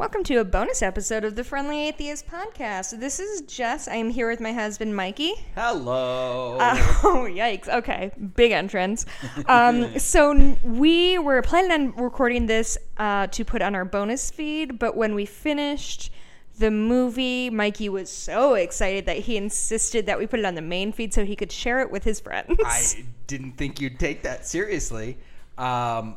[0.00, 2.98] Welcome to a bonus episode of the Friendly Atheist Podcast.
[3.00, 3.86] This is Jess.
[3.86, 5.34] I am here with my husband, Mikey.
[5.54, 6.56] Hello.
[6.58, 7.68] Uh, oh, yikes.
[7.68, 8.10] Okay.
[8.34, 9.04] Big entrance.
[9.46, 14.78] Um, so, we were planning on recording this uh, to put on our bonus feed,
[14.78, 16.10] but when we finished
[16.58, 20.62] the movie, Mikey was so excited that he insisted that we put it on the
[20.62, 22.56] main feed so he could share it with his friends.
[22.64, 25.18] I didn't think you'd take that seriously.
[25.58, 26.16] Um,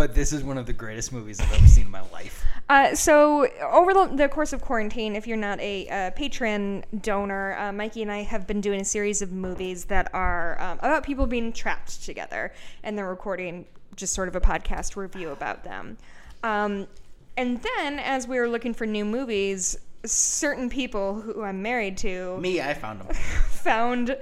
[0.00, 2.42] but this is one of the greatest movies I've ever seen in my life.
[2.70, 7.54] Uh, so over the, the course of quarantine, if you're not a uh, Patreon donor,
[7.58, 11.04] uh, Mikey and I have been doing a series of movies that are um, about
[11.04, 12.50] people being trapped together,
[12.82, 15.98] and they're recording just sort of a podcast review about them.
[16.42, 16.86] Um,
[17.36, 22.38] and then, as we were looking for new movies, certain people who I'm married to
[22.38, 23.14] Me, I found him.
[23.14, 24.16] found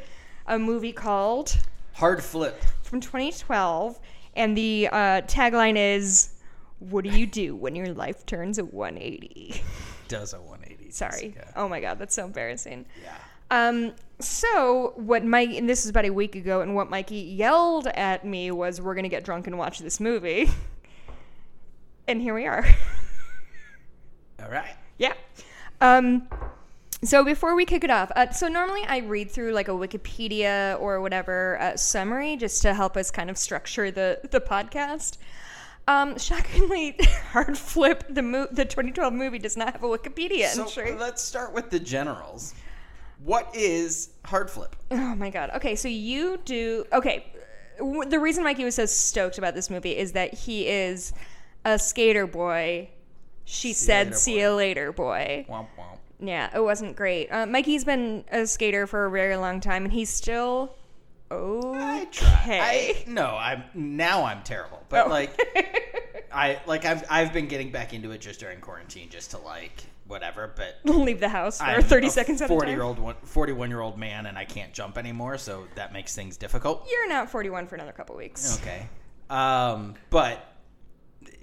[0.48, 1.56] a movie called
[1.92, 2.60] Hard flip.
[2.82, 4.00] from 2012,
[4.38, 6.30] and the uh, tagline is
[6.78, 9.62] "What do you do when your life turns a 180?"
[10.08, 10.90] Does a 180.
[10.90, 11.34] Sorry.
[11.36, 11.50] Yeah.
[11.54, 12.86] Oh my god, that's so embarrassing.
[13.02, 13.14] yeah.
[13.50, 17.86] Um, so what Mike and this is about a week ago, and what Mikey yelled
[17.88, 20.50] at me was, "We're gonna get drunk and watch this movie,"
[22.08, 22.64] and here we are.
[24.42, 24.76] All right.
[24.98, 25.14] yeah.
[25.80, 26.28] Um,
[27.04, 30.80] so before we kick it off, uh, so normally I read through like a Wikipedia
[30.80, 35.18] or whatever uh, summary just to help us kind of structure the the podcast.
[35.86, 36.96] Um, shockingly,
[37.32, 40.92] Hard Flip the mo- the 2012 movie does not have a Wikipedia So entry.
[40.94, 42.54] let's start with the generals.
[43.24, 44.76] What is hard flip?
[44.90, 45.50] Oh my god.
[45.56, 46.84] Okay, so you do.
[46.92, 47.26] Okay,
[47.78, 51.12] the reason Mikey was so stoked about this movie is that he is
[51.64, 52.90] a skater boy.
[53.44, 55.97] She said, later, "See boy." you later, boy." Womp womp.
[56.20, 57.28] Yeah, it wasn't great.
[57.28, 60.74] Uh, Mikey's been a skater for a very long time, and he's still
[61.30, 62.40] oh I try.
[62.62, 64.82] I, no, I'm now I'm terrible.
[64.88, 65.10] But Oh.
[65.10, 65.38] like
[66.32, 69.82] I like I've I've been getting back into it just during quarantine just to like
[70.06, 73.80] whatever, but Leave the house for I'm 30 a seconds 40 year old 41 year
[73.80, 76.86] old man and I can't jump anymore, so that makes things difficult.
[76.90, 78.58] You're not 41 for another couple weeks.
[78.62, 78.88] Okay.
[79.30, 80.44] Um, but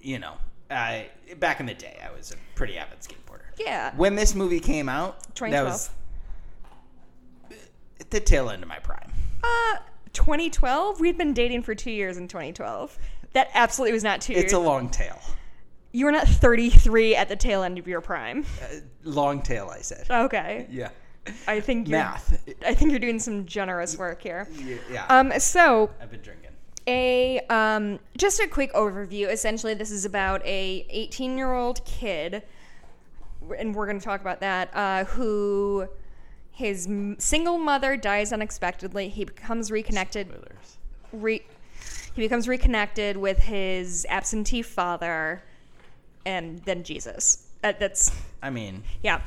[0.01, 0.33] you know,
[0.71, 3.24] I back in the day I was a pretty avid skateboarder.
[3.57, 3.93] Yeah.
[3.95, 5.67] When this movie came out, that 2012.
[5.67, 5.89] was
[7.99, 9.11] at the tail end of my prime.
[9.43, 9.77] Uh,
[10.13, 10.99] 2012.
[10.99, 12.97] We'd been dating for two years in 2012.
[13.33, 14.45] That absolutely was not two years.
[14.45, 15.19] It's a long tail.
[15.91, 18.45] you were not 33 at the tail end of your prime.
[18.61, 20.07] Uh, long tail, I said.
[20.09, 20.67] Okay.
[20.69, 20.89] Yeah.
[21.47, 22.47] I think you're, Math.
[22.65, 24.47] I think you're doing some generous work here.
[24.63, 24.75] Yeah.
[24.91, 25.05] yeah.
[25.07, 26.51] Um, so I've been drinking.
[26.87, 29.31] a um, just a quick overview.
[29.31, 32.43] Essentially, this is about a 18 year old kid,
[33.57, 34.69] and we're going to talk about that.
[34.75, 35.87] Uh, who
[36.51, 39.09] his m- single mother dies unexpectedly.
[39.09, 40.31] He becomes reconnected.
[41.11, 41.43] Re-
[42.15, 45.43] he becomes reconnected with his absentee father,
[46.25, 47.47] and then Jesus.
[47.63, 48.11] Uh, that's
[48.41, 49.21] I mean, yeah.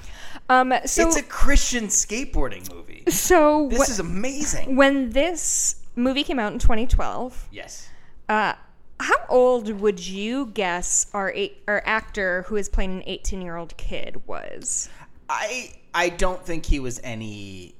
[0.49, 3.03] Um, so it's a Christian skateboarding movie.
[3.09, 4.77] so This wh- is amazing.
[4.77, 7.49] when this movie came out in 2012.
[7.51, 7.89] Yes.
[8.29, 8.55] Uh,
[9.01, 13.57] how old would you guess our eight, our actor who is playing an 18 year
[13.57, 14.89] old kid was?
[15.29, 17.75] I I don't think he was any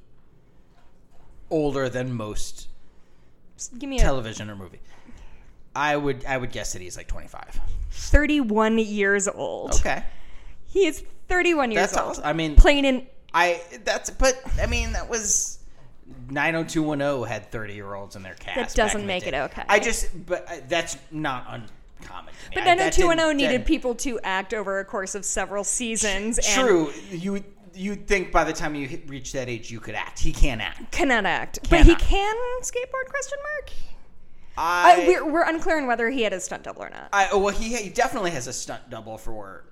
[1.49, 2.67] older than most
[3.57, 4.79] Just give me a television or movie.
[5.75, 7.59] I would I would guess that he's like 25.
[7.91, 9.73] 31 years old.
[9.75, 10.03] Okay.
[10.67, 12.09] He is 31 years That's old.
[12.11, 12.23] awesome.
[12.25, 15.58] I mean, Playing in I that's but I mean that was
[16.29, 18.75] 90210 had 30 year olds in their cast.
[18.75, 19.63] That doesn't make it okay.
[19.67, 22.33] I just but uh, that's not uncommon.
[22.33, 22.55] To me.
[22.55, 26.37] But I- 90210 needed that- people to act over a course of several seasons.
[26.39, 26.91] And True.
[27.11, 27.43] You
[27.73, 30.19] you'd think by the time you hit, reach that age you could act.
[30.19, 30.91] He can't act.
[30.91, 31.59] Cannot act.
[31.69, 33.71] But he can skateboard, question mark?
[34.61, 37.09] I, we're, we're unclear on whether he had a stunt double or not.
[37.13, 39.63] I well he, he definitely has a stunt double for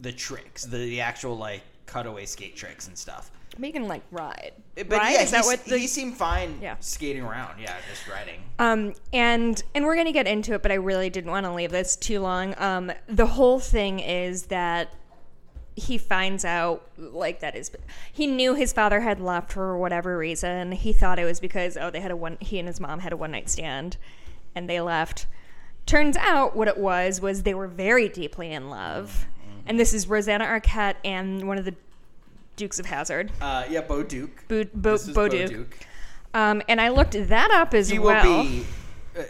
[0.00, 3.30] the tricks, the, the actual like cutaway skate tricks and stuff.
[3.58, 4.52] But can, like, ride.
[4.74, 5.12] But right?
[5.12, 6.76] yeah, is that what the he seemed fine Yeah.
[6.80, 7.60] skating around.
[7.60, 8.40] Yeah, just riding.
[8.58, 11.70] Um, and and we're gonna get into it, but I really didn't want to leave
[11.70, 12.54] this too long.
[12.58, 14.92] Um, the whole thing is that
[15.76, 17.70] he finds out like that is
[18.12, 20.72] he knew his father had left for whatever reason.
[20.72, 23.12] He thought it was because oh they had a one he and his mom had
[23.12, 23.96] a one night stand,
[24.54, 25.26] and they left.
[25.86, 29.26] Turns out what it was was they were very deeply in love,
[29.66, 31.74] and this is Rosanna Arquette and one of the
[32.56, 34.44] Dukes of Hazzard, Uh, yeah, Bo Duke.
[34.48, 35.50] Bo, Bo, This is Bo Duke.
[35.50, 35.76] Duke.
[36.32, 38.24] Um, and I looked that up as He well.
[38.24, 38.66] will be,
[39.18, 39.22] uh,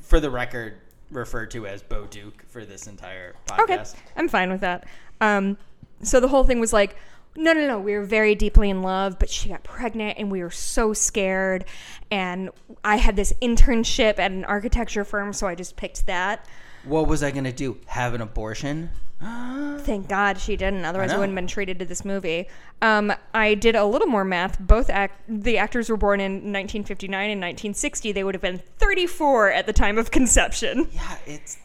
[0.00, 0.74] for the record,
[1.10, 3.60] referred to as Bo Duke for this entire podcast.
[3.60, 3.94] Okay, podcast.
[4.16, 4.84] I'm fine with that.
[5.20, 5.58] Um,
[6.02, 6.96] so the whole thing was like,
[7.34, 10.42] no, no, no, we were very deeply in love, but she got pregnant and we
[10.42, 11.64] were so scared.
[12.10, 12.50] And
[12.84, 16.46] I had this internship at an architecture firm, so I just picked that.
[16.84, 17.78] What was I gonna do?
[17.86, 18.90] Have an abortion?
[19.20, 20.84] Thank God she didn't.
[20.84, 21.20] Otherwise, I, know.
[21.20, 22.48] wouldn't have been treated to this movie.
[22.80, 24.58] Um, I did a little more math.
[24.58, 28.12] Both act- the actors were born in 1959 and 1960.
[28.12, 30.88] They would have been 34 at the time of conception.
[30.92, 31.58] Yeah, it's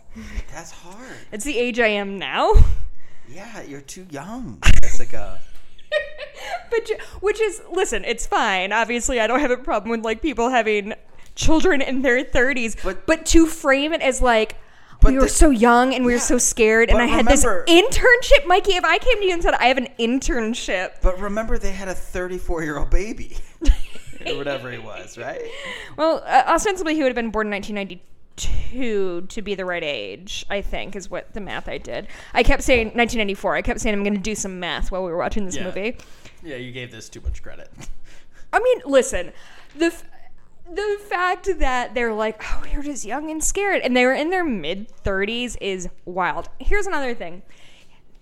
[0.54, 1.16] that's hard.
[1.32, 2.54] It's the age I am now.
[3.30, 5.40] Yeah, you're too young, Jessica.
[6.72, 6.90] but
[7.22, 8.72] which is listen, it's fine.
[8.72, 10.94] Obviously, I don't have a problem with like people having
[11.36, 12.82] children in their 30s.
[12.84, 14.56] But- But to frame it as like
[15.00, 17.64] But we were the- so young and we were so scared, and I had remember-
[17.68, 18.74] this internship, Mikey.
[18.74, 21.88] If I came to you and said I have an internship, But remember, they had
[21.88, 23.38] a 34 year old baby,
[24.26, 25.42] or whatever he was, right?
[25.98, 30.46] Well, uh, ostensibly he would have been born in 1992 to be the right age.
[30.50, 32.08] I think is what the math I did.
[32.34, 33.56] I kept saying 1994.
[33.56, 35.64] I kept saying I'm going to do some math while we were watching this Yeah.
[35.66, 35.98] movie.
[36.44, 37.70] Yeah, you gave this too much credit.
[38.54, 39.32] I mean, listen,
[39.76, 40.04] the f-
[40.74, 44.14] the fact that they're like, oh, we were just young and scared, and they were
[44.14, 46.50] in their mid 30s is wild.
[46.60, 47.44] Here's another thing: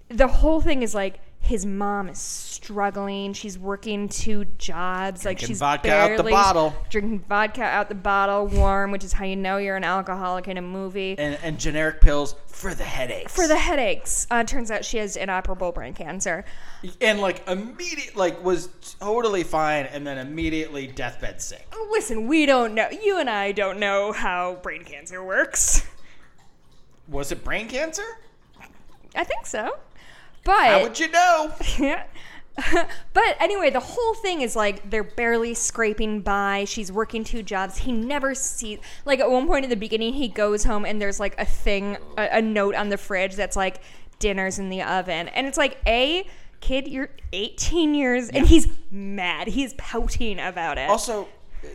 [0.09, 3.31] the whole thing is like his mom is struggling.
[3.33, 6.73] She's working two jobs, like Drinking she's vodka out the bottle.
[6.89, 10.57] drinking vodka out the bottle, warm, which is how you know you're an alcoholic in
[10.57, 11.15] a movie.
[11.19, 13.31] And, and generic pills for the headaches.
[13.31, 16.45] For the headaches, uh, turns out she has inoperable brain cancer.
[16.99, 18.69] and like immediate, like was
[18.99, 21.71] totally fine, and then immediately deathbed sick.
[21.91, 22.89] Listen, we don't know.
[22.89, 25.85] You and I don't know how brain cancer works.
[27.07, 28.01] Was it brain cancer?
[29.15, 29.77] I think so.
[30.45, 31.53] But How would you know?
[31.77, 32.03] yeah.
[33.13, 36.63] but anyway, the whole thing is like they're barely scraping by.
[36.65, 37.79] She's working two jobs.
[37.79, 41.19] He never sees like at one point in the beginning he goes home and there's
[41.19, 43.81] like a thing a, a note on the fridge that's like
[44.19, 45.27] dinner's in the oven.
[45.29, 46.25] And it's like, "A
[46.61, 49.49] kid, you're 18 years and he's mad.
[49.49, 51.27] He's pouting about it." Also,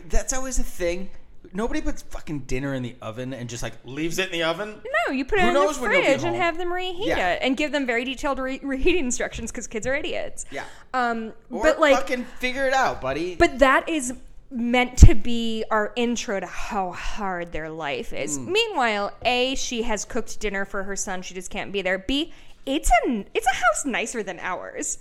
[0.09, 1.11] that's always a thing.
[1.53, 4.81] Nobody puts fucking dinner in the oven and just like leaves it in the oven.
[5.07, 6.41] no, you put it Who in the knows when you'll be fridge and home?
[6.41, 7.31] have them reheat Yeah.
[7.33, 10.45] it and give them very detailed re- reheating instructions because kids are idiots.
[10.51, 10.63] Yeah.
[10.93, 13.35] Um, Or but like, fucking figure it out, buddy.
[13.35, 14.13] But that is
[14.49, 18.37] meant to be our intro to how hard their life is.
[18.37, 18.47] Mm.
[18.47, 21.21] Meanwhile, A, she has cooked dinner for her son.
[21.21, 21.97] She just can't be there.
[21.99, 22.33] B,
[22.65, 24.99] it's a it's a house nicer than ours.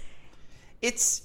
[0.82, 1.22] it's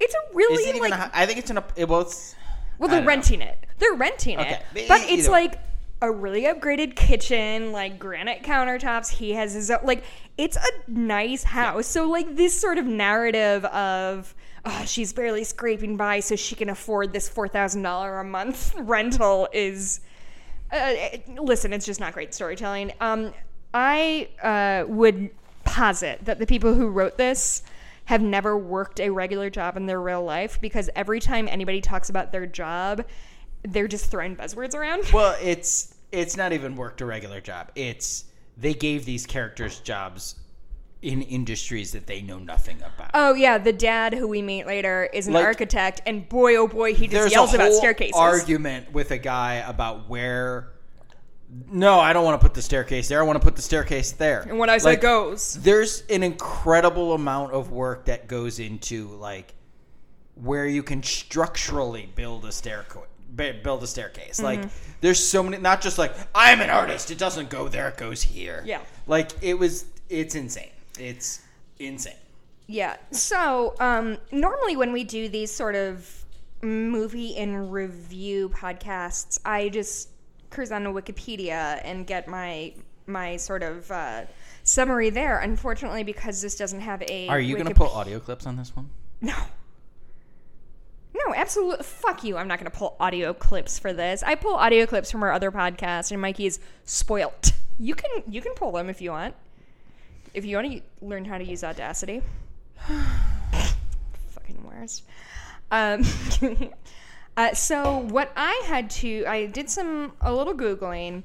[0.00, 0.90] It's a really is it even?
[0.90, 1.58] like a, I think it's an.
[1.76, 2.34] It, well, it's.
[2.78, 3.08] Well, they're don't know.
[3.08, 3.58] renting it.
[3.78, 5.42] They're renting Okay, it, but it's either way.
[5.42, 5.58] like
[6.00, 9.08] a really upgraded kitchen, like granite countertops.
[9.10, 10.04] He has his own, like
[10.36, 11.86] it's a nice house.
[11.86, 14.34] So like this sort of narrative of.
[14.64, 20.00] Oh, she's barely scraping by so she can afford this $4,000 a month rental is
[20.72, 20.92] uh,
[21.40, 22.92] listen, it's just not great storytelling.
[23.00, 23.32] Um,
[23.72, 25.30] I uh, would
[25.64, 27.62] posit that the people who wrote this
[28.08, 32.08] have never worked a regular job in their real life because every time anybody talks
[32.08, 33.04] about their job,
[33.64, 35.04] they're just throwing buzzwords around.
[35.12, 37.70] Well, it's it's not even worked a regular job.
[37.74, 38.24] It's
[38.56, 40.36] they gave these characters jobs
[41.02, 43.10] in industries that they know nothing about.
[43.12, 46.66] Oh yeah, the dad who we meet later is an Like- architect, and boy oh
[46.66, 48.16] boy, he just There's yells a about whole staircases.
[48.16, 50.70] argument with a guy about where.
[51.70, 53.20] No, I don't want to put the staircase there.
[53.20, 54.42] I want to put the staircase there.
[54.42, 59.08] and when I say Like, goes, there's an incredible amount of work that goes into
[59.08, 59.54] like
[60.34, 63.02] where you can structurally build a staircase
[63.62, 64.92] build a staircase like Mm-hmm.
[65.02, 68.22] there's so many not just like i'm an artist it doesn't go there it goes
[68.22, 68.80] here Yeah.
[69.06, 71.40] like it was it's insane it's
[71.78, 72.14] insane
[72.66, 72.96] Yeah.
[73.10, 76.24] So, um, normally when we do these sort of
[76.62, 80.08] movie and review podcasts, I just
[80.50, 82.72] cruise on to Wikipedia and get my
[83.06, 84.22] my sort of uh,
[84.62, 85.38] summary there.
[85.40, 88.74] Unfortunately, because this doesn't have a are you gonna Wikip- pull audio clips on this
[88.74, 88.90] one
[89.20, 89.34] No.
[91.14, 91.82] No, absolutely.
[91.84, 92.36] Fuck you.
[92.36, 94.22] I'm not going to pull audio clips for this.
[94.22, 97.52] I pull audio clips from our other podcast, and Mikey is spoilt.
[97.78, 99.34] You can you can pull them if you want.
[100.34, 102.22] If you want to learn how to use Audacity.
[104.30, 105.04] Fucking worst.
[105.70, 106.02] Um,
[107.38, 111.22] uh, so what I had to, I did some a little googling,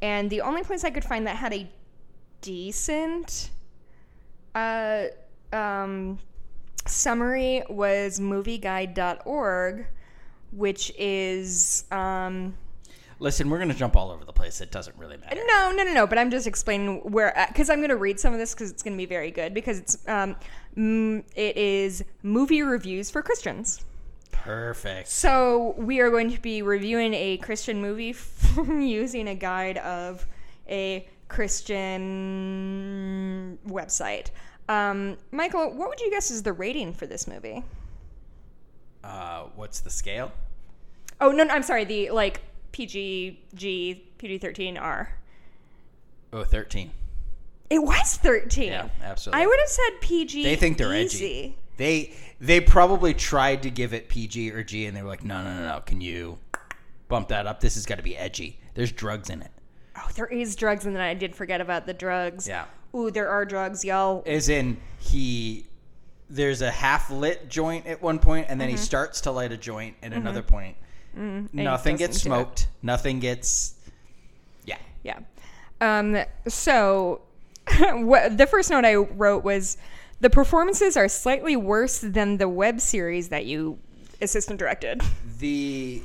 [0.00, 1.70] and the only place I could find that had a
[2.40, 3.50] decent
[4.54, 5.08] uh,
[5.52, 6.18] um,
[6.86, 9.86] summary was movieguide.org,
[10.52, 12.54] which is um,
[13.18, 15.92] listen we're gonna jump all over the place it doesn't really matter no, no, no,
[15.92, 16.06] no.
[16.06, 18.82] But I'm just explaining where because I'm going to read some of this because it's
[18.82, 20.34] going to be very good because it's um,
[20.76, 23.84] it is movie reviews for Christians.
[24.44, 28.14] Perfect So we are going to be reviewing a Christian movie
[28.66, 30.26] using a guide of
[30.68, 31.88] a Christian
[33.66, 34.28] website.
[34.68, 37.64] Um, Michael, what would you guess is the rating for this movie?
[39.04, 40.30] uh what's the scale
[41.20, 41.84] Oh no, no I'm sorry.
[41.84, 42.40] The like
[42.72, 45.16] PG, G, PG thirteen R.
[46.32, 46.90] Oh, 13.
[47.68, 48.72] It was 13.
[48.72, 49.42] Yeah, absolutely.
[49.42, 50.44] I would have said PG.
[50.44, 51.26] They think they're easy.
[51.26, 51.58] edgy.
[51.76, 55.42] They they probably tried to give it PG or G, and they were like, no,
[55.42, 55.80] no, no, no.
[55.80, 56.38] Can you
[57.08, 57.60] bump that up?
[57.60, 58.58] This has got to be edgy.
[58.74, 59.50] There's drugs in it.
[59.96, 62.48] Oh, there is drugs, and then I did forget about the drugs.
[62.48, 62.64] Yeah.
[62.94, 64.22] Ooh, there are drugs, y'all.
[64.26, 65.66] As in, he
[66.28, 68.76] there's a half lit joint at one point, and then Mm-hmm.
[68.78, 70.76] he starts to light a joint at another point.
[71.14, 72.42] Nothing gets doesn't do it.
[72.44, 72.68] smoked.
[72.82, 73.74] Nothing gets.
[74.64, 74.78] Yeah.
[75.02, 75.18] Yeah.
[75.80, 76.16] Um,
[76.48, 77.20] so,
[77.80, 79.76] what, the first note I wrote was
[80.22, 83.78] the performances are slightly worse than the web series that you
[84.20, 85.02] assistant directed.
[85.40, 86.00] The.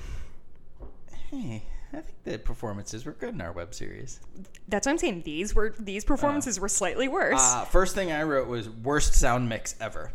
[1.30, 1.62] Hey,
[1.94, 4.20] I think the performances were good in our web series.
[4.68, 5.22] That's what I'm saying.
[5.24, 7.40] These were these performances were slightly worse.
[7.40, 10.12] Uh, first thing I wrote was worst sound mix ever.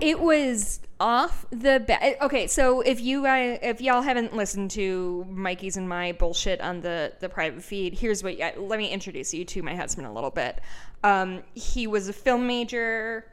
[0.00, 2.16] It was off the bat.
[2.22, 6.80] Okay, so if you guys, if y'all haven't listened to Mikey's and my bullshit on
[6.80, 8.40] the the private feed, here's what.
[8.40, 10.60] I, let me introduce you to my husband a little bit.
[11.02, 13.26] Um, he was a film major,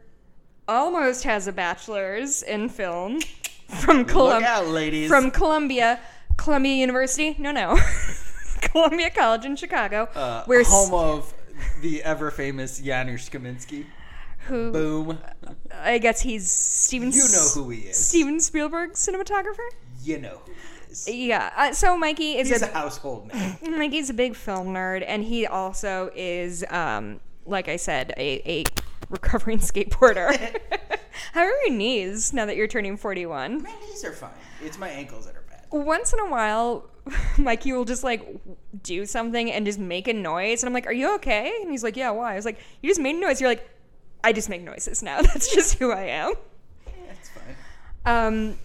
[0.68, 3.20] almost has a bachelor's in film
[3.68, 4.50] from Columbia.
[4.50, 5.08] out, ladies.
[5.08, 6.00] From Columbia,
[6.38, 7.36] Columbia University.
[7.38, 7.80] No, no,
[8.62, 11.34] Columbia College in Chicago, uh, where home of
[11.82, 13.86] the ever famous Janusz Kaminski.
[14.50, 15.20] Who Boom.
[15.74, 17.12] I guess he's Steven.
[17.12, 17.98] You know who he is.
[17.98, 19.68] Steven Spielberg cinematographer.
[20.04, 21.08] You know who he is.
[21.10, 21.52] Yeah.
[21.56, 23.58] Uh, so Mikey is He's a a household name.
[23.78, 28.64] Mikey's a big film nerd, and he also is, um, like I said, a, a
[29.10, 30.58] recovering skateboarder.
[31.34, 33.62] How are your knees now that you're turning 41?
[33.64, 34.32] My knees are fine.
[34.64, 35.66] It's my ankles that are bad.
[35.72, 36.90] Once in a while,
[37.38, 38.40] Mikey will just like
[38.84, 41.84] do something and just make a noise, and I'm like, "Are you okay?" And he's
[41.84, 43.68] like, "Yeah, why?" I was like, "You just made a noise." You're like,
[44.24, 45.22] "I just make noises now.
[45.24, 46.34] That's just who I am."
[47.08, 47.56] That's fine.
[48.06, 48.58] Um,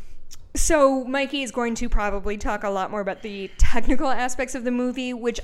[0.56, 4.62] so Mikey is going to probably talk a lot more about the technical aspects of
[4.62, 5.40] the movie, which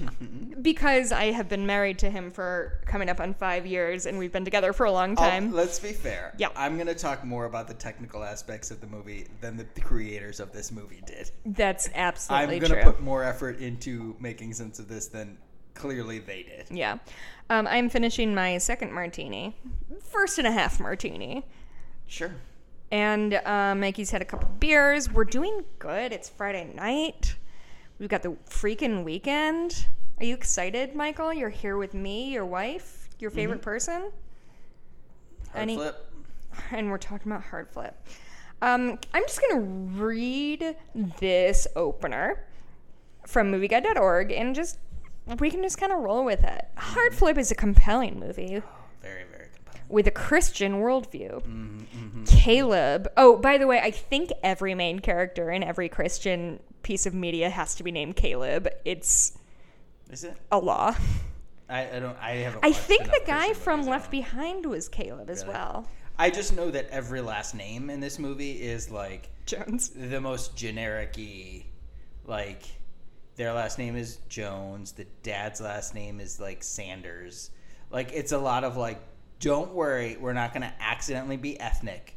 [0.63, 4.31] because I have been married to him for coming up on five years and we've
[4.31, 5.53] been together for a long I'll- time.
[5.53, 6.33] let's be fair.
[6.39, 6.49] Yeah.
[6.55, 10.39] I'm going to talk more about the technical aspects of the movie than the creators
[10.39, 11.33] of this movie did.
[11.45, 12.55] That's absolutely.
[12.57, 15.39] I'm going to put more effort into making sense of this than
[15.75, 16.67] clearly they did.
[16.71, 16.99] yeah.
[17.49, 19.57] Um, I'm finishing my second martini,
[20.03, 21.45] first and a half martini.
[22.07, 22.31] Sure.
[22.93, 25.11] And uh, Mikey's had a couple beers.
[25.11, 26.13] We're doing good.
[26.13, 27.35] It's Friday night.
[27.99, 29.87] We've got the freaking weekend.
[30.19, 31.33] Are you excited, Michael?
[31.33, 34.11] You're here with me, your wife, your favorite person?
[35.53, 36.07] Hard Any- flip.
[36.71, 37.97] and we're talking about hard flip.
[38.63, 40.77] Um, I'm just gonna read
[41.21, 42.45] this opener
[43.27, 44.79] from MovieGuide.org and just
[45.39, 46.67] we can just kind of roll with it.
[46.77, 48.63] Hard Flip is a compelling movie
[49.03, 49.87] Very, very compelling.
[49.89, 51.43] with a Christian worldview.
[51.43, 52.25] Mm-hmm, mm-hmm.
[52.25, 53.09] Caleb.
[53.17, 57.51] Oh, by the way, I think every main character in every Christian piece of media
[57.51, 58.69] has to be named Caleb.
[58.85, 59.39] It's
[60.11, 60.37] Is it?
[60.51, 60.95] a law.
[61.69, 62.17] I, I don't.
[62.21, 62.65] I haven't.
[62.65, 65.55] I think the guy from Left Behind was Caleb as Really?
[65.55, 65.87] well.
[66.19, 69.91] I just know that every last name in this movie is like Jones.
[69.91, 71.65] the most generic-y,
[72.27, 72.65] like
[73.37, 77.51] their last name is Jones, the dad's last name is like Sanders.
[77.91, 79.01] Like it's a lot of like
[79.41, 82.15] don't worry, we're not going to accidentally be ethnic.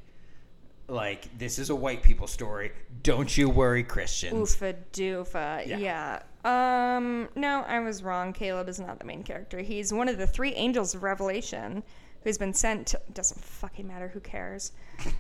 [0.90, 2.74] Like this is a white people story.
[3.04, 4.56] Don't you worry, Christians.
[4.56, 5.66] Oofa doofa.
[5.66, 5.78] Yeah.
[5.78, 6.98] Yeah.
[6.98, 7.30] Um.
[7.36, 8.34] No, I was wrong.
[8.34, 9.60] Caleb is not the main character.
[9.60, 11.84] He's one of the three angels of Revelation
[12.24, 12.88] who's been sent.
[12.88, 14.10] To, doesn't fucking matter.
[14.10, 14.74] Who cares?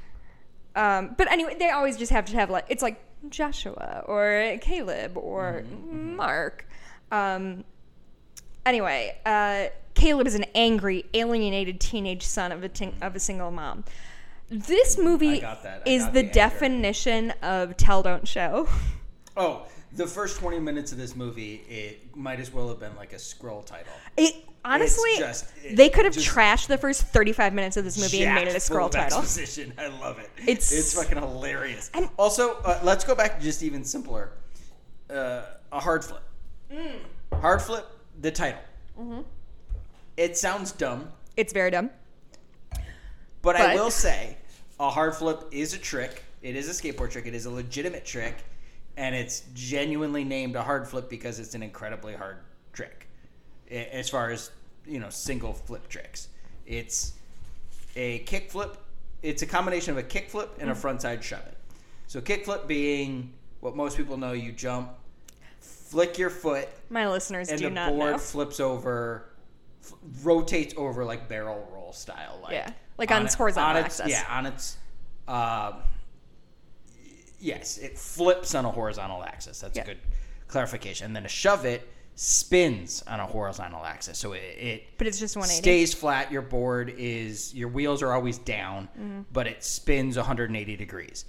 [0.75, 1.13] Um.
[1.19, 2.99] But anyway, they always just have to have like it's like
[3.29, 6.67] Joshua or Caleb or Mark.
[7.11, 7.63] Um.
[8.65, 12.69] Anyway, uh, Caleb is an angry, alienated teenage son of a
[13.01, 13.83] of a single mom.
[14.49, 15.83] This movie I got that.
[15.85, 18.67] I is the the definition of tell don't show.
[19.35, 23.13] Oh, the first 20 minutes of this movie, it might as well have been like
[23.13, 23.91] a scroll title.
[24.15, 28.23] It honestly, just- it they could have trashed the first thirty-five minutes of this movie
[28.23, 29.19] and made it a scroll title.
[29.19, 29.73] Exposition.
[29.77, 30.29] I love it.
[30.47, 31.89] It's- it's fucking hilarious.
[31.93, 34.31] And- also, uh, let's go back to just even simpler.
[35.09, 36.23] Uh, a hard flip.
[36.71, 36.99] Mm.
[37.33, 37.85] Hard flip.
[38.21, 38.61] The title.
[38.99, 39.21] Mm-hmm.
[40.17, 41.89] It sounds dumb, It's very dumb.
[43.41, 44.37] but, I will say,
[44.79, 46.23] a hard flip is a trick.
[46.43, 47.25] It is a skateboard trick.
[47.25, 48.35] It is a legitimate trick,
[48.97, 52.37] and it's genuinely named a hard flip because it's an incredibly hard
[52.73, 53.07] trick.
[53.71, 54.51] As far as
[54.85, 56.27] you know, single flip tricks,
[56.65, 57.13] it's
[57.95, 58.77] a kick flip.
[59.21, 61.57] It's a combination of a kick flip and a frontside shove it.
[62.07, 64.89] So kick flip being what most people know, you jump,
[65.61, 68.17] flick your foot, My listeners and do the not board know.
[68.17, 69.29] flips over,
[69.81, 69.93] f-
[70.23, 74.11] rotates over like barrel roll style, like Yeah, like on its it- horizontal its- axis.
[74.11, 74.77] Yeah, on its.
[75.25, 75.73] Uh,
[77.39, 79.59] yes, it flips on a horizontal axis.
[79.61, 79.83] That's Yeah.
[79.83, 79.99] a good
[80.47, 81.05] clarification.
[81.07, 84.17] And then a shove it spins on a horizontal axis.
[84.17, 85.61] So it, it But it's just 180.
[85.61, 86.31] stays flat.
[86.31, 89.21] Your board is your wheels are always down, Mm-hmm.
[89.31, 91.25] but it spins 180 degrees.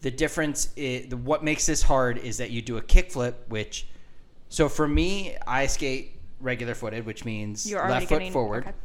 [0.00, 3.86] The difference, is, the, what makes this hard is that you do a kickflip, which,
[4.48, 8.64] so for me, I skate regular footed, which means left foot getting forward.
[8.64, 8.76] okay.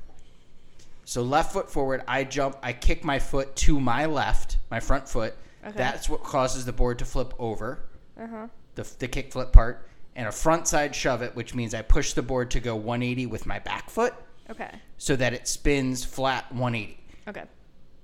[1.05, 5.07] So left foot forward, I jump, I kick my foot to my left, my front
[5.09, 5.33] foot.
[5.65, 5.75] Okay.
[5.77, 7.85] That's what causes the board to flip over,
[8.21, 8.47] Uh-huh.
[8.75, 9.87] the, the kick flip part,
[10.17, 13.27] and a front side shove it, which means I push the board to go 180
[13.27, 14.13] with my back foot
[14.49, 14.71] Okay.
[14.97, 16.99] so that it spins flat 180.
[17.29, 17.43] Okay.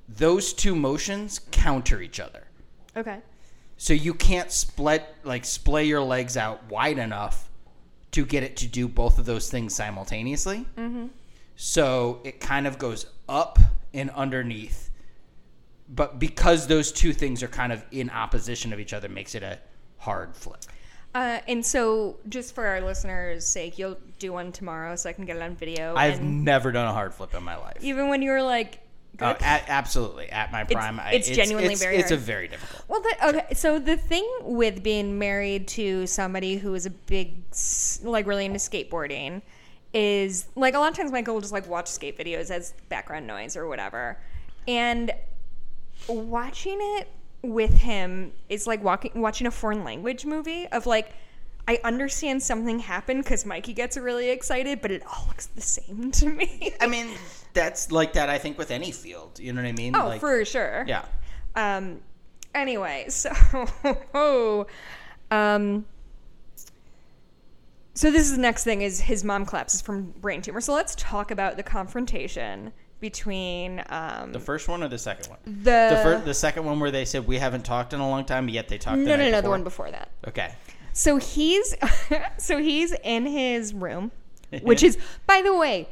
[0.08, 2.44] Those two motions counter each other.
[2.96, 3.20] Okay.
[3.78, 7.50] So you can't split like splay your legs out wide enough
[8.12, 10.68] to get it to do both of those things simultaneously.
[10.78, 11.08] Mm-hmm.
[11.56, 13.58] So it kind of goes up
[13.94, 14.92] and underneath.
[15.90, 19.42] But because those two things are kind of in opposition of each other, makes it
[19.44, 19.60] a
[19.98, 20.62] hard flip.
[21.14, 25.26] Uh, and so, just for our listeners' sake, you'll do one tomorrow so I can
[25.26, 25.96] get it on video.
[25.96, 27.78] I've and never done a hard flip in my life.
[27.82, 28.80] even when you were like.
[29.22, 32.84] Oh, a- absolutely, at my prime, I- it's genuinely it's, very It's a very difficult.
[32.90, 33.54] Well, the, okay.
[33.54, 37.36] So the thing with being married to somebody who is a big,
[38.02, 39.44] like, really into skateboarding,
[39.94, 43.28] is like a lot of times Michael will just like watch skate videos as background
[43.28, 44.18] noise or whatever,
[44.68, 45.12] and
[46.08, 47.08] watching it
[47.44, 51.12] with him is like walking watching a foreign language movie of like.
[51.66, 56.12] I understand something happened because Mikey gets really excited, but it all looks the same
[56.20, 56.74] to me.
[56.82, 57.08] I mean,
[57.54, 58.30] that's like that.
[58.30, 59.96] I think with any field, you know what I mean?
[59.96, 60.84] oh, like, for sure.
[60.86, 61.06] yeah.
[61.56, 62.02] Um.
[62.54, 64.68] Anyway, so
[65.32, 65.86] um.
[67.94, 70.60] So this is the next thing: is his mom collapses from brain tumor.
[70.60, 72.74] So let's talk about the confrontation
[73.04, 75.40] between um The first one or the second one?
[75.46, 78.24] the The first, the second one where they said we haven't talked in a long
[78.24, 78.98] time, yet they talked.
[79.00, 80.10] no the no no the one before that.
[80.28, 80.54] Okay.
[80.94, 81.76] So he's
[82.38, 84.12] so he's in his room,
[84.62, 85.88] which is by the way.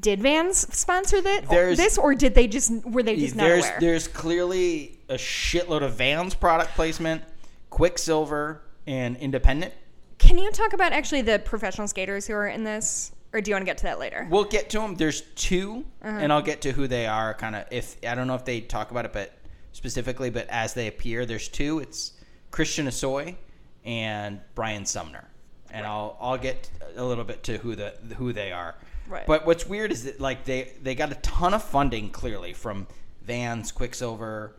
[0.00, 3.66] Did Vans sponsor that, There's- this, or did they just were they just not There's
[3.66, 3.78] aware?
[3.80, 7.22] there's clearly a shitload of Vans product placement,
[7.68, 9.74] Quiksilver, and Independent.
[10.18, 13.54] Can you talk about actually the professional skaters who are in this, or do you
[13.54, 14.26] want to get to that later?
[14.30, 14.94] We'll get to them.
[14.96, 16.18] There's 2 Uh-huh.
[16.20, 17.34] and I'll get to who they are.
[17.34, 19.32] Kind of if I don't know if they talk about it, but
[19.72, 21.78] specifically, but as they appear, there's two.
[21.78, 22.12] It's
[22.50, 23.36] Christian Hosoi
[23.84, 25.24] and Brian Sumner,
[25.70, 28.74] and I'll I'll get a little bit to who the who they are.
[29.08, 29.26] Right.
[29.26, 32.86] But what's weird is that like they they got a ton of funding clearly from
[33.22, 34.54] Vans, Quiksilver,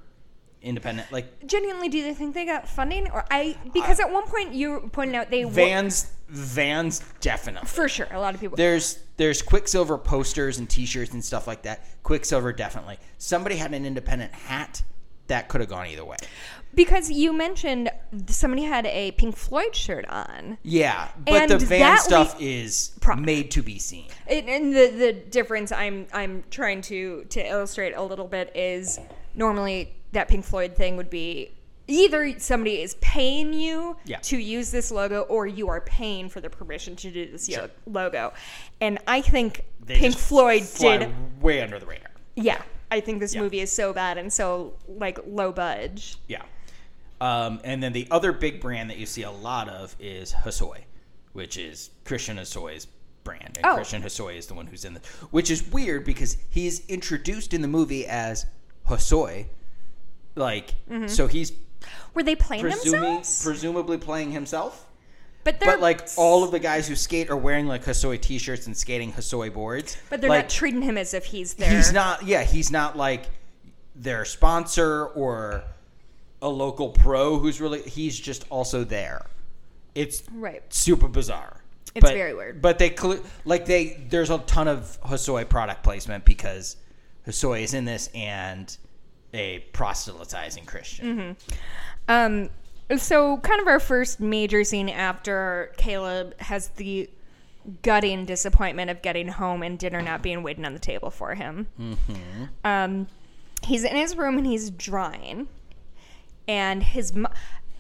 [0.64, 4.24] Independent, like genuinely do they think they got funding or i because uh, at one
[4.26, 6.10] point you pointed out they Vans.
[6.30, 7.68] Vans definitely.
[7.68, 11.62] for sure a lot of people There's there's Quiksilver posters and T-shirts and stuff like
[11.64, 11.86] that.
[12.02, 12.98] Quiksilver definitely.
[13.20, 14.82] Somebody had an independent hat
[15.28, 16.18] that could have gone either way.
[16.74, 17.90] because you mentioned
[18.28, 23.26] somebody had a pink floyd shirt on Yeah, but the van stuff is Product.
[23.26, 24.08] made to be seen.
[24.28, 29.00] and, and the the difference i'm i'm trying to to illustrate a little bit is
[29.36, 31.52] normally that pink floyd thing would be
[31.88, 34.20] either somebody is paying you Yeah.
[34.20, 37.70] to use this logo or you are paying for the permission to do this Sure.
[37.86, 38.32] logo
[38.80, 42.10] and i think They pink floyd did way under the radar.
[42.36, 43.42] Yeah, I think this Yeah.
[43.42, 46.16] movie is so bad and so like low budge.
[46.28, 46.44] Yeah.
[47.22, 50.80] Um, and then the other big brand that you see a lot of is Hosoi,
[51.34, 52.88] which is Christian Hosoi's
[53.24, 53.58] brand.
[53.58, 53.76] And Oh.
[53.76, 57.62] Christian Hosoi is the one who's in the which is weird because he's introduced in
[57.62, 58.46] the movie as
[58.90, 59.46] Hosoi.
[60.36, 61.08] Like Mm-hmm.
[61.08, 61.52] so he's
[62.14, 63.44] Were they playing presuming themselves?
[63.44, 64.88] presumably playing himself.
[65.44, 68.76] but But like all of the guys who skate are wearing like Hosoi t-shirts and
[68.76, 69.98] skating Hosoi boards.
[70.10, 71.70] but they're like, not treating him as if he's there.
[71.76, 72.26] He's not.
[72.26, 73.26] Yeah, he's not like
[73.96, 75.64] their sponsor or
[76.42, 77.82] a local pro who's really.
[77.84, 79.26] He's just also there.
[79.96, 80.64] It's right.
[80.74, 81.62] super bizarre.
[81.96, 82.60] It's very weird.
[82.60, 82.96] But they
[83.46, 84.04] like they.
[84.10, 86.76] There's a ton of Hosoi product placement because
[87.28, 88.76] Hosoi is in this and
[89.34, 91.36] a proselytizing Christian.
[92.08, 92.50] Um,
[92.98, 97.10] so kind of our first major scene after Caleb has the
[97.82, 101.68] gutting disappointment of getting home and dinner not being waiting on the table for him.
[101.80, 102.44] Mm-hmm.
[102.66, 103.08] Um,
[103.64, 105.48] he's in his room and he's drawing,
[106.48, 107.16] and his.
[107.16, 107.32] Mo-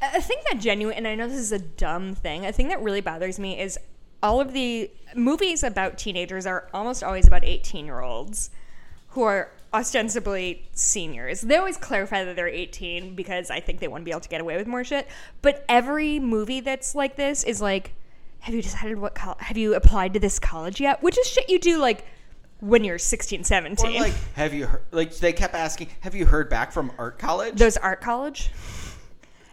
[0.01, 2.45] a thing that genuine, and I know this is a dumb thing.
[2.45, 3.77] A thing that really bothers me is
[4.21, 8.51] all of the movies about teenagers are almost always about eighteen-year-olds
[9.09, 11.41] who are ostensibly seniors.
[11.41, 14.29] They always clarify that they're 18 because I think they want to be able to
[14.29, 15.07] get away with more shit.
[15.41, 17.93] But every movie that's like this is like,
[18.39, 21.01] have you decided what col- have you applied to this college yet?
[21.01, 22.05] Which is shit you do like
[22.59, 23.85] when you're 16, 17.
[23.85, 24.83] Or like, have you heard?
[24.91, 27.55] Like they kept asking, have you heard back from art college?
[27.55, 28.51] Those art college.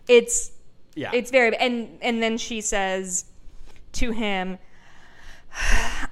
[0.07, 0.53] It's
[0.95, 3.27] yeah, it's very and and then she says
[3.93, 4.59] to him,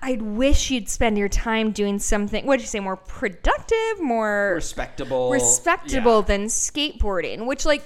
[0.02, 2.44] I wish you'd spend your time doing something.
[2.46, 2.80] What did you say?
[2.80, 5.30] More productive, more Respectable.
[5.30, 6.26] respectable Yeah.
[6.26, 7.46] than skateboarding.
[7.46, 7.82] Which, like,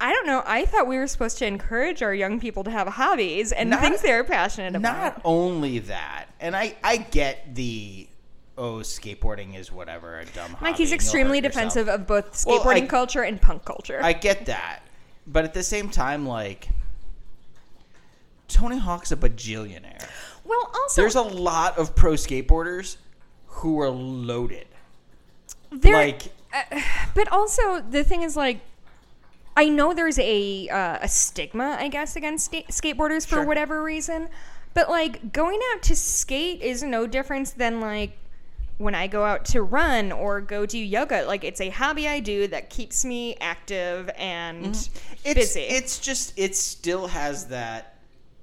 [0.00, 0.42] I don't know.
[0.44, 3.80] I thought we were supposed to encourage our young people to have hobbies and Not-
[3.80, 4.96] things they're passionate about.
[4.98, 8.06] Not only that, and I I get the
[8.58, 10.50] oh skateboarding is whatever a dumb.
[10.52, 13.98] hobby Mike, he's extremely defensive of both Well, skateboarding I- culture and punk culture.
[14.02, 14.80] I get that,
[15.26, 16.68] but at the same time, like
[18.48, 20.06] Tony Hawk's a bajillionaire.
[20.44, 22.96] Well, also, There's a lot of pro skateboarders
[23.46, 24.66] who are loaded.
[25.82, 26.32] like
[27.14, 28.60] but also the thing is like
[29.56, 33.44] i know there's a uh, a stigma i guess against sta- skateboarders for Sure.
[33.44, 34.28] whatever reason
[34.72, 38.16] but like going out to skate is no difference than like
[38.78, 42.20] when i go out to run or go do yoga like it's a hobby i
[42.20, 44.88] do that keeps me active and it's
[45.24, 47.93] busy it's just it still has that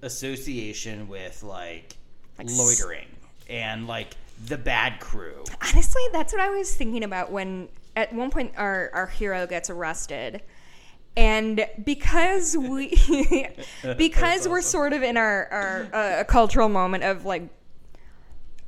[0.01, 1.95] association with like,
[2.37, 3.07] Like s- loitering
[3.49, 4.15] and like
[4.47, 5.43] the bad crew.
[5.61, 9.69] honestly that's what i was thinking about when at one point our our hero gets
[9.69, 10.41] arrested
[11.15, 12.89] and because we
[13.97, 17.43] because we're sort of in our our uh, cultural moment of like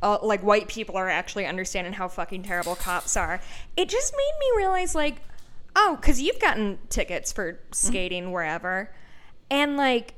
[0.02, 3.40] uh, like white people are actually understanding how fucking terrible cops are
[3.78, 5.16] it just made me realize like
[5.78, 8.94] oh because you've gotten tickets for skating wherever
[9.50, 10.14] and like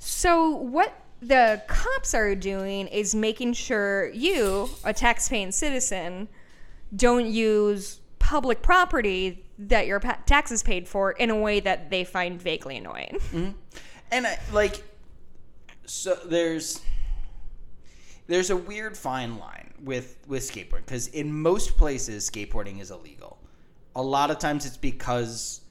[0.00, 6.26] so what the cops are doing is making sure you, a tax-paying citizen,
[6.96, 12.40] don't use public property that your taxes paid for in a way that they find
[12.40, 13.18] vaguely annoying.
[13.30, 13.50] Mm-hmm.
[14.10, 14.82] and I, like
[15.84, 16.80] so there's
[18.26, 23.38] there's a weird fine line with with skateboarding because in most places skateboarding is illegal
[23.96, 25.62] a lot of times it's because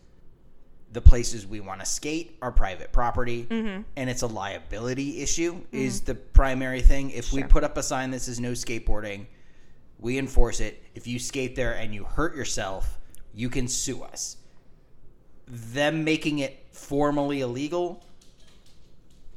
[0.92, 3.82] the places we want to skate are private property mm-hmm.
[3.96, 5.76] and it's a liability issue mm-hmm.
[5.76, 7.12] is the primary thing.
[7.12, 9.28] If we put up a sign that says no skateboarding
[10.00, 10.82] we enforce it.
[10.96, 12.98] If you skate there and you hurt yourself
[13.34, 14.38] you can sue us.
[15.48, 18.04] Them making it formally illegal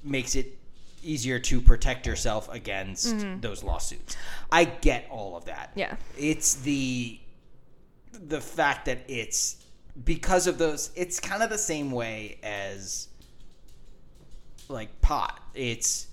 [0.03, 0.59] makes it
[1.03, 3.41] easier to protect yourself against mm-hmm.
[3.41, 4.17] those lawsuits.
[4.51, 5.73] I get all of that.
[5.75, 5.97] Yeah.
[6.19, 7.19] It's the
[8.13, 9.62] the fact that it's
[10.05, 13.09] because of those it's kind of the same way as
[14.69, 15.41] like pot.
[15.55, 16.07] It's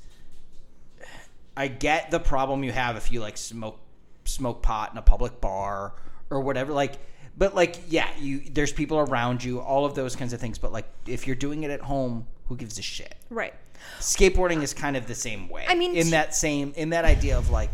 [1.56, 3.80] I get the problem you have if you like smoke
[4.26, 5.94] smoke pot in a public bar
[6.30, 7.00] or whatever like
[7.40, 10.74] but like yeah, you there's people around you, all of those kinds of things, but
[10.74, 13.16] like if you're doing it at home, who gives a shit?
[13.30, 13.54] Right.
[14.00, 15.64] skateboarding is kind of the same way.
[15.68, 17.72] I mean, in that same in that idea of like,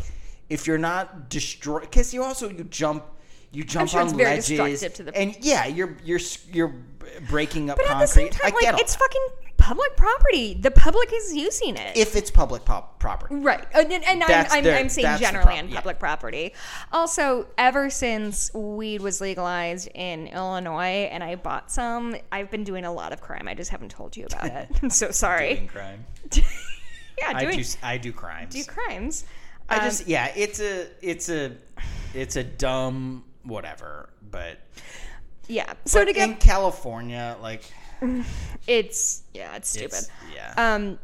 [0.48, 3.04] if you're not destroy, because you also you jump,
[3.52, 6.20] you jump sure on it's very ledges, destructive to the- and yeah, you're you're
[6.52, 6.74] you're
[7.28, 9.02] breaking up But at the same time, I get like all it's that.
[9.02, 9.26] fucking
[9.58, 10.54] public property.
[10.54, 11.96] The public is using it.
[11.96, 13.36] if it's public pop- property.
[13.36, 13.64] Right.
[13.74, 15.76] And, and I'm, I'm, their- I'm saying generally problem, on yeah.
[15.76, 16.52] public property.
[16.92, 22.84] Also, ever since weed was legalized in Illinois and I bought some, I've been doing
[22.84, 23.48] a lot of crime.
[23.48, 24.68] I just haven't told you about it.
[24.82, 25.68] I'm so Doing sorry.
[25.72, 26.04] crime.
[27.18, 28.54] yeah, I doing do I do crimes.
[28.54, 29.24] do crimes.
[29.68, 31.52] I Um, just yeah, it's a it's a
[32.14, 34.58] it's a dumb whatever, but
[35.48, 35.72] yeah.
[35.84, 37.62] So but to get in California, like
[38.66, 39.92] it's yeah, it's stupid.
[39.92, 40.54] it's yeah.
[40.56, 40.98] Um,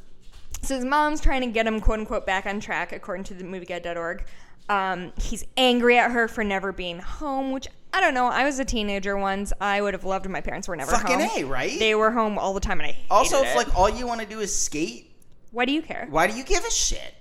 [0.62, 3.44] so his mom's trying to get him quote unquote back on track, according to the
[3.44, 4.24] movieguide.org.
[4.68, 8.26] Um, he's angry at her for never being home, which I don't know.
[8.26, 9.52] I was a teenager once.
[9.60, 11.44] I would have loved if my parents were never Fucking home.
[11.44, 11.78] A, right?
[11.78, 13.48] They were home all the time, and I hated also, it.
[13.48, 15.10] if like all you want to do is skate,
[15.50, 16.06] why do you care?
[16.10, 17.14] why do you give a shit?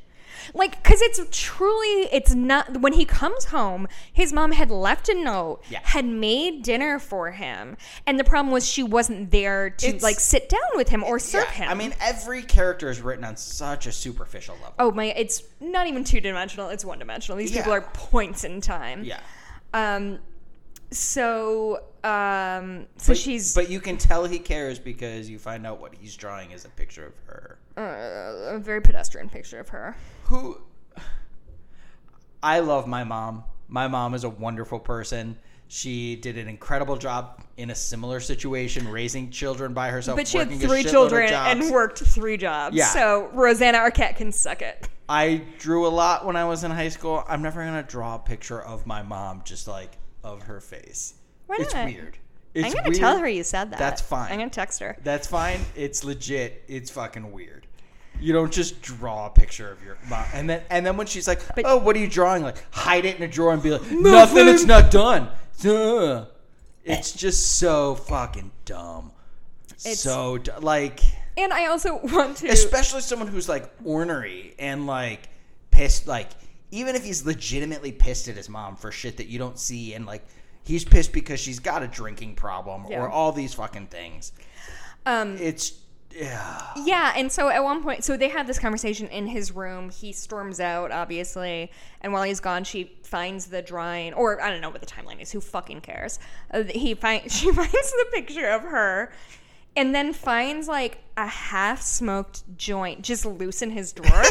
[0.54, 2.82] Like, because it's truly, it's not.
[2.82, 5.80] When he comes home, his mom had left a note, Yeah.
[5.84, 7.78] had made dinner for him,
[8.08, 11.20] and the problem was she wasn't there to It's- like sit down with him or
[11.20, 11.70] serve Yeah, him.
[11.70, 14.74] I mean, every character is written on such a superficial level.
[14.80, 15.06] Oh my!
[15.06, 16.70] It's not even two dimensional.
[16.70, 17.38] It's one dimensional.
[17.38, 19.04] These people are points in time.
[19.04, 19.20] Yeah.
[19.74, 20.20] Um.
[20.92, 22.88] So um.
[22.98, 26.16] So But, she's but you can tell he cares because you find out what he's
[26.16, 27.58] drawing is a picture of her.
[27.78, 29.96] uh, a very pedestrian picture of her.
[30.32, 30.58] Who
[32.42, 33.44] I love my mom.
[33.68, 35.38] My mom is a wonderful person.
[35.68, 40.18] She did an incredible job in a similar situation, raising children by herself.
[40.18, 42.78] But she had three children and worked three jobs.
[42.78, 42.88] Yeah.
[42.88, 44.88] So Rosanna Arquette can suck it.
[45.10, 47.26] I drew a lot when I was in high school.
[47.28, 51.16] I'm never gonna draw a picture of my mom just like of her face.
[51.48, 51.66] Why not?
[51.66, 52.18] It's weird.
[52.54, 53.00] It's I'm gonna weird.
[53.00, 53.80] tell her you said that.
[53.80, 54.32] That's fine.
[54.32, 54.98] I'm gonna text her.
[55.04, 55.60] That's fine.
[55.76, 56.64] It's legit.
[56.70, 57.68] It's fucking weird.
[58.22, 61.28] You don't just draw a picture of your mom, and then and then when she's
[61.28, 63.72] like, But- "Oh, what are you drawing?" Like, hide it in a drawer and be
[63.72, 64.48] like, "Nothing.
[64.48, 65.28] It's not done."
[66.84, 69.12] It's just so fucking dumb.
[69.80, 71.00] It's- so like,
[71.38, 75.30] and I also want to especially someone who's like ornery and like
[75.72, 76.30] pissed like
[76.72, 80.06] even if he's legitimately pissed at his mom for shit that you don't see and
[80.06, 80.24] like
[80.64, 83.00] he's pissed because she's got a drinking problem Yeah.
[83.02, 84.34] or all these fucking things
[85.06, 85.72] um it's
[86.16, 89.90] yeah Yeah, and so at one point, so they have this conversation in his room.
[89.90, 91.72] He storms out, obviously,
[92.02, 95.22] and while he's gone, she finds the drawing, or I don't know what the timeline
[95.22, 95.32] is.
[95.32, 96.20] Who fucking cares?
[96.52, 99.12] Uh, he find she finds the picture of her,
[99.76, 104.24] and then finds like a half smoked joint just loose in his drawer.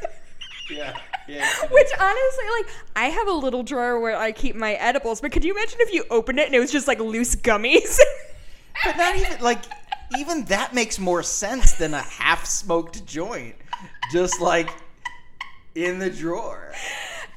[0.70, 0.96] yeah
[1.28, 5.32] yeah Which honestly, like, I have a little drawer where I keep my edibles, but
[5.32, 7.98] could you imagine if you opened it and it was just like loose gummies?
[8.84, 9.60] but not even like
[10.16, 13.54] even that makes more sense than a half smoked joint
[14.12, 14.70] just like
[15.74, 16.72] in the drawer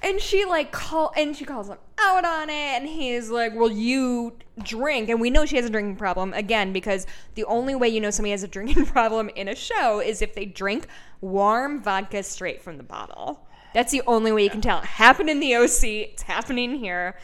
[0.02, 3.72] And she like call and she calls him out on it, and he's like, "Well,
[3.72, 7.90] you drink," and we know she has a drinking problem again because the only way
[7.90, 10.88] you know somebody has a drinking problem in a show is if they drink
[11.22, 13.48] warm vodka straight from the bottle.
[13.74, 14.80] That's the only way you can tell.
[14.80, 15.84] It happened in the OC.
[15.84, 17.18] It's happening here.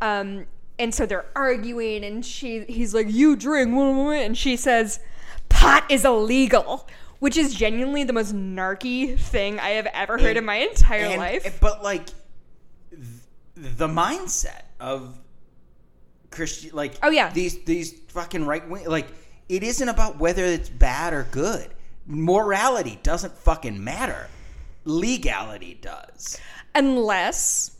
[0.00, 0.46] Um,
[0.78, 5.00] and so they're arguing, and she he's like, "You drink," and she says,
[5.48, 10.44] "Pot is illegal." Which is genuinely the most narky thing I have ever heard in
[10.44, 11.58] my entire And- life.
[11.60, 12.06] But like
[12.90, 13.02] th-
[13.56, 15.18] the mindset of
[16.30, 17.30] Christian, like Oh, yeah.
[17.32, 19.06] these these fucking right wing, like
[19.48, 21.70] it isn't about whether it's bad or good.
[22.06, 24.28] Morality doesn't fucking matter.
[24.84, 26.38] Legality does.
[26.74, 27.70] unless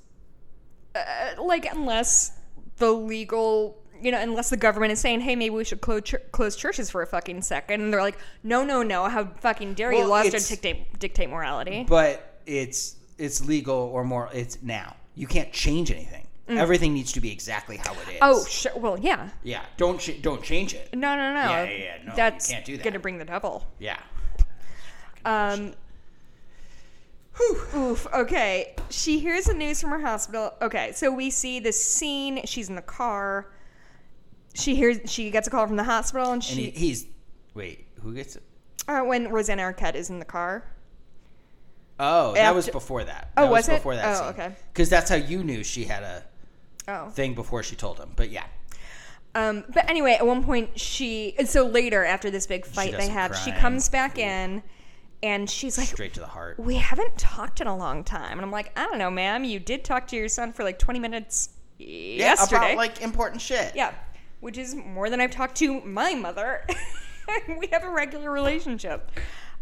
[0.95, 2.33] uh, like unless
[2.79, 6.23] the legal you know unless the government is saying hey maybe we should close, chur-
[6.33, 9.91] close churches for a fucking second and they're like no no no how fucking dare
[9.93, 14.29] you Well, laws don't dictate dictate morality But it's it's legal or more.
[14.35, 14.95] It's now.
[15.15, 16.27] You can't change anything.
[16.49, 18.15] Everything needs to be exactly how it is.
[18.15, 18.19] Mm.
[18.21, 19.62] oh sure well yeah yeah.
[19.79, 20.91] Don't ch- don't change it.
[20.95, 21.97] no no no Yeah, yeah, yeah.
[22.05, 22.85] No, you that's can't do that.
[22.85, 23.97] gonna bring the devil Yeah.
[25.25, 25.73] um
[27.75, 28.07] Oof.
[28.12, 28.75] Okay.
[28.90, 30.55] She hears the news from her hospital.
[30.62, 32.44] Okay, so we see this scene.
[32.46, 33.51] She's in the car.
[34.55, 34.99] She hears.
[35.11, 37.07] She gets a call from the hospital, and And she he, he's
[37.55, 37.87] wait.
[38.03, 38.42] Who gets it?
[38.88, 40.64] uh, when Rosanna Arquette is in the car.
[41.99, 43.31] Oh, that was before that.
[43.37, 43.77] Oh, that was it?
[43.77, 44.29] before that Oh, scene.
[44.29, 44.57] okay.
[44.72, 46.25] Because that's how you knew she had a
[46.88, 47.09] Oh.
[47.09, 48.11] thing before she told him.
[48.14, 48.44] But yeah,
[49.35, 53.09] Um, but anyway, at one point she and so later after this big fight they
[53.09, 54.62] have, she comes back in
[55.23, 56.59] and she's like straight to the heart.
[56.59, 58.33] we haven't talked in a long time.
[58.33, 59.45] And I'm like, I don't know, ma'am.
[59.45, 62.57] You did talk to your son for like 20 minutes Yeah, yesterday.
[62.73, 63.73] about like important shit.
[63.75, 63.93] yeah,
[64.41, 66.67] which is more than I've talked to my mother.
[67.59, 69.11] we have a regular relationship.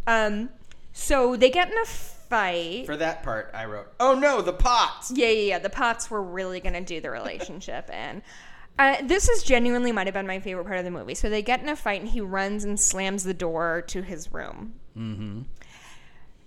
[0.07, 0.51] Um,
[0.93, 2.87] so they get in a fight.
[2.87, 5.59] For that part, I wrote, "Oh no, the pots." Yeah, yeah, yeah.
[5.59, 7.88] The Pots were really going to do the relationship.
[7.93, 8.23] and
[8.79, 11.14] uh, this is genuinely might have been my favorite part of the movie.
[11.14, 14.33] So they get in a fight, and he runs and slams the door to his
[14.33, 14.75] room.
[14.96, 15.42] Mm-hmm.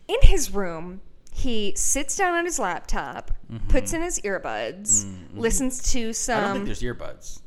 [0.08, 3.68] In his room, he sits down on his laptop, mm-hmm.
[3.68, 5.40] puts in his earbuds, mm-hmm.
[5.40, 6.40] listens to some.
[6.40, 7.42] I don't think there's earbuds.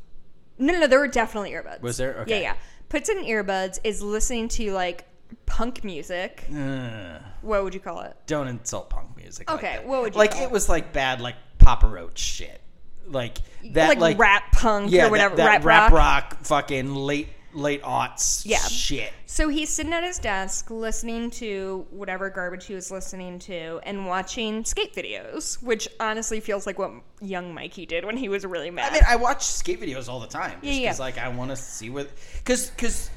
[0.59, 1.81] No, no, no, there were definitely earbuds.
[1.81, 2.19] Was there?
[2.21, 2.43] Okay.
[2.43, 2.57] Yeah, yeah.
[2.89, 5.07] Puts in earbuds, is listening to like
[5.47, 6.45] punk music.
[6.55, 7.23] Ugh.
[7.43, 8.17] What would you call it?
[8.27, 9.51] don't insult punk music.
[9.51, 9.87] Okay, that.
[9.87, 10.33] what would you like?
[10.33, 10.51] call It it?
[10.51, 12.61] was like bad, like Papa Roach shit.
[13.07, 13.39] Like
[13.73, 15.35] that, like, like, rap punk yeah, or whatever.
[15.35, 16.33] That, that rap, rap rock.
[16.33, 18.43] rock, fucking late late aughts.
[18.45, 18.59] Yeah.
[18.59, 19.13] shit.
[19.27, 24.07] So he's sitting at his desk listening to whatever garbage he was listening to and
[24.07, 28.71] watching skate videos, which honestly feels like what young Mikey did when he was really
[28.71, 28.91] mad.
[28.91, 30.59] I mean, I watch skate videos all the time.
[30.63, 30.97] Just Yeah, yeah.
[30.99, 32.09] Like, I want to see what,
[32.39, 33.11] because because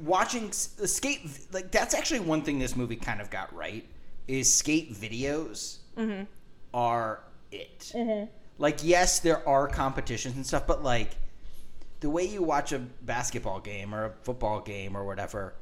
[0.00, 1.20] watching the skate,
[1.52, 3.84] like that's actually one thing this movie kind of got right
[4.28, 6.22] is skate videos Mm-hmm.
[6.72, 7.20] are
[7.50, 7.92] it.
[8.58, 11.10] Like, yes, there are competitions and stuff, but like
[12.02, 15.54] the way you watch a basketball game or a football game or whatever,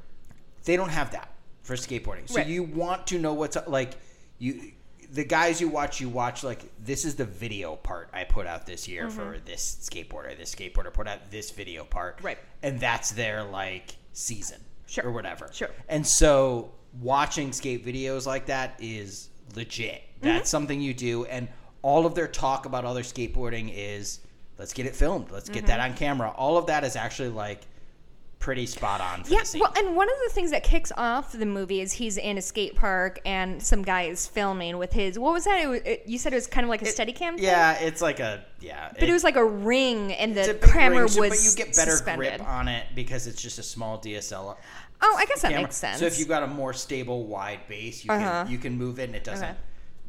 [0.65, 1.29] they don't have that
[1.63, 2.27] for skateboarding.
[2.27, 2.47] So Right.
[2.47, 3.93] you want to know what's like
[4.39, 4.73] you
[5.11, 8.65] the guys you watch you watch like this is the video part I put out
[8.65, 10.37] this year for this skateboarder.
[10.37, 12.17] This skateboarder put out this video part.
[12.17, 12.25] Mm-hmm.
[12.27, 12.37] Right.
[12.63, 15.05] And that's their like season Sure.
[15.07, 15.49] or whatever.
[15.53, 15.69] Sure.
[15.89, 20.01] And so watching skate videos like that is legit.
[20.01, 20.27] Mm-hmm.
[20.27, 21.47] That's something you do and
[21.83, 24.19] all of their talk about other skateboarding is
[24.61, 25.31] let's get it filmed.
[25.31, 25.91] Let's get that Mm-hmm.
[25.93, 26.33] on camera.
[26.37, 27.61] All of that is actually like
[28.37, 29.61] pretty spot on for yeah, the scene.
[29.61, 32.41] well, and one of the things that kicks off the movie is he's in a
[32.41, 35.17] skate park and some guy is filming with his.
[35.19, 35.59] What was that?
[35.63, 37.35] It was, it, you said it was kind of like a steady cam.
[37.35, 37.43] thing?
[37.45, 38.91] yeah, it's like a yeah.
[38.99, 41.91] but it was like a ring, and the camera ring, so- but you get better
[41.91, 42.37] suspended.
[42.37, 44.55] grip on it because it's just a small DSLR
[45.03, 45.63] Oh, I guess that camera.
[45.63, 45.97] makes sense.
[45.99, 48.43] So if you've got a more stable wide base, you Uh-huh.
[48.43, 49.45] can you can move it and it doesn't.
[49.49, 49.57] Okay.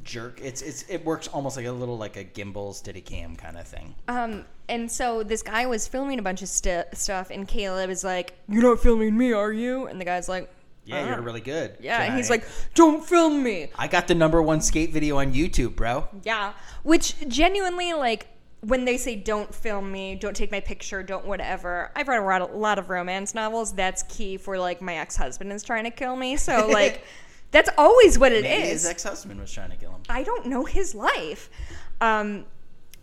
[0.04, 0.40] Jerk.
[0.42, 3.66] It's it's it works almost like a little like a gimbal steady cam kind of
[3.66, 3.94] thing.
[4.08, 8.04] Um, and so this guy was filming a bunch of st- stuff, and Caleb is
[8.04, 10.52] like, "You're not filming me, are you?" And the guy's like,
[10.84, 11.76] Yeah, "Uh." you're really good.
[11.80, 15.32] Yeah, and he's like, "Don't film me." I got the number one skate video on
[15.32, 16.08] YouTube, bro.
[16.22, 18.28] Yeah, which genuinely, like,
[18.60, 22.46] when they say "Don't film me," "Don't take my picture," "Don't whatever," I've read a
[22.46, 23.72] lot of romance novels.
[23.72, 26.36] That's key for like my ex husband is trying to kill me.
[26.36, 27.04] So like,
[27.52, 28.50] that's always what it is.
[28.50, 30.00] Maybe his ex husband was trying to kill him.
[30.08, 31.48] I don't know his life.
[32.00, 32.46] Um,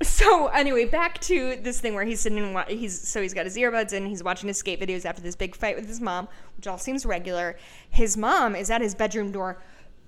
[0.01, 3.45] so anyway, back to this thing where he's sitting and wa- he's so he's got
[3.45, 6.27] his earbuds in, he's watching his skate videos after this big fight with his mom,
[6.57, 7.57] which all seems regular.
[7.89, 9.61] His mom is at his bedroom door,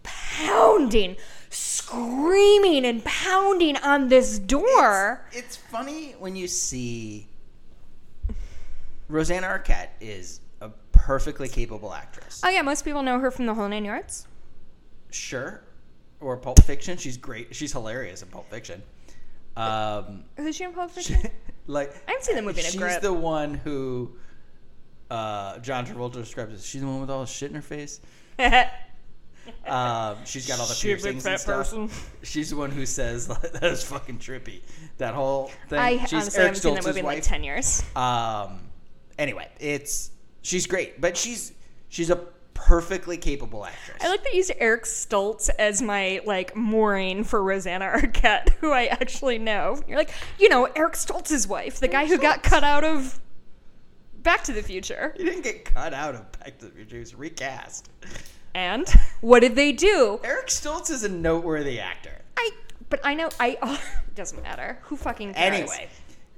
[0.03, 1.17] pounding,
[1.49, 5.25] screaming and pounding on this door.
[5.33, 7.27] It's funny when you see
[9.09, 12.41] Rosanna Arquette is a perfectly capable actress.
[12.45, 14.25] Oh yeah, most people know her from The Whole Nine Yards.
[15.11, 15.61] Sure.
[16.19, 16.97] Or Pulp Fiction.
[16.97, 17.55] She's great.
[17.55, 18.81] She's hilarious in Pulp Fiction.
[19.57, 21.31] Um, Who's she in Pulp she- Fiction?
[21.67, 23.01] like I haven't seen the movie in a She's grip.
[23.01, 24.15] the one who
[25.09, 27.99] uh, John Travolta describes as she's the one with all the shit in her face.
[29.65, 31.55] Um, she's got all the She piercings and stuff.
[31.71, 31.89] person.
[32.21, 34.61] She's the one who says that is fucking trippy.
[34.97, 35.79] That whole thing.
[35.79, 37.83] I she's honestly Eric haven't seen that Stoltz's movie in like ten years.
[37.95, 38.59] Um,
[39.17, 40.11] anyway, it's
[40.43, 41.53] she's great, but she's
[41.89, 42.23] she's a
[42.67, 43.97] perfectly capable actress.
[44.01, 48.71] I like that you used Eric Stoltz as my like mooring for Rosanna Arquette, who
[48.71, 49.81] I actually know.
[49.87, 53.19] You're like, you know, Eric Stoltz's wife, the guy who got cut out of
[54.21, 55.13] Back to the Future.
[55.17, 57.89] he didn't get cut out of Back to the Future; he was recast.
[58.53, 58.87] And
[59.21, 60.19] what did they do?
[60.23, 62.21] Eric Stoltz is a noteworthy actor.
[62.37, 62.51] I,
[62.89, 63.57] but I know I.
[63.63, 63.81] Oh,
[64.13, 64.77] doesn't matter.
[64.83, 65.53] Who fucking cares?
[65.53, 65.89] Anyway,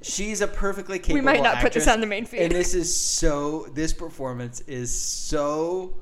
[0.01, 1.17] she's a perfectly capable.
[1.17, 1.33] Actress.
[1.35, 2.43] We might not put this on the main feed.
[2.43, 3.67] And this is so.
[3.73, 5.95] This performance is so.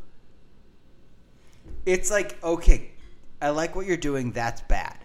[1.86, 2.91] It's like okay,
[3.41, 4.32] I like what you're doing.
[4.32, 4.98] That's bad.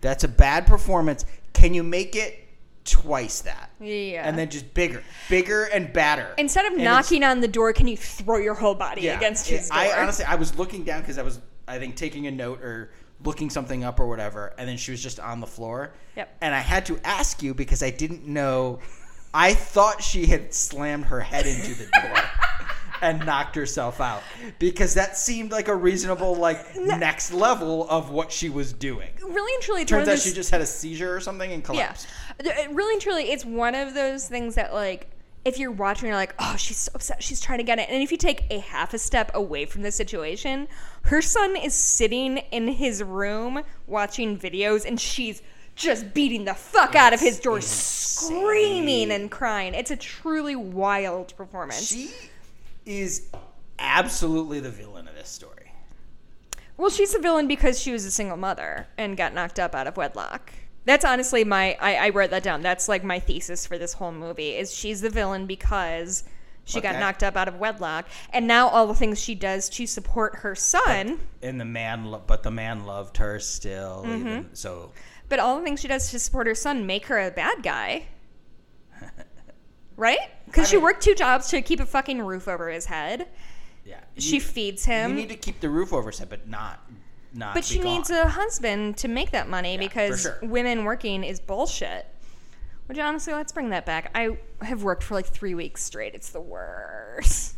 [0.00, 1.24] That's a bad performance.
[1.52, 2.46] Can you make it
[2.84, 3.70] twice that?
[3.80, 4.26] Yeah.
[4.28, 6.34] And then just bigger, bigger and badder.
[6.38, 9.50] Instead of And knocking on the door, can you throw your whole body yeah, against
[9.50, 9.78] it- his door?
[9.78, 12.90] I honestly, I was looking down because I was, I think, taking a note or
[13.24, 15.92] looking something up or whatever, and then she was just on the floor.
[16.16, 16.36] Yep.
[16.40, 18.78] And I had to ask you because I didn't know.
[19.34, 22.22] I thought she had slammed her head into the door
[23.02, 24.22] and knocked herself out
[24.58, 29.10] because that seemed like a reasonable, like next level of what she was doing.
[29.22, 31.66] really and truly, Turns out those, she just had a seizure or something and Yeah.
[31.66, 32.06] collapsed.
[32.42, 35.08] Th- Really and truly, it's one of those things that, like,
[35.44, 37.22] if you're watching, you're like, oh, she's so upset.
[37.22, 37.88] She's trying to get it.
[37.88, 40.68] And if you take a half a step away from the situation,
[41.02, 45.40] her son is sitting in his room watching videos and she's
[45.74, 48.28] just beating the fuck out of his door, insane.
[48.40, 49.74] screaming and crying.
[49.74, 51.86] It's a truly wild performance.
[51.88, 52.10] She
[52.88, 53.28] is
[53.78, 55.72] absolutely the villain of this story.
[56.78, 59.86] Well, she's a villain because she was a single mother and got knocked up out
[59.86, 60.52] of wedlock.
[60.84, 62.62] That's honestly my I, I wrote that down.
[62.62, 66.24] That's like my thesis for this whole movie is she's the villain because
[66.64, 69.86] she got knocked up out of wedlock, and now all the things she does to
[69.86, 74.04] support her son, and the man, but the man loved her still.
[74.06, 74.28] Mm-hmm.
[74.28, 74.92] Even, so
[75.28, 78.06] but all the things she does to support her son make her a bad guy,
[79.98, 80.18] right?
[80.46, 83.28] Because I she mean- worked two jobs to keep a fucking roof over his head.
[83.84, 85.10] yeah, She you, feeds him.
[85.10, 86.80] you need to keep the roof over his head, but not
[87.34, 87.52] not.
[87.52, 90.38] But be she needs a husband to make that money because sure.
[90.42, 92.06] women working is bullshit.
[92.86, 94.10] Which honestly, let's bring that back.
[94.14, 96.14] I have worked for like three weeks straight.
[96.14, 97.54] It's the worst.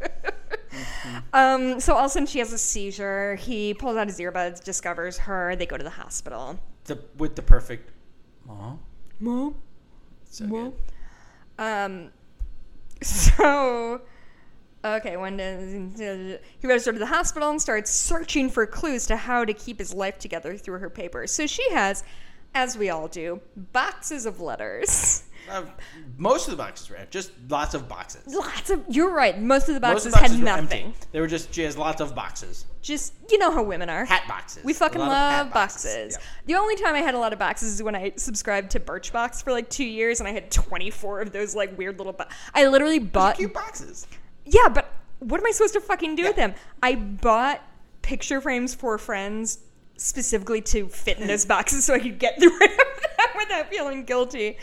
[0.00, 1.16] Mm-hmm.
[1.34, 3.34] um, so all of a sudden she has a seizure.
[3.36, 5.54] He pulls out his earbuds, discovers her.
[5.56, 6.58] They go to the hospital.
[6.84, 7.90] the with the perfect.
[8.46, 8.78] Mom,
[9.20, 9.54] Mom,
[10.30, 10.72] so good.
[11.58, 12.10] Um,
[13.02, 14.00] so,
[14.84, 15.16] okay,
[15.96, 19.78] day he goes to the hospital and starts searching for clues to how to keep
[19.78, 21.30] his life together through her papers.
[21.32, 22.04] So she has,
[22.54, 25.24] as we all do, boxes of letters.
[25.50, 25.62] Uh,
[26.16, 28.34] most of the boxes were empty, just lots of boxes.
[28.34, 28.82] Lots of.
[28.88, 29.40] You're right.
[29.40, 30.62] Most of the boxes, of the boxes had were empty.
[30.84, 30.94] nothing.
[31.12, 34.04] They were just she has lots of boxes, Just you know how women are.
[34.04, 34.64] hat boxes.
[34.64, 36.12] We fucking A lot of hat love boxes.
[36.18, 36.26] Yeah.
[36.46, 39.42] The only time I had a lot of boxes is when I subscribed to Birchbox
[39.44, 42.12] for like two years, and I had 24 of those like weird little.
[42.12, 44.06] Bo- I literally bought Cute boxes.
[44.44, 46.54] Yeah, but what am I supposed to fucking do with them?
[46.82, 47.62] I bought
[48.02, 49.58] picture frames for friends
[49.96, 52.80] specifically to fit in those boxes so I could get through it
[53.36, 54.58] without feeling guilty.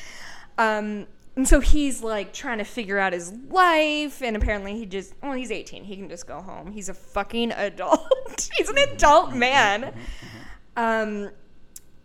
[0.57, 5.15] Um, and so he's like trying to figure out his life, and apparently he just,
[5.21, 5.83] well, he's 18.
[5.83, 6.71] He can just go home.
[6.71, 8.49] He's a fucking adult.
[8.57, 9.93] he's an adult man.
[10.75, 11.31] Um,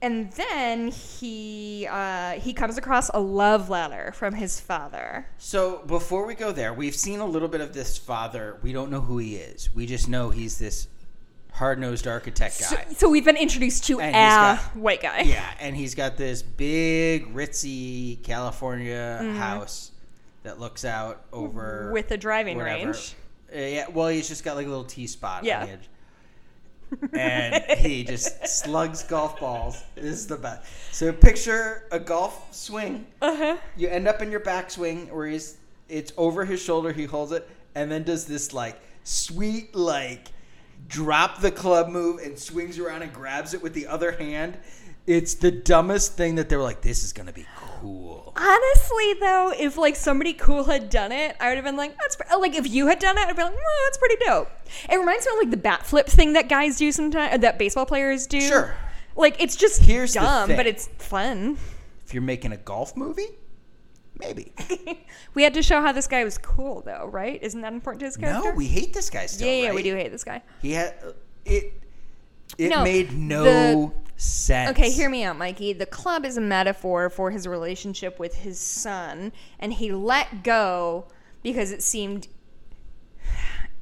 [0.00, 5.26] and then he uh, he comes across a love letter from his father.
[5.38, 8.58] So before we go there, we've seen a little bit of this father.
[8.62, 9.74] We don't know who he is.
[9.74, 10.86] We just know he's this
[11.58, 12.86] hard nosed architect guy.
[12.96, 15.20] so we've been introduced to And a got- white guy.
[15.22, 19.90] Yeah, and he's got this big ritzy California house
[20.44, 21.92] that looks out over Mm-hmm.
[21.92, 22.86] With a driving whatever.
[22.92, 23.14] range.
[23.54, 25.60] Uh, yeah, well, he's just got like a little T spot Yeah.
[25.62, 25.88] on the edge.
[27.12, 29.82] and he just slugs golf balls.
[29.94, 30.66] This is the best.
[30.94, 33.06] So picture a golf swing.
[33.20, 33.56] Uh-huh.
[33.76, 36.92] You end up in your backswing where he's it's over his shoulder.
[36.92, 40.28] He holds it and then does this like sweet like
[40.88, 44.58] drop the club move and swings around and grabs it with the other hand.
[45.06, 48.32] It's the dumbest thing that they were like, this is gonna be cool.
[48.36, 52.16] Honestly, though, if like somebody cool had done it, I would have been like, "That's
[52.16, 52.36] pre-.
[52.36, 54.50] like if you had done it, I'd be like, "Oh, that's pretty dope."
[54.90, 57.86] It reminds me of like the bat flip thing that guys do sometimes, that baseball
[57.86, 58.40] players do.
[58.40, 58.74] Sure.
[59.16, 61.56] Like it's just Here's dumb, but it's fun.
[62.04, 63.28] If you're making a golf movie,
[64.18, 64.52] maybe.
[65.34, 67.42] we had to show how this guy was cool, though, right?
[67.42, 68.50] Isn't that important to his character?
[68.50, 69.46] No, we hate this guy still.
[69.48, 70.42] yeah, yeah, we do hate this guy.
[70.62, 70.94] He had
[71.44, 71.72] it.
[72.56, 74.70] It No, made no the- sense.
[74.70, 75.74] Okay, hear me out, Mikey.
[75.74, 81.06] The club is a metaphor for his relationship with his son, and he let go
[81.42, 82.28] because it seemed.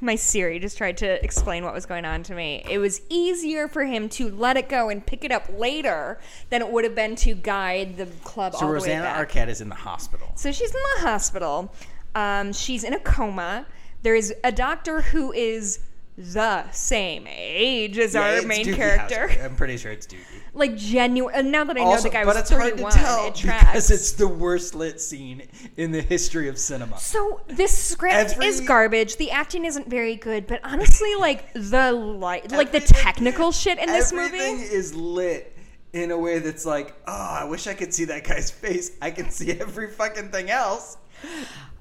[0.00, 2.62] My Siri just tried to explain what was going on to me.
[2.68, 6.18] It was easier for him to let it go and pick it up later
[6.50, 9.30] than it would have been to guide the club So all the way Rosanna back.
[9.30, 10.32] Arquette is in the hospital.
[10.36, 11.72] So she's in the hospital.
[12.14, 13.66] Um, she's in a coma.
[14.02, 15.80] There is a doctor who is
[16.18, 19.30] the same age as Yeah, our main Doogie character.
[19.42, 20.20] I'm pretty sure it's Doogie.
[20.54, 21.34] Like genuine.
[21.34, 23.34] And now that I know Also, the guy was it's hard to 31, tell it
[23.42, 25.42] because it's the worst lit scene
[25.76, 26.98] in the history of cinema.
[26.98, 29.16] so this script Every- is garbage.
[29.16, 33.86] The acting isn't very good, but honestly, like the light, like the technical shit in
[33.86, 34.64] this Everything movie.
[34.66, 35.52] is lit
[35.92, 38.92] in a way that's like, oh, I wish I could see that guy's face.
[39.02, 40.96] I can see every fucking thing else.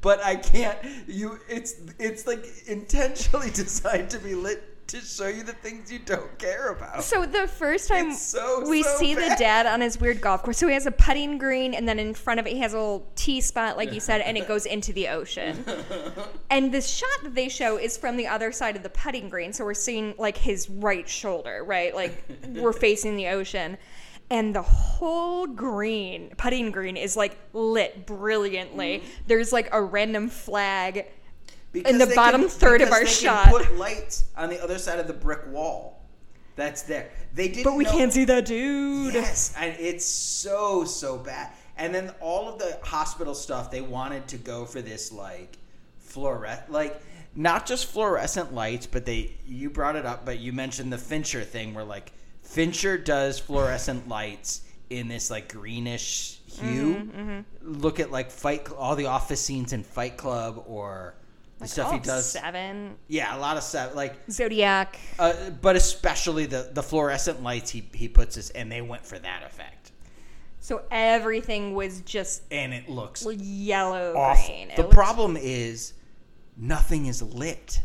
[0.01, 0.77] But I can't.
[1.07, 5.99] You, it's it's like intentionally designed to be lit to show you the things you
[5.99, 7.03] don't care about.
[7.03, 10.57] So the first time so, we so see the dad on his weird golf course,
[10.57, 12.77] so he has a putting green, and then in front of it he has a
[12.77, 15.65] little T spot, like you said, and it goes into the ocean.
[16.49, 19.53] and the shot that they show is from the other side of the putting green,
[19.53, 21.95] so we're seeing like his right shoulder, right?
[21.95, 23.77] Like we're facing the ocean.
[24.29, 28.99] And the whole green, putting green, is like lit brilliantly.
[28.99, 29.09] Mm-hmm.
[29.27, 31.05] There's like a random flag
[31.71, 33.49] Because in the bottom can- third of our they shot.
[33.49, 36.01] Put lights on the other side of the brick wall.
[36.55, 37.11] That's there.
[37.33, 37.65] They didn't.
[37.65, 39.13] But we know- can't see that dude.
[39.13, 41.51] Yes, and it's so so bad.
[41.77, 45.57] And then all of the hospital stuff, they wanted to go for this like
[45.99, 46.99] fluorescent, like
[47.35, 49.35] not just fluorescent lights, but they.
[49.45, 52.11] You brought it up, but you mentioned the Fincher thing, where like
[52.55, 56.95] Fincher does fluorescent lights in this like greenish hue.
[56.95, 57.39] Mm-hmm,
[57.81, 61.15] Look at like Fight, all the office scenes in Fight Club, or
[61.59, 62.31] the stuff he does.
[62.31, 62.95] Seven.
[63.09, 64.97] Yeah, a lot of stuff like Zodiac.
[65.19, 69.19] uh, but especially the the fluorescent lights he he puts us, and they went for
[69.19, 69.91] that effect,
[70.61, 74.47] So everything was just and it looks yellow awful.
[74.47, 74.69] green.
[74.69, 75.91] It The looked- problem is
[76.55, 77.81] nothing is lit.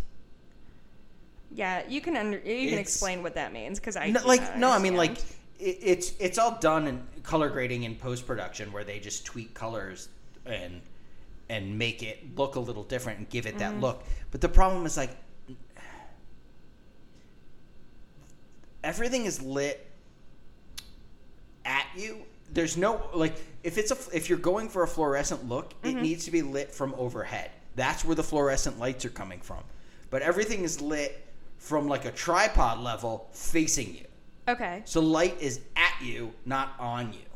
[1.53, 4.27] Yeah, you can under, you can It's- explain what that means because I No, do
[4.29, 5.37] like not no, I mean like understand.
[5.59, 9.53] it, it's it's all done in color grading in post production where they just tweak
[9.55, 10.09] colors
[10.47, 10.81] and
[11.49, 13.81] and make it look a little different and give it that Mm-hmm.
[13.83, 14.05] look.
[14.31, 15.11] But the problem is like
[18.83, 19.87] everything is lit
[21.65, 22.19] at you.
[22.53, 25.99] There's no like if it's a if you're going for a fluorescent look, Mm-hmm.
[25.99, 27.51] it needs to be lit from overhead.
[27.77, 29.63] That's where the fluorescent lights are coming from.
[30.11, 31.27] But everything is lit
[31.61, 34.07] from like a tripod level facing you.
[34.49, 34.83] okay.
[34.87, 37.29] So light is at you, not on you.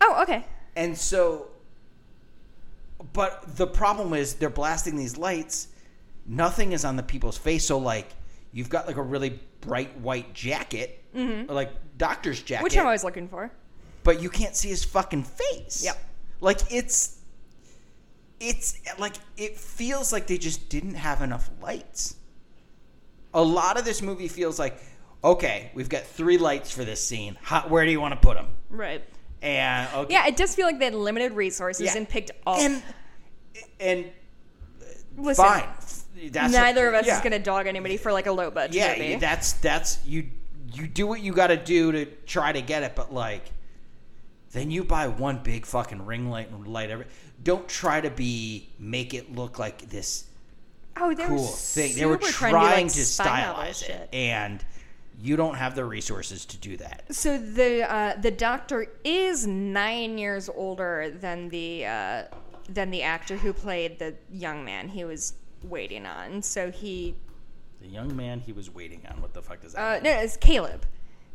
[0.00, 0.46] Oh, okay.
[0.76, 1.48] And so
[3.12, 5.68] but the problem is they're blasting these lights,
[6.26, 7.66] nothing is on the people's face.
[7.66, 8.08] So like
[8.52, 12.64] you've got like a really bright white jacket, or like doctor's jacket, Mm-hmm.
[12.64, 13.50] Which I'm always looking for.
[14.04, 15.82] but you can't see his fucking face.
[15.84, 15.98] Yep.
[16.40, 17.18] Like it's
[18.40, 22.14] it's like it feels like they just didn't have enough lights.
[23.38, 24.78] A lot of this movie feels like
[25.24, 27.36] okay, we've got three lights for this scene.
[27.42, 28.46] How, where do you want to put them?
[28.70, 29.02] Right.
[29.42, 31.96] And okay, Yeah, it does feel like they had limited resources Yeah.
[31.96, 32.60] and picked all.
[32.60, 32.82] and
[33.80, 34.10] and
[35.16, 35.68] Listen, fine.
[36.30, 37.16] That's neither of us yeah.
[37.16, 39.16] is going to dog anybody for like a low budget Yeah, movie.
[39.16, 40.28] that's that's you.
[40.72, 43.50] You do what you got to do to try to get it, but like,
[44.52, 47.06] then you buy one big fucking ring light and light every.
[47.42, 50.24] Don't try to be make it look like this
[51.00, 51.94] oh, they cool were thing.
[51.96, 54.64] They were trying trendy, like, to stylize it, and
[55.20, 57.02] you don't have the resources to do that.
[57.10, 62.22] So the uh, the doctor is nine years older than the uh,
[62.68, 64.88] than the actor who played the young man.
[64.88, 65.34] He was
[65.64, 66.42] waiting on.
[66.42, 67.16] So he,
[67.80, 69.20] The young man he was waiting on.
[69.20, 70.02] What the fuck does that uh, mean?
[70.04, 70.86] no, it's Caleb.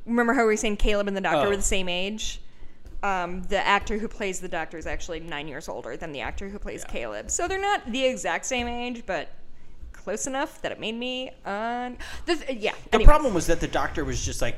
[0.06, 1.50] Remember how we were saying Caleb and the doctor Oh.
[1.50, 2.42] were the same age?
[3.02, 6.48] Um, the actor who plays the doctor is actually nine years older than the actor
[6.48, 6.92] who plays Yeah.
[6.94, 7.30] Caleb.
[7.32, 9.28] So they're not the exact same age, but
[10.04, 11.98] close enough that it made me un.
[12.26, 12.74] The th- yeah.
[12.92, 13.08] The anyways.
[13.08, 14.58] problem was that the doctor was just like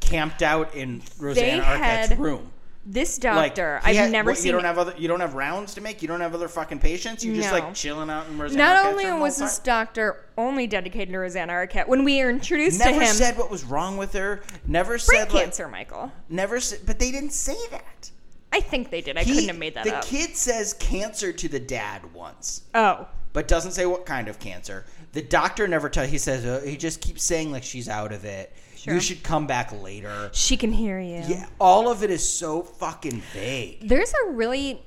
[0.00, 2.52] camped out in Rosanna Arquette's had- room.
[2.90, 4.46] This doctor, he I've had- never what, seen.
[4.46, 4.94] You don't have other.
[4.96, 6.00] You don't have rounds to make.
[6.00, 7.22] You don't have other fucking patients.
[7.22, 7.58] You're just No.
[7.58, 8.62] like chilling out in Rosanna.
[8.62, 12.30] Not Arquette's only the was this doctor only dedicated to Rosanna Arquette, when we were
[12.30, 14.42] introduced never to him, said what was wrong with her.
[14.66, 16.10] Never brain said like cancer, Michael.
[16.30, 16.80] never said.
[16.86, 18.10] But they didn't say that.
[18.54, 19.18] I think they did.
[19.18, 20.04] I He- couldn't have made that the up.
[20.06, 22.62] kid says cancer to the dad once.
[22.74, 24.84] oh, but doesn't say what kind of cancer.
[25.12, 26.06] The doctor never tell.
[26.06, 28.54] He says uh, he just keeps saying like she's out of it.
[28.76, 28.94] Sure.
[28.94, 30.30] You should come back later.
[30.32, 31.22] she can hear you.
[31.26, 33.88] Yeah, all of it is so fucking vague.
[33.88, 34.82] There's a really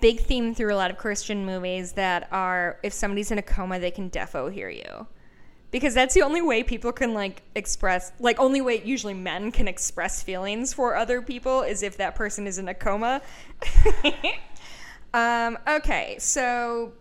[0.00, 3.78] big theme through a lot of Christian movies that are if somebody's in a coma,
[3.78, 5.06] they can defo hear you.
[5.70, 9.66] Because that's the only way people can like express, like only way usually men can
[9.66, 13.22] express feelings for other people is if that person is in a coma.
[15.14, 16.92] um, okay, so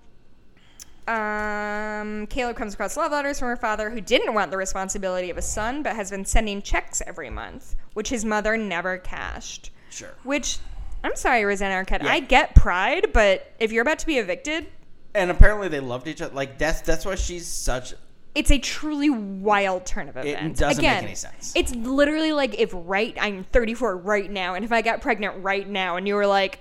[1.08, 5.38] um, Caleb comes across love letters from her father who didn't want the responsibility of
[5.38, 9.72] a son but has been sending checks every month, which his mother never cashed.
[9.90, 10.12] Sure.
[10.24, 10.60] Which,
[11.04, 12.04] I'm sorry, Rosanna Arquette.
[12.04, 12.12] Yeah.
[12.14, 14.68] I get pride, but if you're about to be evicted,
[15.14, 16.34] And apparently they loved each other.
[16.34, 17.94] Like that's that's why she's such.
[18.34, 20.62] it's a truly wild turn of events.
[20.62, 21.52] It doesn't make any sense.
[21.56, 25.68] It's literally like if right, I'm 34 right now, and if I got pregnant right
[25.68, 26.60] now, and you were like,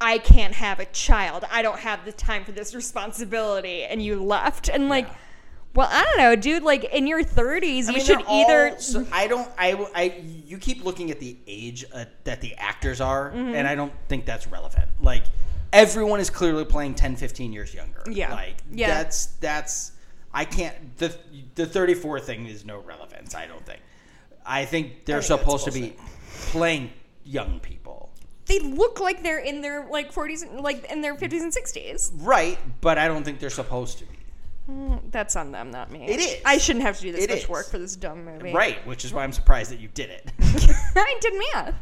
[0.00, 4.22] I can't have a child, I don't have the time for this responsibility, and you
[4.22, 5.14] left, and like, Yeah.
[5.74, 6.62] well, I don't know, dude.
[6.62, 8.76] Like in your 30s, I you mean, should all- either.
[8.78, 9.48] so I don't.
[9.58, 10.24] I, I.
[10.46, 13.54] You keep looking at the age uh, that the actors are, Mm-hmm.
[13.54, 14.88] and I don't think that's relevant.
[15.00, 15.24] Like
[15.72, 18.02] everyone is clearly playing 10, 15 years younger.
[18.10, 18.32] Yeah.
[18.34, 18.88] Like Yeah.
[18.88, 19.92] that's that's.
[20.34, 20.96] I can't.
[20.98, 21.16] The
[21.54, 23.34] the thirty four thing is no relevance.
[23.34, 23.80] I don't think.
[24.44, 25.96] I think they're I think supposed to be
[26.50, 26.90] playing
[27.24, 28.10] young people.
[28.46, 32.12] They look like they're in their like 40s, and- like in their 50s and 60s.
[32.16, 34.12] Right, but I don't think they're supposed to be.
[34.66, 36.06] Hmm, that's on them, not me.
[36.08, 36.36] It is.
[36.44, 37.48] I shouldn't have to do this It much is.
[37.48, 38.52] work for this dumb movie.
[38.52, 40.32] Right, which is why I'm surprised that you did it.
[40.96, 41.74] I did math.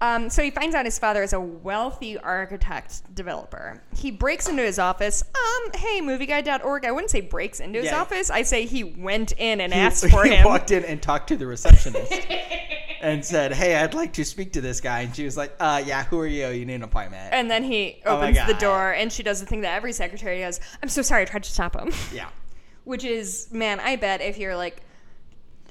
[0.00, 3.82] Um, so he finds out his father is a wealthy architect developer.
[3.96, 5.22] He breaks into his office.
[5.22, 6.84] Um, hey, movieguide.org.
[6.84, 8.00] I wouldn't say breaks into his Yeah.
[8.02, 8.28] office.
[8.30, 10.44] I say he went in and He- asked for he him.
[10.44, 12.12] walked in and talked to the receptionist
[13.00, 15.82] and said, "Hey, I'd like to speak to this guy." And she was like, "Uh,
[15.86, 16.48] yeah, who are you?
[16.48, 19.46] You need an appointment." And then he Oh opens the door, and she does the
[19.46, 20.60] thing that every secretary does.
[20.82, 21.90] I'm so sorry, I tried to stop him.
[22.12, 22.28] yeah,
[22.84, 24.82] Which is, man, I bet if you're like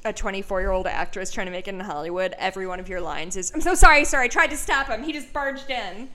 [0.05, 3.01] a 24 year old actress trying to make it in Hollywood, every one of your
[3.01, 5.03] lines is, I'm so sorry, sir, I tried to stop him.
[5.03, 6.09] He just barged in.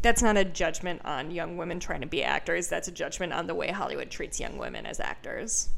[0.00, 2.68] That's not a judgment on young women trying to be actors.
[2.68, 5.68] That's a judgment on the way Hollywood treats young women as actors.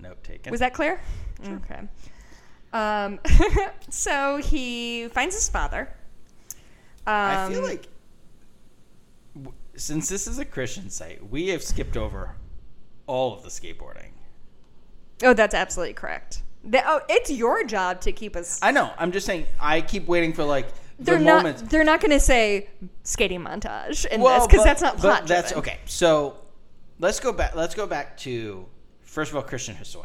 [0.00, 0.50] note taken.
[0.50, 1.00] Was that clear?
[1.46, 1.80] Okay.
[2.72, 3.18] Um,
[3.90, 5.88] so he finds his father.
[7.06, 7.88] Um, I feel like
[9.34, 12.36] w- since this is a Christian site, we have skipped over
[13.06, 14.12] all of the skateboarding.
[15.22, 16.42] Oh, that's absolutely correct.
[16.64, 18.58] The- oh, it's your job to keep us.
[18.62, 18.90] I know.
[18.98, 19.46] I'm just saying.
[19.60, 21.36] I keep waiting for like the they're not.
[21.44, 21.62] moments.
[21.62, 22.68] They're not going to say
[23.02, 25.26] skating montage in Well, this because that's not but plot.
[25.26, 25.78] That's okay.
[25.86, 26.36] So
[26.98, 27.54] let's go back.
[27.54, 28.66] Let's go back to
[29.02, 30.04] first of all Christian Hosoi.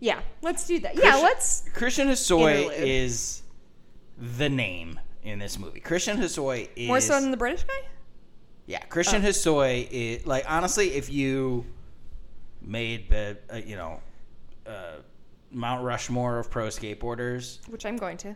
[0.00, 0.94] Yeah, let's do that.
[0.94, 1.68] Yeah, Christian- let's.
[1.74, 3.42] Christian Hosoi is
[4.38, 5.80] the name in this movie.
[5.80, 7.74] Christian Hosoi is More so than the British guy.
[8.66, 8.78] yeah.
[8.84, 11.66] Christian Hosoi is like honestly, if you
[12.62, 14.00] made uh, you know
[14.66, 14.96] uh,
[15.50, 18.28] Mount Rushmore of pro skateboarders, which I'm going to.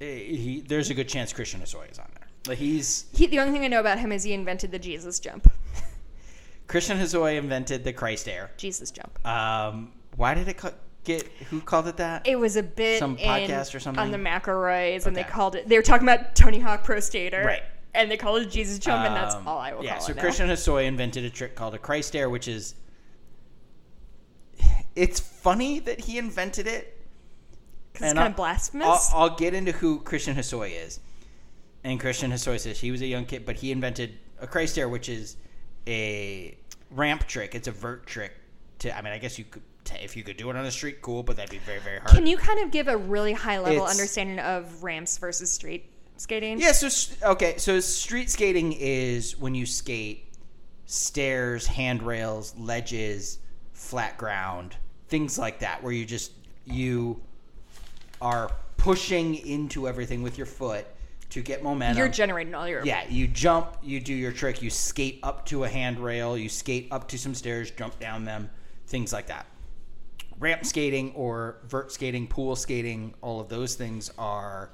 [0.00, 2.28] eh, he, there's a good chance Christian Hosoi is on there.
[2.46, 5.18] Like he's He, the only thing I know about him is he invented the Jesus
[5.20, 5.50] jump.
[6.66, 8.50] Christian Hosoi invented the Christ Air.
[8.56, 9.18] Jesus jump.
[9.26, 10.58] Um, why did it
[11.04, 11.26] get?
[11.50, 12.26] Who called it that?
[12.26, 14.00] It was a bit Some in- podcast or something?
[14.02, 15.68] on the McElroys, and they called it.
[15.68, 17.62] They were talking about Tony Hawk Pro Skater, Right.
[17.96, 20.14] And they called it Jesus jump, and that's Um, all I will yeah, call so.
[20.14, 22.74] Christian Hosoi invented a trick called a Christ Air, which is.
[24.96, 26.90] It's funny that he invented it.
[27.92, 29.10] 'Cause it's kind I- of blasphemous.
[29.12, 30.98] I'll, I'll get into who Christian Hosoi is.
[31.84, 34.88] And Christian Hosoi says he was a young kid, but he invented a Christ Air,
[34.88, 35.36] which is
[35.86, 36.56] a
[36.90, 37.54] ramp trick.
[37.54, 38.32] It's a vert trick.
[38.80, 39.62] To I mean, I guess you could
[40.00, 42.10] if you could do it on the street, cool, but that'd be very very hard.
[42.10, 45.84] Can you kind of give a really high level It's- understanding of ramps versus street
[46.16, 46.58] skating?
[46.58, 46.88] Yeah, so
[47.32, 50.32] okay, so street skating is when you skate
[50.86, 53.38] stairs, handrails, ledges,
[53.72, 54.76] flat ground,
[55.14, 56.32] things like that, where you just
[56.64, 57.20] you
[58.20, 60.84] are pushing into everything with your foot
[61.30, 61.98] to get momentum.
[61.98, 65.62] You're generating all your yeah, you jump, you do your trick, you skate up to
[65.62, 68.50] a handrail, you skate up to some stairs, jump down them,
[68.88, 69.46] things like that.
[70.40, 74.70] Ramp skating or vert skating, pool skating, all of those things are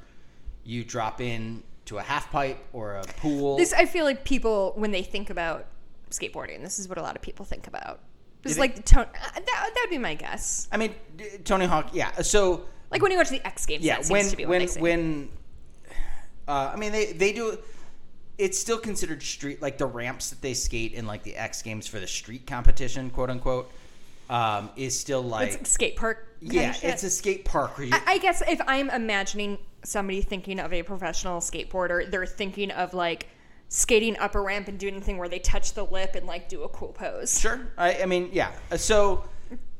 [0.64, 3.58] you drop in to a half pipe or a pool.
[3.58, 5.66] This I feel like people when they think about
[6.08, 8.00] skateboarding, this is what a lot of people think about.
[8.44, 10.68] It's like the uh, That that would be my guess.
[10.72, 10.94] I mean,
[11.44, 12.22] Tony Hawk, yeah.
[12.22, 14.60] So Like when you go to the X Games, yeah, when to be what when
[14.60, 14.80] they say.
[14.80, 15.28] when
[16.48, 17.58] uh, I mean they they do
[18.38, 21.86] it's still considered street like the ramps that they skate in like the X Games
[21.86, 23.70] for the street competition, quote unquote,
[24.30, 26.26] um, is still like it's skate park.
[26.40, 30.58] yeah, it's a skate park where you I I guess if I'm imagining somebody thinking
[30.58, 33.28] of a professional skateboarder, they're thinking of like
[33.72, 36.48] skating up a ramp and doing a thing where they touch the lip and like
[36.48, 37.40] do a cool pose.
[37.40, 37.60] Sure.
[37.78, 38.50] I, I mean, yeah.
[38.76, 39.24] So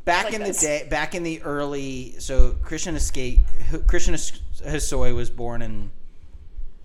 [0.06, 0.60] back Like in this.
[0.60, 3.40] the day, back in the early, so Christian Escape,
[3.86, 5.90] Christian His- Hosoi was born in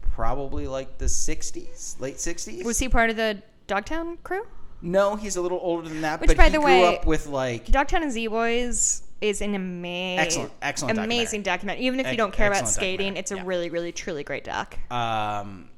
[0.02, 2.64] probably like the '60s, late '60s.
[2.64, 4.46] Was he part of the Dogtown crew?
[4.82, 6.22] No, he's a little older than that.
[6.22, 9.42] Which, but by he the grew way- up with like Dogtown and Z Boys is
[9.42, 11.86] an amazing, Excellent- excellent amazing documentary.
[11.86, 13.44] Even if you don't care about skating, it's a yeah.
[13.46, 14.78] really, really, truly great doc.
[14.92, 15.70] um,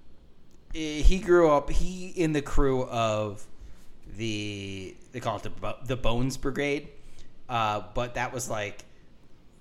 [0.74, 3.46] he grew up he in the crew of
[4.18, 6.90] the they call it the the Bones Brigade,
[7.50, 8.86] uh, but that was like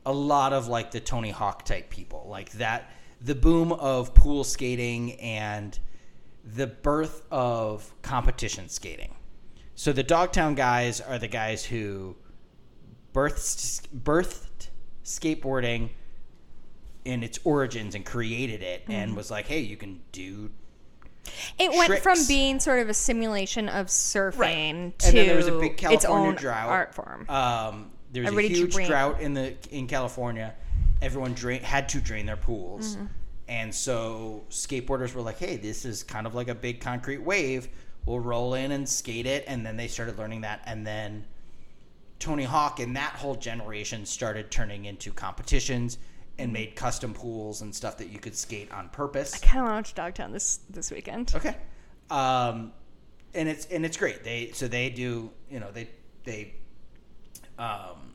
[0.05, 2.91] a lot of like the Tony Hawk type people, like that
[3.21, 5.79] the boom of pool skating and
[6.45, 9.15] the birth of competition skating.
[9.75, 12.17] So the Dogtown guys are the guys who
[13.13, 14.69] birthed birthed
[15.05, 15.91] skateboarding
[17.05, 20.51] in its origins and created it and was like, hey, you can do
[21.59, 24.99] It went from being sort of a simulation of surfing Right.
[24.99, 26.69] to And then there was a big its own drought.
[26.69, 27.27] art form.
[27.29, 28.89] Um, there was Everybody a huge drained.
[28.91, 30.55] drought in the in California.
[31.03, 33.07] Everyone drain, had to drain their pools, Mm-hmm.
[33.49, 37.69] and so skateboarders were like, "Hey, this is kind of like a big concrete wave.
[38.07, 41.25] We'll roll in and skate it." And then they started learning that, and then
[42.19, 45.99] Tony Hawk and that whole generation started turning into competitions
[46.39, 49.35] and made custom pools and stuff that you could skate on purpose.
[49.35, 51.33] I kind of want to Dogtown this this weekend.
[51.35, 51.57] Okay.
[52.11, 52.73] Um,
[53.35, 54.23] and it's and it's great.
[54.25, 55.89] They so they do you know they
[56.25, 56.55] they
[57.59, 58.15] um,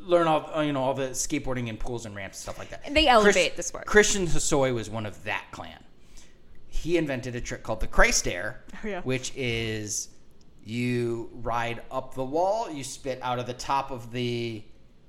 [0.00, 2.70] learn all uh, you know all the skateboarding and pools and ramps and stuff like
[2.70, 2.82] that.
[2.84, 3.86] And They elevate the sport.
[3.86, 5.82] Christian Hosoi was one of that clan.
[6.68, 9.00] He invented a trick called the Christ Air, Oh, yeah.
[9.02, 10.10] which is
[10.64, 14.62] you ride up the wall, you spit out of the top of the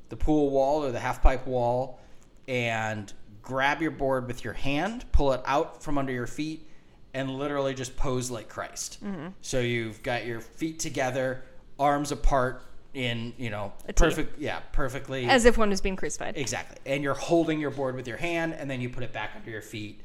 [0.09, 1.99] the pool wall or the half pipe wall,
[2.47, 6.67] and grab your board with your hand, pull it out from under your feet,
[7.13, 9.03] and literally just pose like Christ.
[9.03, 9.27] Mm-hmm.
[9.41, 11.43] So you've got your feet together,
[11.79, 14.03] arms apart in you know A T.
[14.03, 16.37] perfect yeah perfectly As if one was being crucified.
[16.37, 16.77] Exactly.
[16.91, 19.49] And you're holding your board with your hand, and then you put it back under
[19.49, 20.01] your feet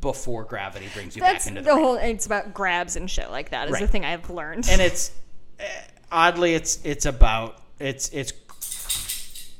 [0.00, 1.94] before gravity brings you That's back into the, the, whole.
[1.96, 3.70] It's about grabs and shit like that.
[3.70, 4.68] Is the thing I've learned.
[4.70, 5.12] And it's
[5.58, 5.64] eh,
[6.12, 8.32] oddly, it's it's about it's it's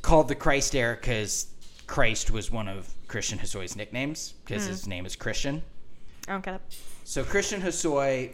[0.06, 1.48] called the Christ Air because
[1.88, 4.68] Christ was one of Christian Hosoi's nicknames because Hmm.
[4.70, 5.62] his name is Christian.
[6.28, 6.60] I don't get it.
[7.02, 8.32] So Christian Hosoi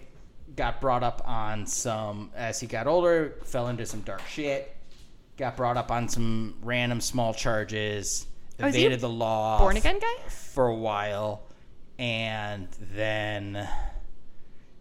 [0.55, 4.77] got brought up on some as he got older, fell into some dark shit,
[5.39, 8.27] got brought up on some random small charges,
[8.61, 10.29] Oh, is he a evaded the law, Born again guy.
[10.29, 11.43] for a while,
[11.99, 13.67] and then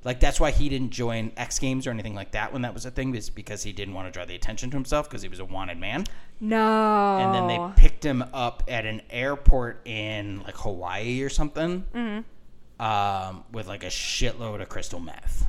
[0.04, 2.86] like that's why he didn't join X Games or anything like that when that was
[2.86, 5.28] a thing, is because he didn't want to draw the attention to himself because he
[5.30, 6.06] was a wanted man.
[6.39, 7.18] No.
[7.20, 12.84] And then they picked him up at an airport in like Hawaii or something, Mm-hmm.
[12.84, 15.45] um, with like a shitload of crystal meth.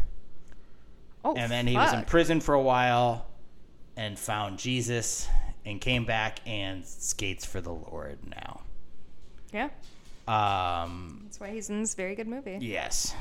[1.24, 3.26] Oh, And then he was in prison for a while
[3.96, 5.28] and found Jesus
[5.64, 8.62] and came back and skates for the Lord now.
[9.52, 9.68] Yeah,
[10.26, 12.58] Um, that's why he's in this very good movie.
[12.60, 13.14] yes.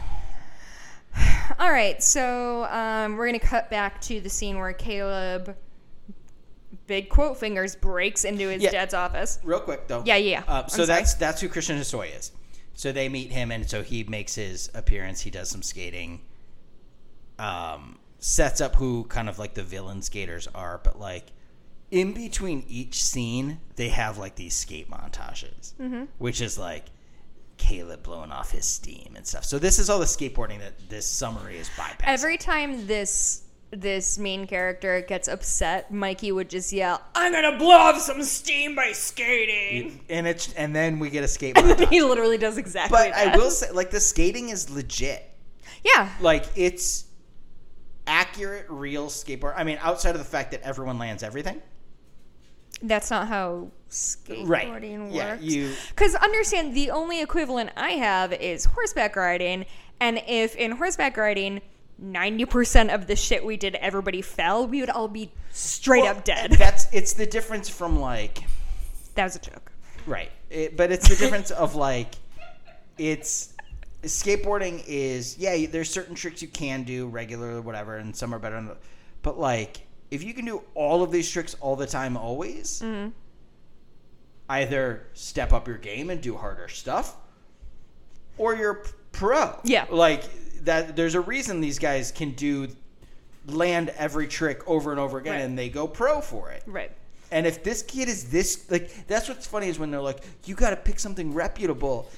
[1.60, 5.56] All right, so um, we're gonna cut back to the scene where Caleb,
[6.88, 8.72] big quote fingers, breaks into his Yeah.
[8.72, 9.40] dad's office.
[9.44, 10.04] Real quick though.
[10.06, 10.44] Yeah, yeah.
[10.48, 10.88] Uh, I'm so sorry.
[11.00, 12.32] that's that's who Christian Hosoi is.
[12.74, 15.22] So they meet him, and so he makes his appearance.
[15.22, 16.22] He does some skating.
[17.38, 21.28] Um, sets up who kind of like the villain skaters are, but like
[21.90, 26.04] in between each scene, they have like these skate montages, Mm-hmm.
[26.20, 26.86] which is like
[27.62, 29.46] Caleb blowing off his steam and stuff.
[29.46, 32.02] So this is all the skateboarding that this summary is bypassing.
[32.04, 33.44] Every time this
[33.74, 38.76] this main character gets upset, Mikey would just yell, "I'm gonna blow off some steam
[38.76, 41.88] by skating." and it's and then we get a skate montage.
[41.90, 43.34] he literally does exactly but that.
[43.36, 45.24] I will say, like the skating is legit.
[45.86, 47.06] yeah, like it's
[48.08, 51.62] accurate real skateboard i mean outside of the fact that everyone lands everything
[52.82, 55.44] That's not how skateboarding Yeah, works.
[55.44, 59.66] you Because understand, the only equivalent I have is horseback riding,
[60.00, 61.62] and if in horseback riding,
[62.00, 66.18] ninety percent of the shit we did, everybody fell, we would all be straight Well,
[66.18, 66.52] up dead.
[66.58, 68.44] That's it's the difference from like
[69.16, 69.72] That was a joke.
[70.08, 72.16] right, it, but it's the difference of like
[72.98, 73.54] it's
[74.04, 75.68] skateboarding is yeah.
[75.68, 78.56] There's certain tricks you can do regularly, or whatever, and some are better.
[78.56, 78.72] Than,
[79.22, 83.10] but like if you can do all of these tricks all the time, always, Mm-hmm.
[84.50, 87.16] either step up your game and do harder stuff,
[88.38, 89.58] or you're pro.
[89.64, 89.86] Yeah.
[89.90, 90.24] like
[90.66, 90.96] that.
[90.96, 92.68] There's a reason these guys can do
[93.48, 95.42] land every trick over and over again, Right.
[95.42, 96.64] and they go pro for it.
[96.66, 96.92] Right.
[97.32, 100.54] And if this kid is this like that's what's funny is when they're like, you
[100.56, 102.10] got to pick something reputable.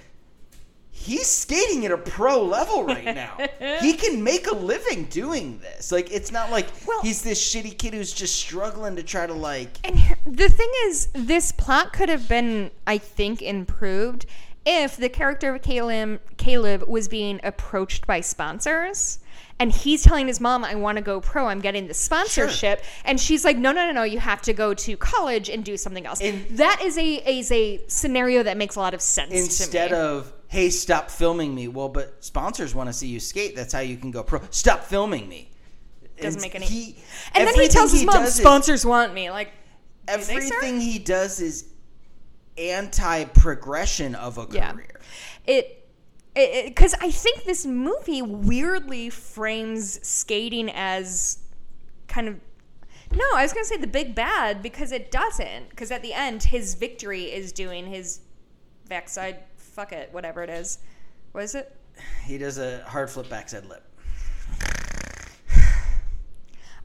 [0.96, 3.36] He's skating at a pro level right now.
[3.82, 5.92] he can make a living doing this.
[5.92, 9.34] Like it's not like Well- he's this shitty kid who's just struggling to try to
[9.34, 14.26] like And the thing is, this plot could have been, I think, improved
[14.66, 19.20] if the character of Caleb, Caleb was being approached by sponsors.
[19.60, 21.48] And he's telling his mom, I want to go pro.
[21.48, 22.84] I'm getting the sponsorship.
[23.06, 24.04] And she's like, no, no, no, no.
[24.04, 26.22] You have to go to college and do something else.
[26.22, 30.32] And- that is a, is a scenario that makes a lot of sense instead of
[30.54, 33.98] hey stop filming me well but sponsors want to see you skate that's how you
[33.98, 35.50] can go pro stop filming me
[36.22, 36.96] Doesn't make any- he,
[37.34, 39.32] and then he tells his mom, does is- sponsors want me.
[39.32, 39.50] Like,
[40.08, 41.66] everything he does is
[42.56, 44.72] anti-progression of a Yeah.
[44.74, 45.00] career
[45.48, 45.80] it
[46.36, 51.40] because I think this movie weirdly frames skating as
[52.08, 52.40] kind of
[53.12, 55.70] no, I was gonna say the big bad because it doesn't.
[55.70, 58.22] Because at the end, his victory is doing his
[58.90, 59.38] backside
[59.74, 60.80] fuck it, whatever it is.
[61.32, 61.76] What is it?
[62.26, 63.84] he does a hard flip back backside lip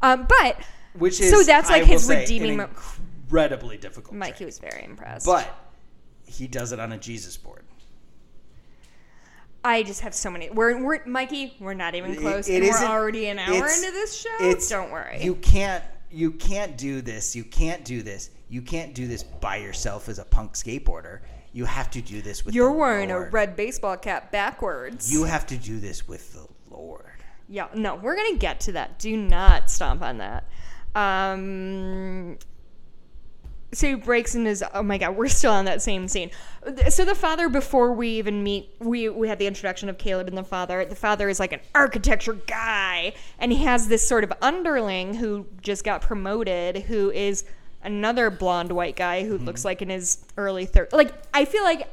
[0.02, 0.60] Um, but
[0.94, 2.68] which is So that's, like, I his say, redeeming mo-
[3.24, 4.46] incredibly difficult Mikey trick.
[4.46, 5.26] was very impressed.
[5.26, 5.48] but
[6.26, 7.64] he does it on a jesus board
[9.64, 10.48] I just have so many.
[10.50, 11.56] We're, we're Mikey.
[11.58, 12.48] We're not even close.
[12.48, 14.28] it and we're already an hour into this show.
[14.40, 15.18] it's Don't worry.
[15.20, 19.56] you can't you can't do this you can't do this you can't do this by
[19.56, 21.20] yourself as a punk skateboarder
[21.52, 23.28] you have to do this with You're wearing Lord.
[23.28, 25.12] a red baseball cap backwards.
[25.12, 27.04] you have to do this with the lord
[27.48, 28.98] Yeah, no, we're gonna get to that.
[28.98, 30.44] Do not stomp on that.
[30.94, 32.38] Um,
[33.72, 34.64] so he breaks into his.
[34.72, 36.30] Oh my god, we're still on that same scene.
[36.88, 40.38] So the father, before we even meet, we we had the introduction of Caleb and
[40.38, 40.84] the father.
[40.86, 45.46] The father is like an architecture guy, and he has this sort of underling who
[45.60, 47.44] just got promoted, who is
[47.88, 50.92] another blonde white guy who looks like in his early 30s.
[50.92, 51.88] Like I feel like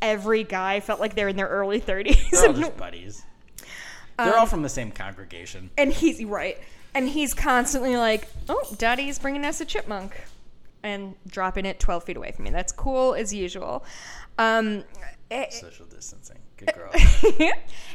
[0.00, 2.30] every guy felt like they're in their early 30s.
[2.30, 3.24] they're all just buddies
[4.24, 6.58] they're all from the same congregation And he's right.
[6.94, 10.24] And he's constantly like, "Oh, Daddy's bringing us a chipmunk,"
[10.82, 12.50] and dropping it twelve feet away from me.
[12.50, 13.84] That's cool as usual.
[14.38, 14.82] Um,
[15.30, 16.90] eh, social distancing good girl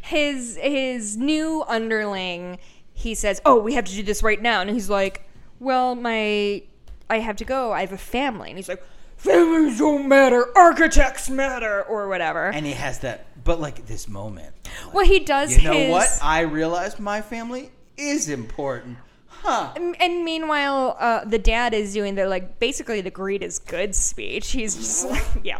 [0.01, 2.57] his his new underling,
[2.93, 5.27] he says, "Oh, we have to do this right now," and he's like,
[5.59, 6.63] "Well, my
[7.09, 7.71] I have to go.
[7.71, 8.83] I have a family," and he's like.
[9.17, 12.49] Families don't matter, architects matter, or whatever.
[12.49, 14.53] and he has that but like this moment
[14.93, 15.89] well, he does you know his.
[15.89, 18.97] what i realized my family is important
[19.29, 23.57] huh And- And meanwhile, uh, the dad is doing the like basically the greed is
[23.57, 24.51] good speech.
[24.51, 25.59] He's just like, yeah,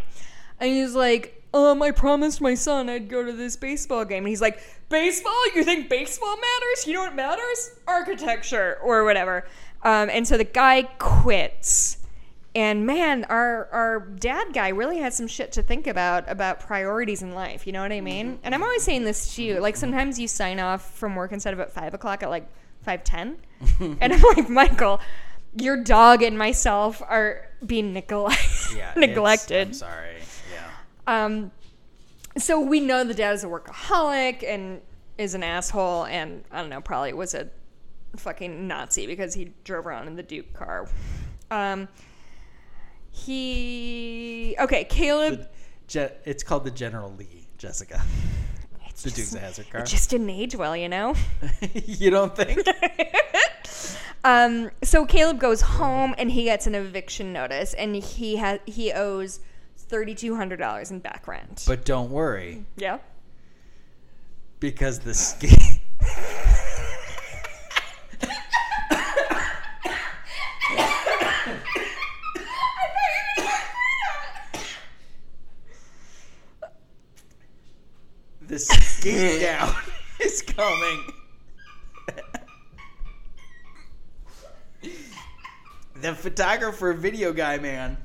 [0.59, 4.27] and he's like, um, I promised my son I'd go to this baseball game, and
[4.27, 5.41] he's like, baseball?
[5.55, 6.85] You think baseball matters?
[6.87, 7.71] You know what matters?
[7.87, 9.45] Architecture or whatever.
[9.85, 11.97] Um, and so the guy quits.
[12.55, 17.21] And man, our our dad guy really has some shit to think about about priorities
[17.21, 17.67] in life.
[17.67, 18.39] You know what I mean?
[18.43, 19.59] And I'm always saying this to you.
[19.59, 22.47] Like sometimes you sign off from work instead of at five o'clock at like
[22.81, 23.37] five ten,
[23.79, 25.01] and I'm like, Michael,
[25.59, 29.67] your dog and myself are being neglect- yeah neglected.
[29.69, 30.15] i'm sorry
[30.53, 30.69] yeah
[31.25, 31.51] Um,
[32.37, 34.81] so we know the dad is a workaholic and
[35.17, 37.49] is an asshole, and I don't know, probably was a
[38.17, 40.87] fucking Nazi because he drove around in the Duke car.
[41.51, 41.87] Um,
[43.11, 45.47] he okay, Caleb.
[45.87, 48.01] Je- it's called the General Lee, Jessica.
[48.87, 49.81] It's The just, Dukes of Hazzard car.
[49.81, 51.15] it just didn't age well, you know.
[51.73, 52.65] you don't think?
[54.23, 58.91] Um, so Caleb goes home and he gets an eviction notice, and he has he
[58.91, 59.39] owes
[59.77, 61.63] thirty two hundred dollars in back rent.
[61.67, 62.97] But don't worry, yeah.
[64.59, 65.79] because the skate.
[79.05, 79.75] skate down
[80.19, 81.13] is coming.
[86.01, 87.97] the photographer video guy man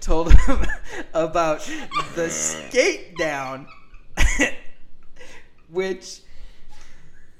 [0.00, 0.66] told him
[1.14, 1.68] about
[2.14, 3.66] the skate down,
[5.70, 6.20] which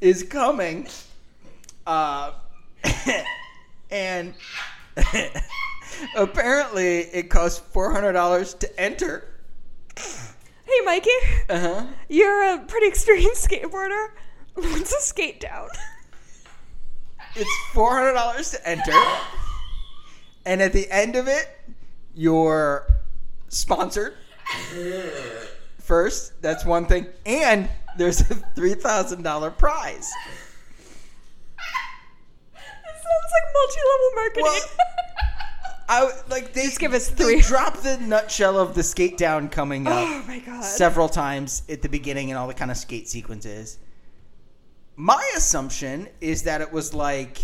[0.01, 0.87] is coming.
[1.87, 2.33] Uh,
[3.91, 4.35] and
[6.17, 9.32] apparently it costs $400 to enter.
[10.85, 11.11] Mikey,
[11.49, 11.87] Uh huh.
[12.09, 14.09] you're a pretty experienced skateboarder.
[14.55, 15.69] What's a skate down?
[17.35, 18.93] It's $400 to enter.
[20.45, 21.47] And at the end of it,
[22.15, 22.87] you're
[23.49, 24.15] sponsored
[25.79, 26.41] first.
[26.43, 27.07] That's one thing.
[27.25, 30.11] And there's a $3,000 prize.
[32.55, 34.45] That sounds like multi-level marketing.
[34.45, 34.61] Well,
[35.93, 37.41] I like they Just give us they three.
[37.41, 40.65] drop the nutshell of the skate down coming oh up oh my god.
[40.65, 43.79] several times at the beginning and all the kind of skate sequences.
[44.97, 47.39] My assumption is that it was like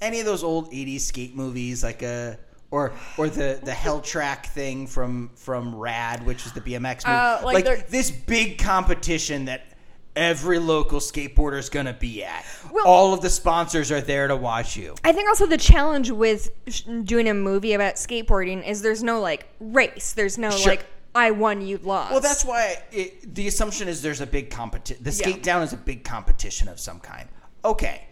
[0.00, 2.38] any of those old '80s skate movies, like a
[2.70, 7.18] or or the the Hell Track thing from from Rad, which is the BMX movie,
[7.18, 9.69] Oh, like they're- this big competition that
[10.16, 12.44] every local skateboarder is gonna be at.
[12.70, 14.94] Well- all of the sponsors are there to watch you.
[15.04, 19.20] I think also the challenge with sh- doing a movie about skateboarding is there's no
[19.20, 20.12] like race.
[20.12, 20.72] There's no Sure.
[20.72, 22.12] like I won, you lost.
[22.12, 25.02] Well, that's why it, the assumption is there's a big competition.
[25.02, 25.42] The skate Yeah.
[25.42, 27.28] down is a big competition of some kind.
[27.64, 28.06] Okay,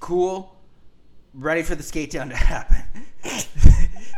[0.00, 0.56] cool.
[1.34, 2.82] Ready for the skate down to happen.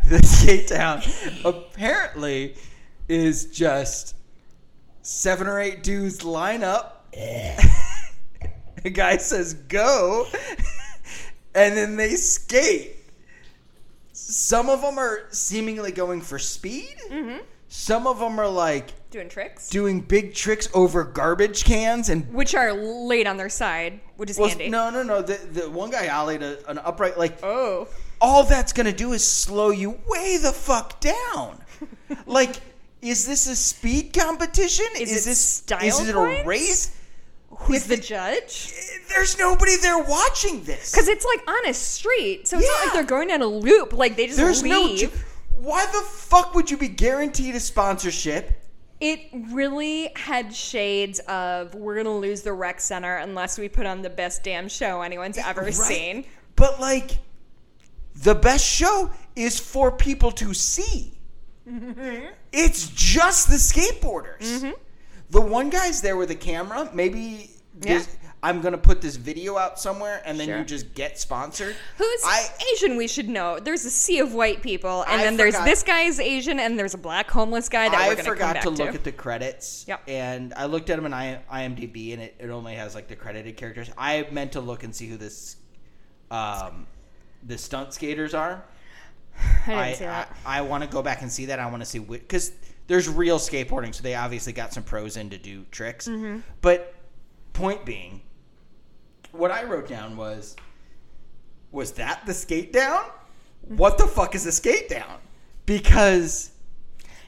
[0.08, 1.02] the skate down
[1.44, 2.56] apparently
[3.08, 4.16] is just
[5.02, 6.93] seven or eight dudes line up.
[8.82, 10.26] the guy says go,
[11.54, 12.96] and then they skate.
[14.12, 16.96] Some of them are seemingly going for speed.
[17.10, 17.38] Mm-hmm.
[17.68, 22.54] Some of them are like doing tricks, doing big tricks over garbage cans and which
[22.54, 24.68] are laid on their side, which is well, handy.
[24.68, 25.22] no, no, no.
[25.22, 27.88] The the one guy ollied a, an upright like Oh,
[28.20, 31.64] all that's gonna do is slow you way the fuck down.
[32.26, 32.56] like,
[33.02, 34.86] is this a speed competition?
[34.96, 36.42] Is it this style Is it points?
[36.42, 36.93] a race?
[37.60, 38.72] Who's the judge?
[39.08, 40.90] There's nobody there watching this.
[40.90, 43.92] Because it's like on a street, so it's not like they're going down a loop.
[43.92, 44.82] Like they just there's no.
[44.82, 44.98] leave.
[45.00, 45.10] ju-
[45.56, 48.60] Why the fuck would you be guaranteed a sponsorship?
[49.00, 49.20] It
[49.52, 54.10] really had shades of we're gonna lose the rec center unless we put on the
[54.10, 55.74] best damn show anyone's ever Right?
[55.74, 56.24] seen.
[56.56, 57.18] But like,
[58.14, 61.10] the best show is for people to see.
[62.52, 64.40] It's just the skateboarders.
[64.42, 64.70] Mm-hmm.
[65.34, 66.88] The one guy's there with a camera.
[66.94, 67.50] Maybe
[67.82, 68.02] Yeah.
[68.40, 70.58] I'm gonna put this video out somewhere, and then Sure.
[70.58, 71.74] you just get sponsored.
[71.98, 72.96] Who's I Asian?
[72.96, 73.58] We should know.
[73.58, 76.78] There's a sea of white people, and I then there's forgot- this guy's Asian, and
[76.78, 78.84] there's a black homeless guy that we're I come forgot back to to.
[78.84, 79.84] look at the credits.
[79.88, 80.02] Yep.
[80.06, 83.16] And I looked at him in I- IMDb, and it, it only has like the
[83.16, 83.90] credited characters.
[83.98, 85.56] I meant to look and see who this,
[86.30, 86.86] um,
[87.42, 88.62] the stunt skaters are.
[89.36, 90.36] I didn't I see that.
[90.46, 91.58] I, I want to go back and see that.
[91.58, 92.52] I want to see because
[92.86, 96.06] there's real skateboarding, so they obviously got some pros in to do tricks.
[96.08, 96.40] Mm-hmm.
[96.60, 96.94] But
[97.52, 98.20] point being,
[99.32, 100.56] what I wrote down was,
[101.72, 103.04] was that the skate down?
[103.62, 105.18] What the fuck is a skate down?
[105.66, 106.50] Because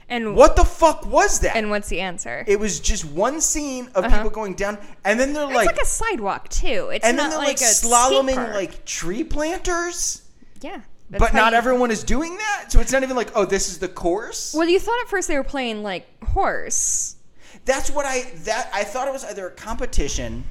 [0.09, 1.57] and what the fuck was that?
[1.57, 2.44] And what's the answer?
[2.46, 4.16] it was just one scene of Uh-huh.
[4.16, 6.90] people going down, and then they're it's like, it's like, a sidewalk too.
[6.92, 10.22] It's and not then they're like, like, slaloming like tree planters.
[10.61, 10.82] yeah.
[11.11, 13.68] That's But not you- everyone is doing that, so it's not even like, oh, this
[13.68, 14.54] is the course.
[14.54, 17.16] Well, you thought at first they were playing like horse.
[17.64, 20.44] That's what I that I thought it was either a competition,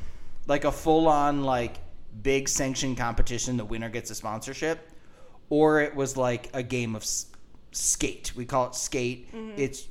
[0.47, 1.77] like a full on like
[2.23, 3.57] big sanctioned competition.
[3.57, 4.89] The winner gets a sponsorship,
[5.49, 7.27] or it was like a game of s-
[7.71, 8.33] skate.
[8.35, 9.33] We call it skate.
[9.33, 9.59] Mm-hmm.
[9.59, 9.87] It's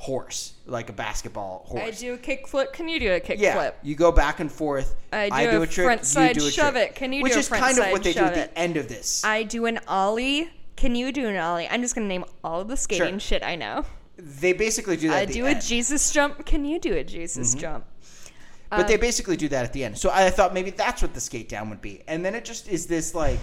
[0.00, 1.82] horse, like a basketball horse.
[1.82, 1.88] Mm-hmm.
[1.88, 2.72] I do a kick flip.
[2.72, 3.78] Can you do a kick yeah, flip?
[3.82, 4.96] you go back and forth.
[5.12, 5.84] I do a trick.
[5.84, 6.90] front you side do a shove trick.
[6.92, 6.94] it.
[6.94, 8.78] Can you Which do a is front kind of what they do at the end
[8.78, 9.22] of this.
[9.24, 10.48] I do an ollie.
[10.76, 11.68] Can you do an ollie?
[11.68, 13.20] I'm just gonna name all of the skating Sure.
[13.20, 13.84] shit I know.
[14.16, 15.16] they basically do that.
[15.16, 15.58] I at the do a end.
[15.58, 15.68] Mm-hmm.
[15.68, 16.46] Jesus jump.
[16.46, 17.84] Can you do a Jesus jump?
[18.70, 19.98] But Uh, they basically do that at the end.
[19.98, 22.02] So I thought maybe that's what the skate down would be.
[22.08, 23.38] And then it just is this like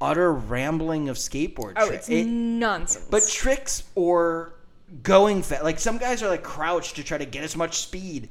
[0.00, 3.06] utter rambling of skateboard Oh, it's it- nonsense.
[3.10, 4.54] but tricks or
[5.02, 5.62] going fast.
[5.62, 8.28] Like some guys are like crouched to try to get as much speed.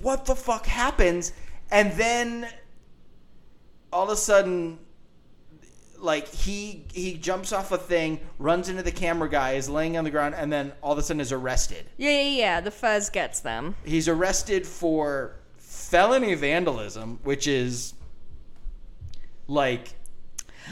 [0.00, 1.32] What the fuck happens?
[1.70, 2.48] And then
[3.92, 4.78] all of a sudden
[5.98, 10.04] like he he jumps off a thing, runs into the camera guy, is laying on
[10.04, 11.86] the ground, and then all of a sudden is arrested.
[11.96, 12.60] yeah, yeah, yeah.
[12.60, 13.74] The fuzz gets them.
[13.84, 17.94] He's arrested for felony vandalism, which is
[19.48, 19.94] like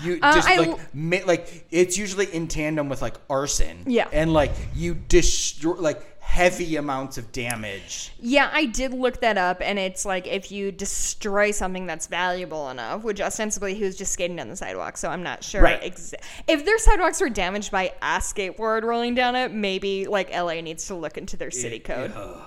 [0.03, 3.85] You Uh, just I like ma- like it's usually in tandem with like arson.
[3.87, 4.09] Yeah.
[4.13, 8.11] and like you destroy like heavy amounts of damage.
[8.19, 12.71] Yeah, I did look that up, and it's like if you destroy something that's valuable
[12.71, 15.63] enough, which ostensibly he was just skating down the sidewalk, so I'm not sure.
[15.63, 15.81] Right.
[15.83, 16.15] Exa-
[16.49, 20.87] if their sidewalks were damaged by a skateboard rolling down it, maybe like LA needs
[20.89, 22.13] to look into their city code.
[22.17, 22.41] Ugh.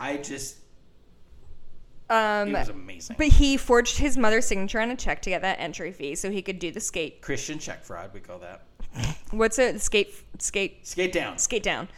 [0.00, 0.56] I just
[2.08, 3.16] Um, it was amazing.
[3.18, 6.30] but he forged his mother's signature on a check to get that entry fee, so
[6.30, 7.20] he could do the skate.
[7.20, 8.62] Christian check fraud, we call that.
[9.32, 9.80] What's it?
[9.80, 11.38] Skate, skate, Skate down.
[11.38, 11.88] skate down.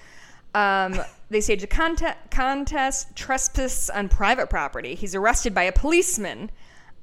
[0.54, 0.98] Um,
[1.30, 4.94] they stage a conte- contest, trespass on private property.
[4.94, 6.50] He's arrested by a policeman.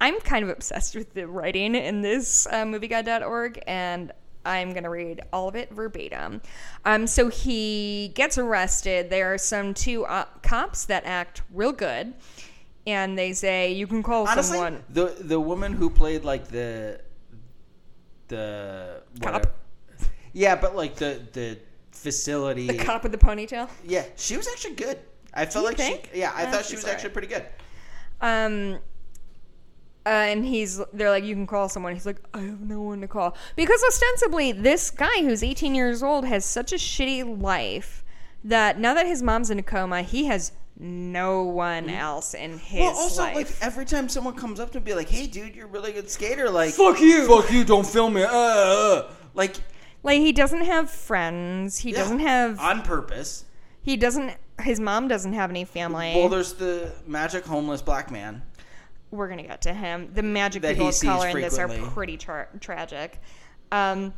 [0.01, 4.12] I'm kind of obsessed with the writing in this uh, movieguide.org, and
[4.45, 6.41] I'm going to read all of it verbatim.
[6.84, 9.10] Um, so he gets arrested.
[9.10, 12.14] There are some two uh, cops that act real good,
[12.88, 14.84] and they say, You can call Honestly, someone.
[14.90, 17.02] the the woman who played like the
[18.28, 19.48] the Cop?
[20.34, 21.60] Yeah, but like the the
[21.92, 22.68] facility.
[22.68, 23.70] The cop with the ponytail.
[23.86, 25.00] Yeah, she was actually good.
[25.34, 26.10] I felt you like think?
[26.14, 26.20] she.
[26.20, 26.96] Yeah, I Uh, thought she was alright.
[26.96, 27.46] actually pretty good.
[28.22, 28.80] Um,
[30.06, 31.94] uh, and he's they're like, you can call someone.
[31.94, 36.04] He's like, I have no one to call because ostensibly this guy who's 18 years
[36.04, 38.04] old has such a shitty life
[38.44, 42.82] that now that his mom's in a coma, he has no one else in his
[42.82, 43.36] well, also life.
[43.36, 45.93] like every time someone comes up to me, be like, "Hey, dude, you're a really
[45.93, 47.26] good skater," like, Fuck you.
[47.28, 49.11] fuck you, don't film me," uh, uh.
[49.34, 49.55] like,
[50.03, 51.78] like he doesn't have friends.
[51.80, 52.59] He yeah, doesn't have.
[52.59, 53.45] on purpose.
[53.82, 54.34] he doesn't.
[54.61, 56.13] His mom doesn't have any family.
[56.15, 58.41] Well, there's the magic homeless black man.
[59.11, 60.09] we're gonna get to him.
[60.13, 63.19] The magic That people he of sees color in this are pretty tra- tragic.
[63.71, 64.13] Um,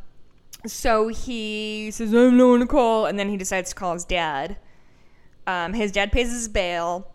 [0.66, 4.04] so he says, "I'm no one to call," and then he decides to call his
[4.04, 4.56] dad.
[5.48, 7.10] Um, his dad pays his bail,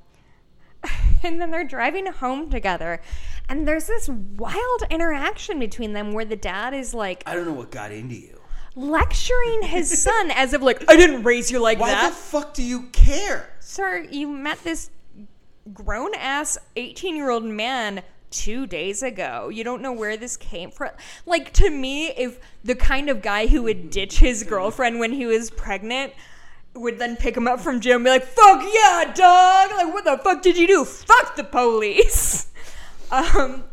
[1.24, 3.00] and then they're driving home together.
[3.48, 7.54] And there's this wild interaction between them where the dad is like I don't know
[7.54, 8.40] what got into you.
[8.76, 12.10] lecturing his son as if like I didn't raise you like Why that.
[12.10, 13.50] the fuck do you care?
[13.60, 14.90] Sir, you met this
[15.72, 19.50] grown ass 18 year old man two days ago.
[19.50, 20.90] You don't know where this came from.
[21.28, 25.28] Like, to me, if the kind of guy who would ditch his girlfriend when he
[25.28, 26.14] was pregnant
[26.76, 29.72] would then pick him up from jail and be like, fuck yeah, dog!
[29.72, 30.86] Like, what the fuck did you do?
[30.86, 32.48] Fuck the police!
[33.12, 33.66] Um,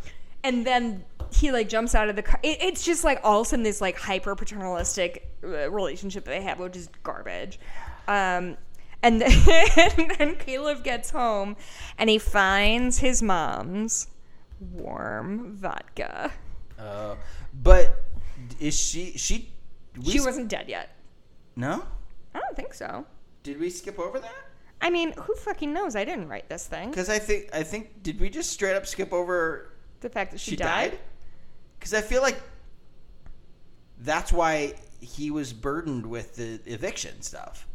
[0.44, 2.38] and then he like jumps out of the car.
[2.42, 6.30] It, it's just like all of a sudden this like hyper paternalistic uh, relationship that
[6.30, 7.58] they have, which is garbage.
[8.06, 8.58] Um,
[9.02, 9.32] and then,
[9.78, 11.56] and then Caleb gets home
[11.96, 14.08] and he finds his mom's
[14.60, 16.32] warm vodka.
[16.78, 17.14] Uh,
[17.62, 18.02] but
[18.58, 19.54] is she she?
[19.96, 20.90] We She wasn't dead yet.
[21.56, 21.84] no.
[22.34, 23.04] I don't think so.
[23.42, 24.34] Did we skip over that?
[24.82, 25.94] I mean, who fucking knows?
[25.94, 26.90] I didn't write this thing.
[26.90, 30.40] Because I think I think did we just straight up skip over The fact that
[30.40, 30.98] she, she died.
[31.78, 32.40] Because I feel like
[33.98, 37.66] that's why he was burdened with the eviction stuff,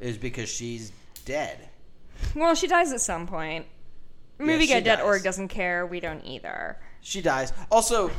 [0.00, 0.92] is because she's
[1.24, 1.68] dead.
[2.34, 3.66] Well, she dies at some point.
[4.38, 5.22] Yeah, she MovieGuide.org dies.
[5.22, 5.86] doesn't care.
[5.86, 6.78] We don't either.
[7.00, 7.52] She dies.
[7.70, 8.10] Also,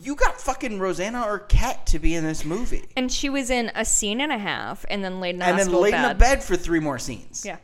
[0.00, 3.84] you got fucking Rosanna Arquette to be in this movie, And she was in a
[3.84, 6.02] scene and a half, and then laid in the and then laid bed.
[6.02, 7.44] in the bed for three more scenes.
[7.44, 7.56] Yeah,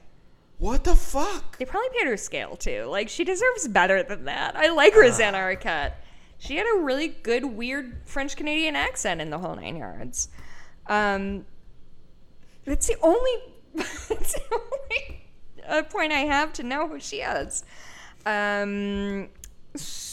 [0.58, 1.58] What the fuck?
[1.58, 2.84] they probably paid her scale too.
[2.84, 4.56] Like she deserves better than that.
[4.56, 5.92] I like Rosanna Arquette.
[6.38, 10.28] She had a really good, weird French Canadian accent in the whole nine yards.
[10.88, 11.46] Um,
[12.64, 13.30] that's the only.
[13.74, 15.24] that's the only
[15.66, 17.64] uh, point I have to know who she is.
[18.26, 19.28] Um,
[19.76, 20.03] so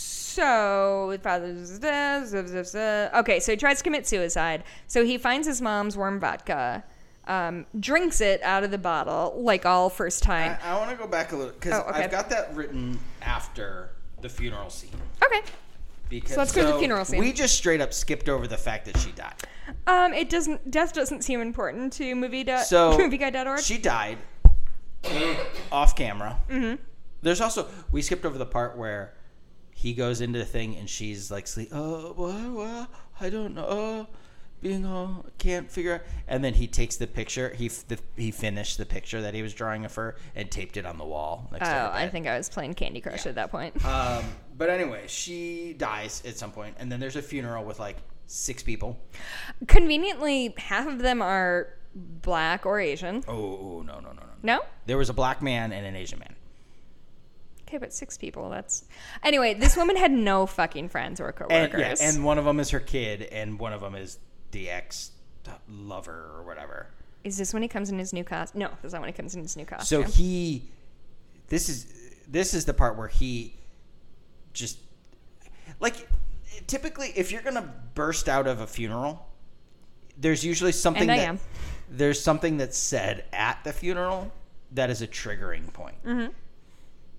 [3.15, 4.63] okay, so he tries to commit suicide.
[4.87, 6.83] So he finds his mom's warm vodka,
[7.27, 10.57] um, drinks it out of the bottle, like all first time.
[10.63, 12.03] I, I want to go back a little because Oh, okay.
[12.03, 14.91] I've got that written after the funeral scene.
[15.23, 15.41] Okay.
[16.09, 17.19] Because So let's go to the funeral scene.
[17.19, 19.35] We just straight up skipped over the fact that she died.
[19.87, 20.69] Um, it doesn't.
[20.69, 22.43] Death doesn't seem important to movie.
[22.43, 23.61] dot So movieguide.org.
[23.61, 24.17] she died
[25.71, 26.37] off camera.
[26.49, 26.81] Mm-hmm.
[27.21, 29.13] There's also we skipped over the part where
[29.81, 31.69] he goes into the thing and she's like, sleep.
[31.71, 32.51] Oh, what?
[32.51, 32.89] What?
[33.19, 33.65] I don't know.
[33.67, 34.07] Oh,
[34.61, 36.01] being all can't figure out.
[36.27, 37.49] And then he takes the picture.
[37.49, 40.77] He f- the, he finished the picture that he was drawing of her and taped
[40.77, 43.75] it on the wall oh, I think I was playing Candy Crush at that point.
[43.91, 44.23] Um,
[44.57, 48.63] but anyway, she dies at some point, and then there's a funeral with like six
[48.63, 48.97] people.
[49.67, 53.23] Conveniently, half of them are black or Asian.
[53.27, 54.33] Oh, oh no, no, no, no.
[54.43, 54.59] No.
[54.85, 56.35] There was a black man and an Asian man.
[57.71, 58.49] Okay, but six people.
[58.49, 58.83] That's
[59.23, 59.53] anyway.
[59.53, 61.35] This woman had no fucking friends or And,
[61.71, 62.01] coworkers.
[62.01, 64.19] yeah, and one of them is her kid, and one of them is
[64.51, 65.11] the ex
[65.69, 66.87] lover or whatever.
[67.23, 68.59] is this when he comes in his new costume?
[68.59, 70.03] No, is not when he comes in his new costume.
[70.03, 70.63] So he,
[71.47, 71.85] this is
[72.27, 73.55] this is the part where he
[74.51, 74.77] just
[75.79, 76.09] like
[76.67, 79.25] typically, if you're gonna burst out of a funeral,
[80.17, 81.39] there's usually something And I that am.
[81.89, 84.29] there's something that's said at the funeral
[84.73, 85.95] that is a triggering point.
[86.05, 86.31] Mm-hmm.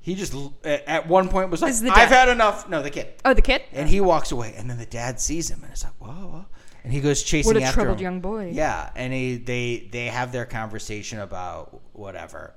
[0.02, 0.34] He just
[0.64, 3.14] at one point was like, This is the "I've had enough." No, the kid.
[3.24, 3.62] Oh, the kid.
[3.72, 6.46] And he walks away, and then the dad sees him, and it's like, "Whoa!" whoa.
[6.82, 8.02] And he goes chasing What a after troubled him.
[8.04, 8.50] young boy.
[8.52, 12.52] Yeah, and he, they they have their conversation about whatever,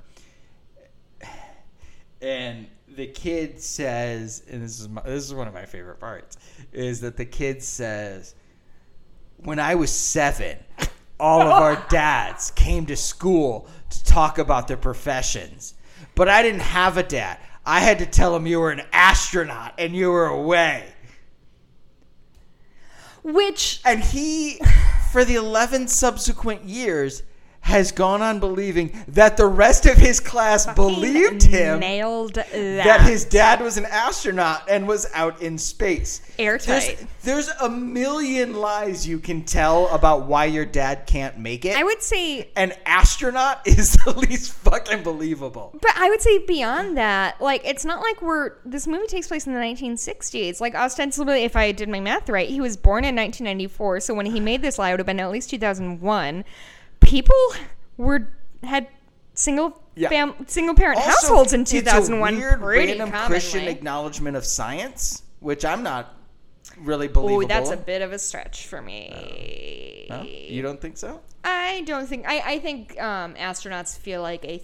[2.22, 6.38] and the kid says, and this is my, this is one of my favorite parts,
[6.72, 8.34] is that the kid says,
[9.38, 10.58] "When I was seven,
[11.20, 15.76] all of our dads came to school to talk about their professions,
[16.16, 17.38] but I didn't have a dad.
[17.66, 20.94] I had to tell him you were an astronaut and you were away."
[23.24, 24.60] Which And he,
[25.12, 27.24] for the 11 subsequent years,
[27.66, 32.52] has gone on believing that the rest of his class believed him nailed that.
[32.52, 36.22] that his dad was an astronaut and was out in space.
[36.38, 37.08] Airtight.
[37.24, 41.76] There's, there's a million lies you can tell about why your dad can't make it.
[41.76, 45.76] I would say An astronaut is the least fucking believable.
[45.82, 49.48] But I would say beyond that, like it's not like we're this movie takes place
[49.48, 50.62] in the 1960s.
[50.62, 54.02] Like ostensibly, if I did my math right, he was born in 1994.
[54.02, 56.46] So when he made this lie, it would have been at least 2001.
[57.06, 57.36] People
[57.98, 58.28] were
[58.64, 58.88] had
[59.34, 60.10] single Yeah.
[60.10, 63.28] fam single parent Also, households in it's a 2001 weird, pretty random commonly.
[63.34, 66.16] Christian acknowledgement of science, which I'm not
[66.78, 67.44] really believable.
[67.46, 70.08] Oh, that's a bit of a stretch for me.
[70.10, 70.24] No?
[70.24, 71.22] You don't think so?
[71.44, 74.62] I don't think I, I think um, astronauts feel like a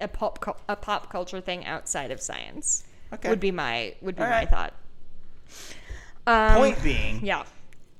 [0.00, 2.84] a pop a pop culture thing outside of science.
[3.14, 3.28] Okay.
[3.30, 4.50] Would be my would be All my right.
[4.50, 4.74] thought.
[6.26, 7.44] Um, Point being, Yeah.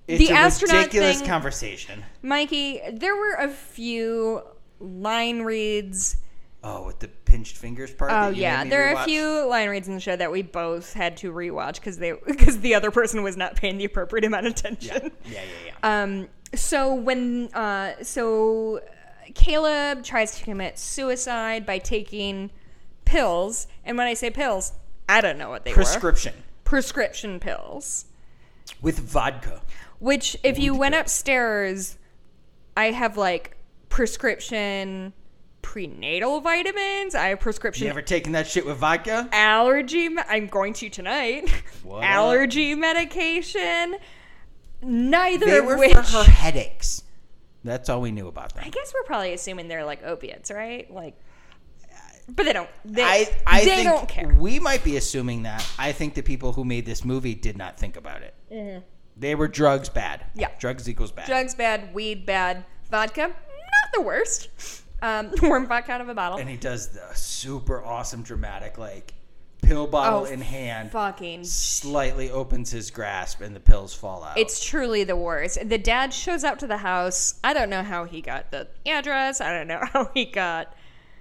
[0.08, 2.04] It's The a astronaut ridiculous thing- conversation.
[2.22, 4.42] Mikey, there were a few
[4.80, 6.16] line reads.
[6.64, 8.10] Oh, with the pinched fingers part.
[8.10, 10.42] Oh that you yeah, there are a few line reads in the show that we
[10.42, 14.24] both had to rewatch because they because the other person was not paying the appropriate
[14.24, 15.12] amount of attention.
[15.24, 15.72] Yeah, yeah, yeah.
[15.82, 16.02] yeah.
[16.02, 18.80] Um, so when uh, so
[19.34, 22.50] Caleb tries to commit suicide by taking
[23.04, 24.72] pills, and when I say pills,
[25.08, 25.76] I don't know what they were.
[25.76, 26.34] Prescription
[26.64, 28.06] Prescription pills.
[28.82, 29.62] with vodka.
[29.98, 31.96] Which, if you went upstairs,
[32.76, 33.56] I have like
[33.88, 35.12] prescription
[35.62, 37.14] prenatal vitamins.
[37.14, 39.28] I have prescription You ever taken that shit with vodka?
[39.32, 40.08] allergy.
[40.08, 41.50] Me- I'm going to tonight.
[41.82, 42.02] What?
[42.04, 43.96] allergy medication.
[44.82, 45.92] Neither They were which.
[45.94, 47.02] for her headaches.
[47.64, 48.62] That's all we knew about them.
[48.66, 50.88] I guess we're probably assuming they're like opiates, right?
[50.90, 51.18] Like,
[52.28, 52.68] but they don't.
[52.84, 54.28] They, I, I they think don't care.
[54.38, 55.66] we might be assuming that.
[55.78, 58.34] I think the people who made this movie did not think about it.
[58.52, 58.80] Mm-hmm.
[59.16, 60.24] They were drugs bad.
[60.34, 60.48] Yeah.
[60.58, 61.26] drugs equals bad.
[61.26, 64.48] Drugs bad, weed bad, vodka not the worst.
[65.02, 66.38] Um, warm vodka out of a bottle.
[66.38, 69.14] and he does the super awesome dramatic like
[69.62, 71.44] pill bottle Oh, in hand, Fucking.
[71.44, 74.38] slightly opens his grasp, and the pills fall out.
[74.38, 75.58] It's truly the worst.
[75.68, 77.34] The dad shows up to the house.
[77.42, 79.40] I don't know how he got the address.
[79.40, 80.72] I don't know how he got.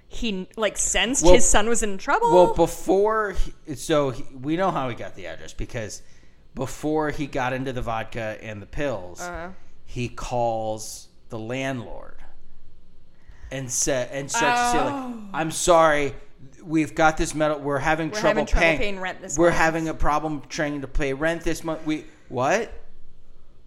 [0.08, 2.32] He like sensed Well- his son was in trouble.
[2.32, 3.34] Well, before,
[3.66, 6.02] he, so he, we know how he got the address because
[6.56, 9.50] before he got into the vodka and the pills, Uh-huh.
[9.84, 12.16] he calls the landlord
[13.52, 16.14] and said and starts to say like, "I'm sorry,
[16.64, 17.60] we've got this metal.
[17.60, 18.78] We're having We're trouble having trouble paying.
[18.78, 21.84] paying rent this we're month." having a problem trying to pay rent this month.
[21.86, 22.72] We what?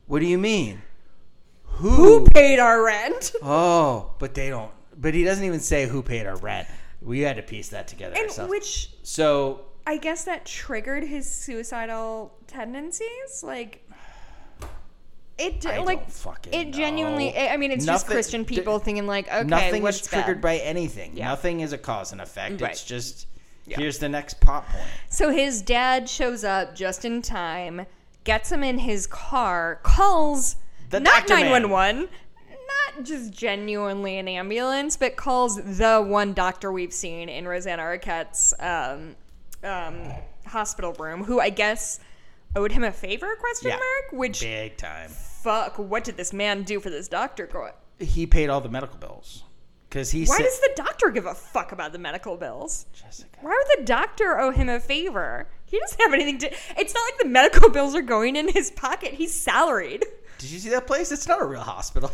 [0.07, 0.81] What do you mean?
[1.63, 1.91] Who?
[1.91, 3.31] Who paid our rent?
[3.43, 4.71] Oh, but they don't.
[4.99, 6.67] But he doesn't even say who paid our rent.
[7.01, 8.49] We had to piece that together And ourselves.
[8.49, 13.43] which so I guess that triggered his suicidal tendencies.
[13.43, 13.85] Like
[15.37, 16.01] it, I like
[16.51, 17.31] it genuinely.
[17.31, 17.47] know.
[17.47, 20.37] I mean, it's just Nothing- Christian d- people thinking like, okay, nothing what's is triggered
[20.37, 20.41] bad?
[20.41, 21.15] by anything.
[21.15, 21.29] Yeah.
[21.29, 22.59] Nothing is a cause and effect.
[22.61, 22.71] Right.
[22.71, 23.27] It's just
[23.65, 23.77] Yeah.
[23.77, 24.83] here's the next pop point.
[25.09, 27.85] So his dad shows up just in time,
[28.25, 30.57] gets him in his car, calls
[30.89, 32.09] The not 911,
[32.49, 38.53] not just genuinely an ambulance, but calls the one doctor we've seen in Rosanna Arquette's
[38.59, 39.15] um,
[39.63, 40.01] um,
[40.45, 42.01] hospital room, who I guess
[42.55, 43.35] owed him a favor?
[43.39, 43.77] Question Yeah.
[43.77, 44.11] mark.
[44.19, 45.09] Which Big time.
[45.09, 45.77] fuck?
[45.79, 47.47] What did this man do for this doctor?
[47.47, 49.43] Go- He paid all the medical bills
[49.89, 52.85] because he Why said, does the doctor give a fuck about the medical bills?
[52.93, 53.37] Jessica.
[53.41, 55.47] Why would the doctor owe him a favor?
[55.65, 56.51] He doesn't have anything to.
[56.77, 59.13] It's not like the medical bills are going in his pocket.
[59.13, 60.05] He's salaried.
[60.39, 61.11] Did you see that place?
[61.11, 62.11] It's not a real hospital.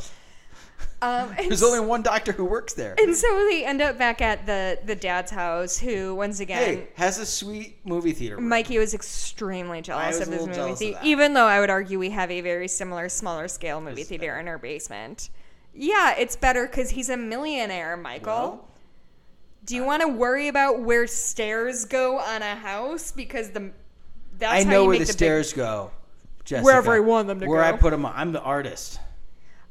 [1.01, 2.95] Um, There's only one doctor who works there.
[2.99, 6.57] and so they end up back at the the dad's house, who once again.
[6.63, 8.37] Hey, has a sweet movie theater.
[8.37, 8.49] room.
[8.49, 11.99] Mikey was extremely jealous was of a this movie theater, even though I would argue
[11.99, 15.29] we have a very similar, smaller scale movie It's theater in our basement.
[15.73, 18.33] Yeah, it's better because he's a millionaire, Michael.
[18.33, 18.67] Well,
[19.65, 23.11] Do you want to worry about where stairs go on a house?
[23.11, 23.71] Because the
[24.39, 25.91] that's I how know you where make the big- stairs go.
[26.45, 27.67] Jessica, Wherever I want them to where go.
[27.67, 28.99] I put them, I'm the artist.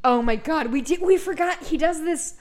[0.05, 2.35] Oh my god, we did we forgot he does this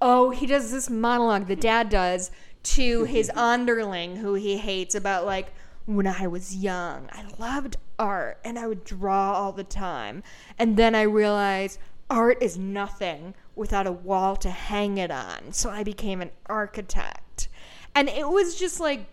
[0.00, 2.30] oh, he does this monologue the dad does
[2.62, 5.52] to his underling who he hates about like
[5.88, 10.22] when I was young, I loved art and I would draw all the time.
[10.58, 11.80] And then I realized
[12.10, 15.52] art is nothing without a wall to hang it on.
[15.52, 17.48] So I became an architect.
[17.94, 19.06] And it was just like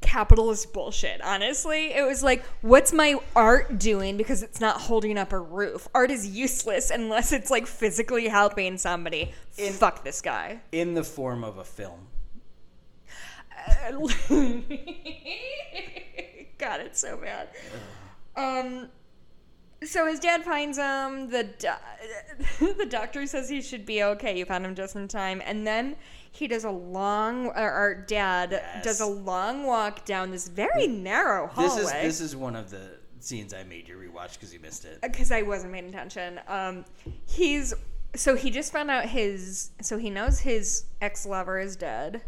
[0.00, 1.92] capitalist bullshit, honestly.
[1.92, 5.88] It was like, what's my art doing because it's not holding up a roof?
[5.94, 9.32] Art is useless unless it's like physically helping somebody.
[9.56, 10.60] In- Fuck this guy.
[10.72, 12.06] In the form of a film.
[16.58, 17.48] God, it's so bad.
[18.36, 18.88] Um,
[19.84, 21.30] so his dad finds him.
[21.30, 24.38] The do- the doctor says he should be okay.
[24.38, 25.96] You found him just in time, and then
[26.30, 27.46] he does a long.
[27.48, 28.84] Or our dad Yes.
[28.84, 31.82] does a long walk down this very narrow This hallway.
[31.82, 34.98] is this is one of the scenes I made you rewatch because you missed it.
[35.02, 36.40] Uh, because I wasn't paying attention.
[36.46, 36.84] Um,
[37.26, 37.74] he's
[38.14, 42.22] so he just found out his so he knows his ex lover is dead.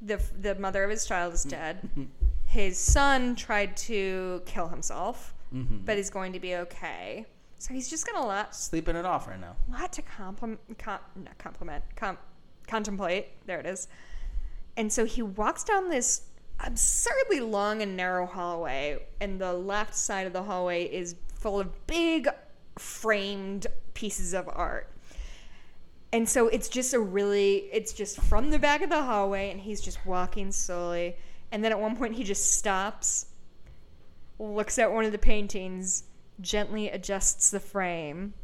[0.00, 1.50] The the mother of his child is mm-hmm.
[1.50, 1.80] dead.
[1.82, 2.04] Mm-hmm.
[2.44, 5.78] his son tried to kill himself, mm-hmm.
[5.84, 7.26] but is going to be okay.
[7.58, 9.54] So he's just gonna lot Sleeping it off right now.
[9.70, 12.18] lot to compliment, com, not compliment, com,
[12.66, 13.28] contemplate.
[13.46, 13.88] There it is.
[14.76, 16.22] And so he walks down this
[16.60, 21.86] absurdly long and narrow hallway, and the left side of the hallway is full of
[21.86, 22.28] big
[22.78, 24.88] framed pieces of art.
[26.12, 29.60] And so it's just a really, it's just from the back of the hallway, and
[29.60, 31.16] he's just walking slowly.
[31.50, 33.26] And then at one point, he just stops,
[34.38, 36.04] looks at one of the paintings,
[36.40, 38.34] gently adjusts the frame,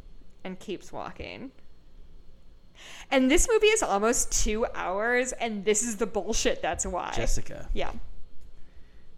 [0.43, 1.51] and keeps walking.
[3.11, 7.11] And this movie is almost two hours, and this is the bullshit that's why.
[7.15, 7.91] Jessica, yeah.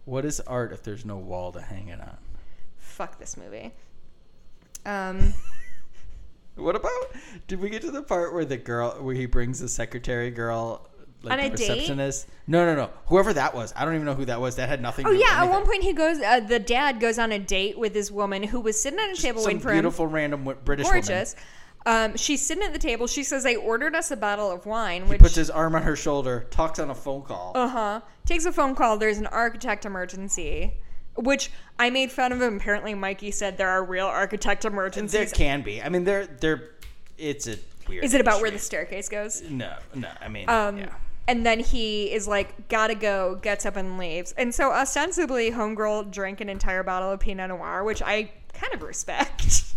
[0.04, 2.16] what is art if there's no wall to hang it on?
[2.78, 3.72] Fuck this movie.
[4.86, 5.34] Um,
[6.54, 6.92] What about?
[7.46, 10.86] Did we get to the part where the girl, where he brings the secretary girl,
[11.22, 11.68] like On the a date?
[11.70, 12.28] receptionist?
[12.46, 12.90] No, no, no.
[13.06, 14.56] Whoever that was, I don't even know who that was.
[14.56, 15.06] That had nothing.
[15.06, 15.32] oh to do with it.
[15.32, 16.20] Oh, yeah, at one point he goes.
[16.20, 19.20] Uh, the dad goes on a date with this woman who was sitting at a
[19.20, 19.76] table Some waiting for him.
[19.76, 21.02] beautiful random British woman.
[21.84, 23.06] Um, she's sitting at the table.
[23.06, 25.82] She says, "I ordered us a bottle of wine." He Which puts his arm on
[25.82, 27.52] her shoulder, talks on a phone call.
[27.54, 28.00] Uh huh.
[28.24, 28.96] Takes a phone call.
[28.98, 30.74] There's an architect emergency,
[31.16, 32.56] which I made fun of him.
[32.56, 35.12] Apparently, Mikey said there are real architect emergencies.
[35.12, 35.82] there can be.
[35.82, 36.70] I mean, they're they're.
[37.18, 37.56] It's a
[37.88, 38.04] weird.
[38.04, 39.42] Is it about where the staircase goes?
[39.42, 40.08] No, no.
[40.20, 40.94] I mean, Um, yeah.
[41.28, 44.32] And then he is like, gotta go, gets up and leaves.
[44.32, 48.82] And so, ostensibly, Homegirl drank an entire bottle of Pinot Noir, which I kind of
[48.82, 49.64] respect.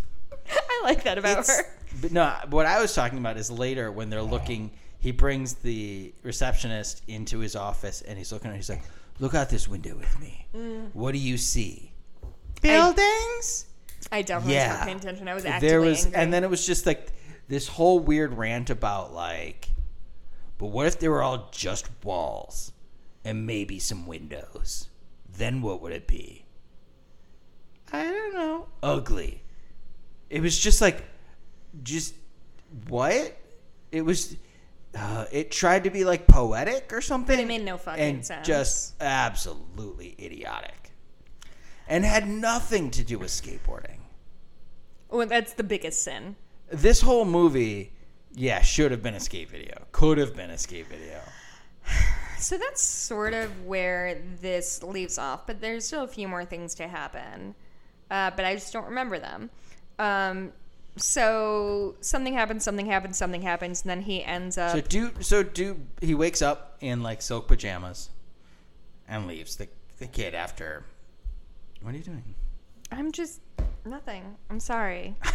[0.49, 1.65] I like that about It's- her.
[2.01, 4.71] But no, what I was talking about is later when they're looking.
[4.99, 8.57] He brings the receptionist into his office, and he's looking at.
[8.57, 8.83] He's like,
[9.19, 10.45] "Look out this window with me.
[10.53, 10.89] Mm.
[10.93, 11.93] What do you see?
[12.61, 13.67] Buildings."
[14.11, 14.69] I definitely yeah.
[14.69, 15.27] wasn't paying attention.
[15.27, 16.21] I was actively there was, angry.
[16.21, 17.07] and then it was just like
[17.47, 19.69] this whole weird rant about like,
[20.57, 22.71] but what if they were all just walls
[23.23, 24.89] and maybe some windows?
[25.37, 26.45] Then what would it be?
[27.91, 28.67] I don't know.
[28.83, 29.41] Ugly.
[30.29, 31.03] It was just like,
[31.83, 32.15] just
[32.87, 33.37] what?
[33.91, 34.35] It was.
[34.97, 37.37] Uh, it tried to be like poetic or something.
[37.37, 38.47] It made no fucking and sense.
[38.47, 40.91] Just absolutely idiotic,
[41.87, 43.99] and had nothing to do with skateboarding
[45.09, 46.35] well, that's the biggest sin.
[46.69, 47.91] this whole movie,
[48.33, 49.85] yeah, should have been a skate video.
[49.91, 51.19] Could have been a skate video.
[52.37, 56.75] So that's sort of where this leaves off, but there's still a few more things
[56.75, 57.55] to happen.
[58.11, 59.49] Uh, but I just don't remember them.
[59.99, 60.51] Um,
[60.97, 64.71] so something happens, something happens, something happens, and then he ends up.
[64.71, 68.09] So do so do he wakes up in like silk pajamas
[69.07, 69.67] and leaves the
[69.97, 70.85] the kid after.
[71.81, 72.35] What are you doing?
[72.91, 73.41] I'm just
[73.85, 74.35] nothing.
[74.49, 75.15] I'm sorry.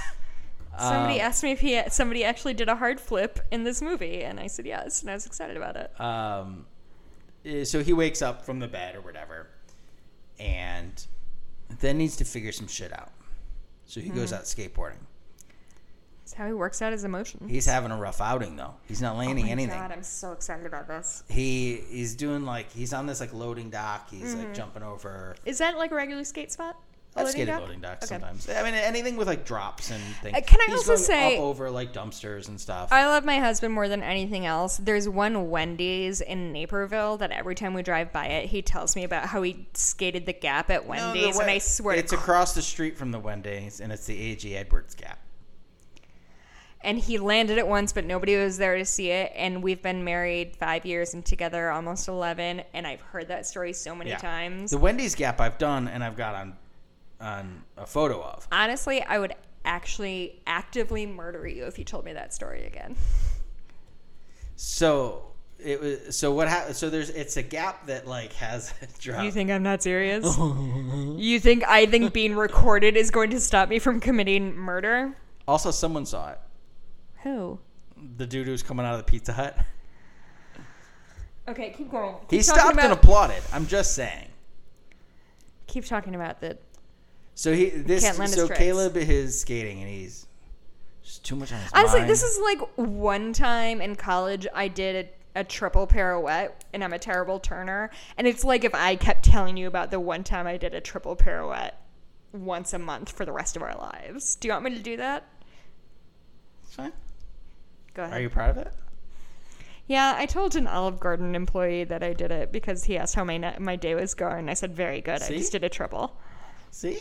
[0.79, 4.23] Somebody Um, asked me if he somebody actually did a hard flip in this movie,
[4.23, 6.01] and I said yes, and I was excited about it.
[6.01, 6.65] Um,
[7.45, 9.49] eh, so he wakes up from the bed or whatever,
[10.39, 11.05] and
[11.81, 13.11] then needs to figure some shit out.
[13.91, 14.15] So he Hmm.
[14.17, 14.99] goes out skateboarding.
[16.21, 17.51] That's how he works out his emotions.
[17.51, 18.75] He's having a rough outing though.
[18.87, 19.77] He's not landing oh my anything.
[19.81, 21.25] God, I'm so excited about this.
[21.29, 24.09] He he's doing like he's on this like loading dock.
[24.11, 24.39] He's Mm-hmm.
[24.45, 25.35] like jumping over.
[25.45, 26.77] Is that like a regular skate spot?
[27.17, 27.61] I've loading skated dock?
[27.63, 28.21] loading docks Okay.
[28.21, 28.49] sometimes.
[28.49, 30.37] I mean, anything with like drops and things.
[30.37, 32.93] Uh, can I He's also say- up over like dumpsters and stuff?
[32.93, 34.77] I love my husband more than anything else.
[34.77, 39.03] There's one Wendy's in Naperville that every time we drive by it, he tells me
[39.05, 42.55] about how he skated the gap at No, Wendy's, Wen- and I swear it's across
[42.55, 44.57] the street from the Wendy's, and it's the A.G.
[44.57, 45.19] Edwards Gap.
[46.83, 49.33] and he landed it once, but nobody was there to see it.
[49.37, 53.73] And we've been married five years and together almost eleven, and I've heard that story
[53.75, 54.17] so many Yeah.
[54.19, 54.71] times.
[54.71, 56.57] The Wendy's Gap I've done, and I've got on
[57.21, 58.47] on a photo of.
[58.51, 59.35] Honestly, I would
[59.65, 62.97] actually actively murder you if you told me that story again.
[64.57, 66.17] So it was.
[66.17, 66.77] So what happened?
[66.77, 67.11] So there's.
[67.11, 69.25] It's a gap that like has dropped.
[69.25, 70.25] You think I'm not serious?
[70.39, 75.15] you think I think being recorded is going to stop me from committing murder?
[75.49, 76.39] also, someone saw it.
[77.23, 77.59] Who?
[78.17, 79.59] The dude who's coming out of the Pizza Hut.
[81.49, 82.15] Okay, keep going.
[82.31, 83.43] He Keep talking stopped and applauded.
[83.53, 84.29] I'm just saying.
[85.67, 86.57] Keep talking about the.
[87.35, 88.49] So he this so.
[88.49, 90.27] Caleb is skating and he's
[91.03, 92.11] just too much on his Honestly, mind.
[92.11, 96.93] this is like one time in college I did a, a triple pirouette, and I'm
[96.93, 97.91] a terrible turner.
[98.17, 100.81] And it's like if I kept telling you about the one time I did a
[100.81, 101.81] triple pirouette
[102.33, 104.37] once a month for the rest of our lives.
[104.37, 105.27] Do you want me to do that?
[106.65, 106.93] It's fine.
[107.95, 108.17] Go ahead.
[108.17, 108.73] Are you proud of it?
[109.87, 113.25] Yeah, I told an Olive Garden employee that I did it because he asked how
[113.25, 114.49] my my day was going.
[114.49, 115.21] I said, "Very good.
[115.21, 116.17] I just did a triple."
[116.71, 117.01] See,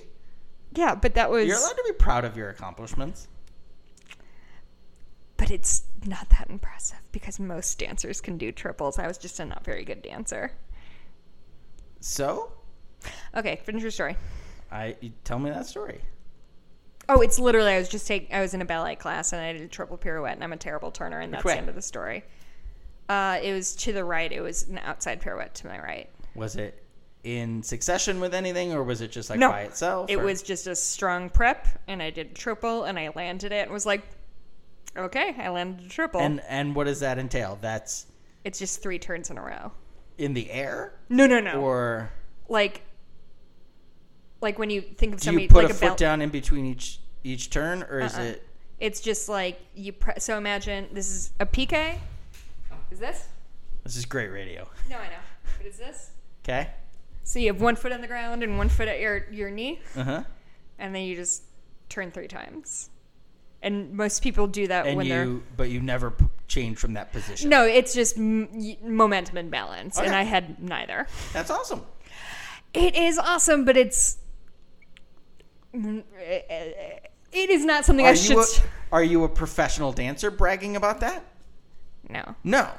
[0.73, 1.47] Yeah, but that was.
[1.47, 3.27] you're allowed to be proud of your accomplishments.
[5.37, 8.99] but it's not that impressive because most dancers can do triples.
[8.99, 10.51] I was just a not very good dancer.
[11.99, 12.51] So
[13.35, 14.15] Okay, finish your story.
[14.71, 16.01] I you tell me that story.
[17.07, 19.53] Oh, it's literally I was just taking I was in a ballet class and I
[19.53, 21.53] did a triple pirouette and I'm a terrible turner and that's way?
[21.53, 22.23] the end of the story.
[23.07, 24.31] Uh, it was to the right.
[24.31, 26.09] It was an outside pirouette to my right.
[26.35, 26.83] Was it
[27.23, 30.09] in succession with anything, or was it just like No, by itself?
[30.09, 33.63] It or- was just a strong prep and I did triple and I landed it
[33.63, 34.03] and was like,
[34.95, 36.21] okay, I landed a triple.
[36.21, 37.57] And and what does that entail?
[37.61, 38.05] That's
[38.45, 39.71] it's just three turns in a row.
[40.17, 41.61] in the air, No, no, no.
[41.61, 42.09] or
[42.47, 42.81] like,
[44.41, 46.99] like when you think of do you put like a foot down in between each
[47.23, 48.23] each turn, or is Uh-uh.
[48.23, 48.45] it?
[48.79, 49.91] It's just like you.
[49.91, 51.97] Pre- so imagine this is a PK.
[52.91, 53.27] Is this?
[53.83, 54.67] This is great radio.
[54.89, 55.19] No, I know.
[55.57, 56.11] But is this?
[56.45, 56.69] Okay.
[57.29, 59.79] So you have one foot on the ground and one foot at your your knee,
[59.95, 60.23] Uh huh.
[60.79, 61.43] and then you just
[61.87, 62.89] turn three times.
[63.61, 65.27] And most people do that And when they're.
[65.55, 67.47] but you never p- change from that position.
[67.51, 68.49] No, it's just m-
[68.81, 71.05] momentum and balance, and I had neither.
[71.31, 71.85] That's awesome.
[72.73, 74.17] It is awesome, but it's.
[75.71, 78.37] It is not something I Are should.
[78.39, 78.45] a,
[78.91, 81.23] are you a professional dancer bragging about that?
[82.09, 82.35] no.
[82.43, 82.71] No.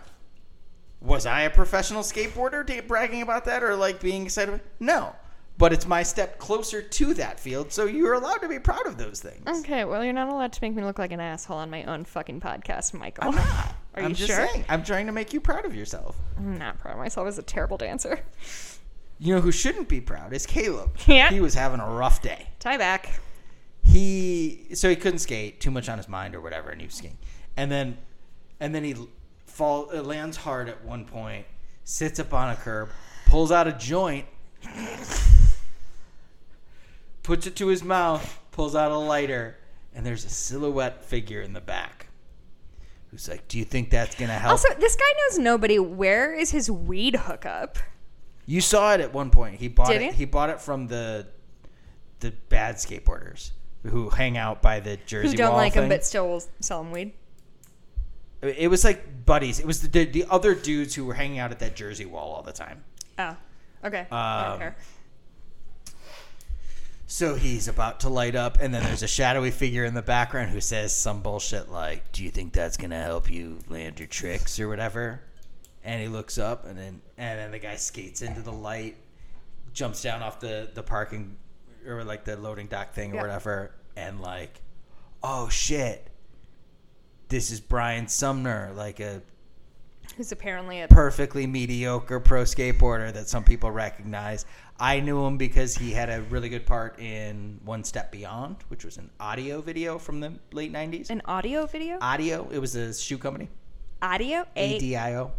[1.01, 4.61] Was I a professional skateboarder bragging about that or like being excited?
[4.79, 5.15] No.
[5.57, 8.97] But it's my step closer to that field, so you're allowed to be proud of
[8.97, 9.43] those things.
[9.61, 12.05] Okay, well, you're not allowed to make me look like an asshole on my own
[12.07, 13.25] fucking podcast, Michael.
[13.29, 13.75] I'm not.
[13.95, 14.47] Are I'm you just sure?
[14.47, 14.65] saying.
[14.71, 16.17] I'm trying to make you proud of yourself.
[16.39, 18.21] I'm not proud of myself as a terrible dancer.
[19.23, 20.97] You know who shouldn't be proud is Caleb.
[21.07, 21.29] Yeah.
[21.29, 22.47] He was having a rough day.
[22.59, 23.21] Tie back.
[23.85, 26.95] he so he couldn't skate too much on his mind or whatever and he was
[26.95, 27.19] skiing
[27.55, 27.99] and then
[28.61, 28.95] and then he
[29.61, 31.45] fall uh, lands hard at one point
[31.85, 32.89] sits up on a curb
[33.27, 34.25] pulls out a joint
[37.23, 39.57] puts it to his mouth pulls out a lighter
[39.95, 42.07] and there's a silhouette figure in the back
[43.11, 45.79] who's like do you think that's gonna help Also, this guy knows nobody.
[45.79, 47.77] Where is his weed hookup?
[48.47, 50.19] you saw it at one point he bought Did it he?
[50.21, 51.27] he bought it from the
[52.21, 53.51] the bad skateboarders
[53.87, 55.89] who hang out by the jersey Who don't wall like him thing.
[55.91, 57.13] but still will sell him weed?
[58.43, 59.61] It was like buddies.
[59.61, 62.33] It was the, the the other dudes who were hanging out at that Jersey wall
[62.33, 62.85] all the time.
[63.19, 63.37] Oh,
[63.85, 64.07] okay.
[64.11, 64.73] Um.
[67.07, 70.51] So he's about to light up, and then there's a shadowy figure in the background
[70.53, 74.61] who says some bullshit like, "Do you think that's gonna help you land your tricks
[74.61, 75.21] or whatever?"
[75.83, 78.97] And he looks up, and then and then the guy skates into the light,
[79.73, 81.37] jumps down off the the parking
[81.85, 83.23] or like the loading dock thing or Yeah.
[83.23, 84.61] whatever, and like,
[85.23, 86.07] oh shit,
[87.31, 89.23] this is Brian Sumner, like a
[90.17, 94.45] Who's apparently a perfectly mediocre pro skateboarder that some people recognize.
[94.79, 98.85] I knew him because he had a really good part in One Step Beyond, which
[98.85, 101.11] was an audio video from the late 90s.
[101.11, 101.99] an audio video.
[102.01, 103.49] Audio, it was a shoe company.
[104.03, 104.45] audio.
[104.57, 105.31] ADIO.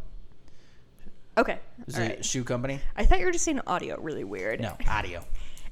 [1.38, 1.60] Okay.
[1.80, 2.26] It was all a right.
[2.26, 2.80] shoe company.
[2.96, 4.00] I thought you were just saying audio.
[4.00, 4.62] Really weird.
[4.62, 5.24] No, audio.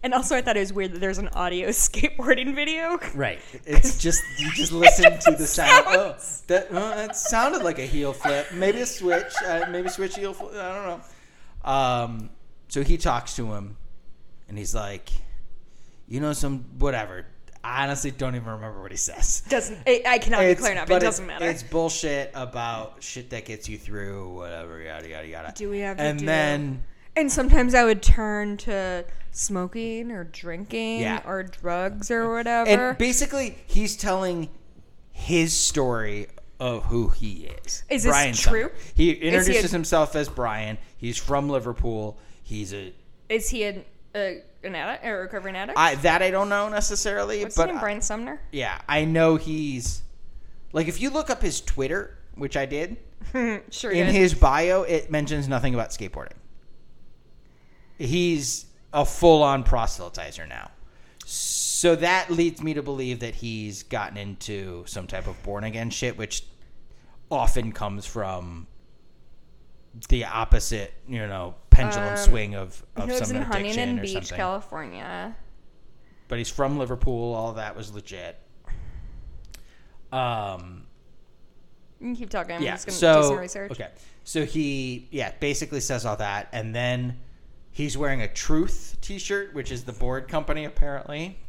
[0.01, 2.99] And also, I thought it was weird that there's an audio skateboarding video.
[3.13, 3.39] Right.
[3.65, 5.85] It's just you just listen to the sound.
[5.87, 6.15] Oh,
[6.47, 8.47] that oh, that sounded like a heel flip.
[8.53, 9.33] Maybe a switch.
[9.45, 10.53] Uh, maybe switch heel flip.
[10.55, 11.01] I don't
[11.65, 11.71] know.
[11.71, 12.29] Um,
[12.69, 13.77] so he talks to him,
[14.47, 15.09] and he's like,
[16.07, 17.25] you know, some whatever.
[17.63, 19.43] I honestly don't even remember what he says.
[19.49, 20.89] Doesn't I, I cannot be clear enough.
[20.89, 21.45] It doesn't matter.
[21.45, 25.53] It's bullshit about shit that gets you through, whatever, yada yada yada.
[25.55, 26.83] Do we have to And then
[27.15, 31.21] And sometimes I would turn to smoking or drinking Yeah.
[31.25, 32.69] or drugs or whatever.
[32.89, 34.49] and basically he's telling
[35.11, 36.27] his story
[36.59, 37.83] of who he is.
[37.89, 38.71] Is this Brian true?
[38.95, 40.77] He introduces a- himself as Brian.
[40.97, 42.17] He's from Liverpool.
[42.43, 42.93] He's a
[43.29, 43.83] Is he a,
[44.15, 45.77] a an addict or a recovering addict?
[45.77, 47.79] I that I don't know necessarily, What's but his name?
[47.81, 48.41] Brian Sumner.
[48.51, 50.01] yeah, I know he's
[50.73, 52.97] like if you look up his Twitter, which I did,
[53.69, 53.91] sure.
[53.91, 54.15] in did.
[54.15, 56.33] his bio it mentions nothing about skateboarding.
[57.97, 60.71] He's a full-on proselytizer now.
[61.25, 65.89] So that leads me to believe that he's gotten into some type of born again
[65.91, 66.43] shit which
[67.31, 68.65] often comes from
[70.09, 74.13] the opposite, you know, pendulum Um, swing of, of some in addiction Huntington or Beach,
[74.13, 74.35] something.
[74.37, 75.35] California.
[76.27, 77.33] but he's from Liverpool.
[77.33, 78.37] All that was legit.
[80.11, 80.83] Um,
[81.99, 82.55] You can keep talking.
[82.55, 82.71] I'm yeah.
[82.73, 83.71] just gonna So do some research.
[83.71, 83.89] okay.
[84.23, 87.19] So he yeah basically says all that, and then
[87.71, 91.39] he's wearing a Truth T-shirt, which is the board company apparently.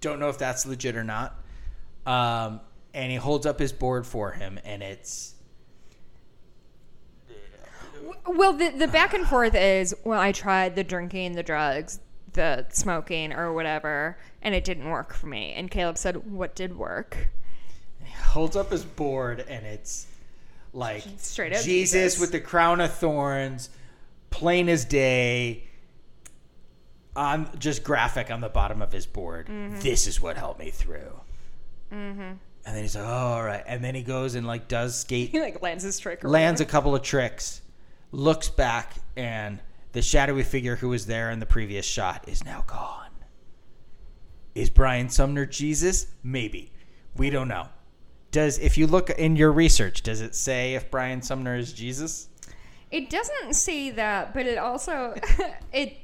[0.00, 1.40] Don't know if that's legit or not.
[2.04, 2.60] Um,
[2.94, 5.34] and he holds up his board for him, and it's
[8.26, 11.98] Well, the the back and forth is well, I tried the drinking, the drugs,
[12.32, 15.52] the smoking, or whatever, and it didn't work for me.
[15.54, 17.28] And Caleb said, "What did work?"
[18.02, 20.06] He holds up his board and it's
[20.72, 22.20] like Straight up Jesus, Jesus.
[22.20, 23.70] with the crown of thorns,
[24.30, 25.64] plain as day.
[27.14, 29.46] On just graphic on the bottom of his board.
[29.46, 29.80] Mm-hmm.
[29.80, 31.18] This is what helped me through.
[31.90, 32.20] Mm-hmm.
[32.66, 33.62] And then he's like, oh, all right.
[33.66, 36.24] And then he goes and like does skate, He like lands his trick.
[36.24, 37.62] Or lands a couple of tricks,
[38.10, 39.60] looks back, and
[39.92, 43.10] the shadowy figure who was there in the previous shot is now gone.
[44.56, 46.08] Is Brian Sumner Jesus?
[46.24, 46.72] Maybe.
[47.16, 47.68] We don't know.
[48.32, 52.28] Does if you look in your research, does it say if Brian Sumner is Jesus?
[52.96, 55.14] It doesn't say that, but it also
[55.72, 55.98] it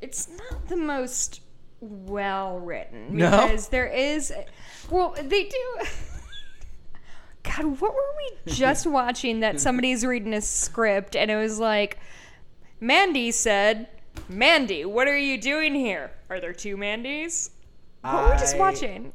[0.00, 1.40] it's not the most
[1.80, 3.30] well written No?
[3.30, 4.32] because there is
[4.90, 5.78] well they do
[7.42, 11.98] God, what were we just watching that somebody's reading a script and it was like
[12.80, 13.88] Mandy said,
[14.28, 16.10] "Mandy, what are you doing here?
[16.28, 17.50] Are there two Mandys?"
[18.02, 19.12] What were we just watching?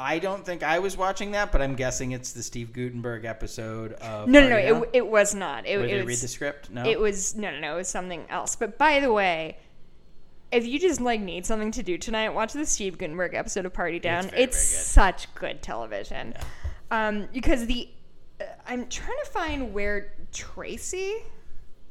[0.00, 3.92] I don't think I was watching that, but I'm guessing it's the Steve Guttenberg episode
[3.92, 4.28] of.
[4.28, 4.56] No, no, no.
[4.56, 5.66] It, it was not.
[5.66, 6.70] It, Where it they was, read the script.
[6.70, 7.74] No, It was no, no, no.
[7.74, 8.56] It was something else.
[8.56, 9.58] But by the way,
[10.50, 13.74] if you just like need something to do tonight, watch the Steve Guttenberg episode of
[13.74, 14.24] Party Down.
[14.24, 14.54] It's, very, very good.
[14.54, 16.32] such good television.
[16.90, 17.90] Um, because the
[18.40, 21.16] uh, I'm trying to find where Tracy.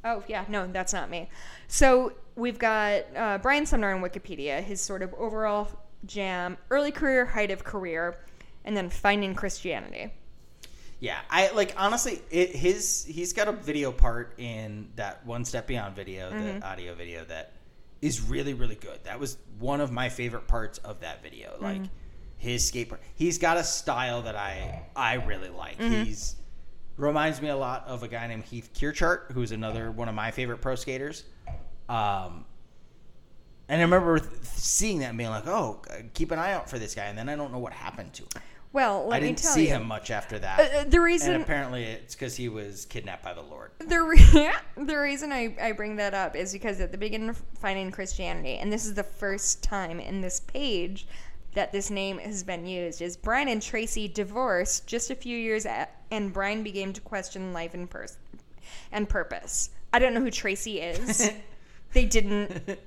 [0.03, 1.29] Oh yeah, no, that's not me.
[1.67, 4.63] So we've got uh, Brian Sumner on Wikipedia.
[4.63, 5.69] His sort of overall
[6.05, 8.17] jam, early career, height of career,
[8.65, 10.13] and then finding Christianity.
[10.99, 12.21] Yeah, I like honestly.
[12.29, 16.59] It, his he's got a video part in that one step beyond video, Mm-hmm.
[16.59, 17.53] the audio video that
[18.01, 18.99] is really really good.
[19.03, 21.51] That was one of my favorite parts of that video.
[21.53, 21.63] Mm-hmm.
[21.63, 21.81] Like
[22.37, 25.77] his skateboard, he's got a style that I I really like.
[25.77, 26.03] Mm-hmm.
[26.03, 26.35] He's
[26.97, 30.31] reminds me a lot of a guy named Heath Kirchart, who's another one of my
[30.31, 31.23] favorite pro skaters.
[31.87, 32.43] Um,
[33.69, 35.81] and I remember th- seeing that and being like, "Oh,
[36.13, 38.23] keep an eye out for this guy." And then I don't know what happened to
[38.23, 38.43] him.
[38.71, 39.69] Well, let I me didn't tell see you.
[39.69, 40.59] him much after that.
[40.59, 43.71] Uh, uh, the reason And apparently it's because he was kidnapped by the Lord.
[43.79, 44.51] the re-
[44.85, 48.57] the reason I, I bring that up is because at the beginning of finding Christianity,
[48.57, 51.07] and this is the first time in this page
[51.55, 55.65] that this name has been used, is Brian and Tracy divorced just a few years
[55.65, 58.17] at, and Brian began to question life and pers-
[58.91, 59.71] and purpose.
[59.91, 61.31] I don't know who Tracy is.
[61.93, 62.77] they didn't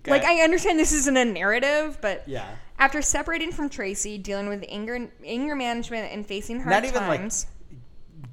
[0.00, 0.10] Okay.
[0.10, 0.24] like.
[0.24, 2.46] I understand this isn't a narrative, but Yeah.
[2.78, 7.46] After separating from Tracy, dealing with anger, anger management, and facing hard Not even times,
[7.70, 7.80] like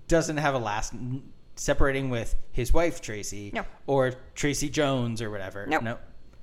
[0.07, 0.93] doesn't have a last
[1.55, 3.63] separating with his wife Tracy No.
[3.87, 5.65] or Tracy Jones or whatever.
[5.65, 5.83] Nope.
[5.83, 5.97] No.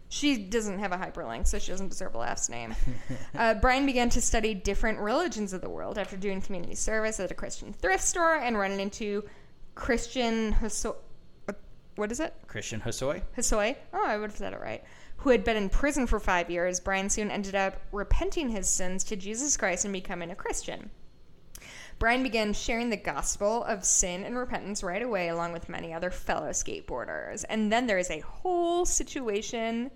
[0.09, 2.75] She doesn't have a hyperlink, so she doesn't deserve a last name.
[3.37, 7.31] uh, Brian began to study different religions of the world after doing community service at
[7.31, 9.23] a Christian thrift store and running into
[9.77, 10.57] Christian.
[11.97, 12.35] What is it?
[12.47, 13.23] Christian Hosoi.
[13.37, 13.77] Hosoi?
[13.93, 14.83] Oh, I would have said it right.
[15.19, 16.81] Who had been in prison for five years.
[16.81, 20.91] Brian soon ended up repenting his sins to Jesus Christ and becoming a Christian.
[21.99, 26.11] Brian began sharing the gospel of sin and repentance right away, along with many other
[26.11, 27.45] fellow skateboarders.
[27.51, 29.91] And then there is a whole situation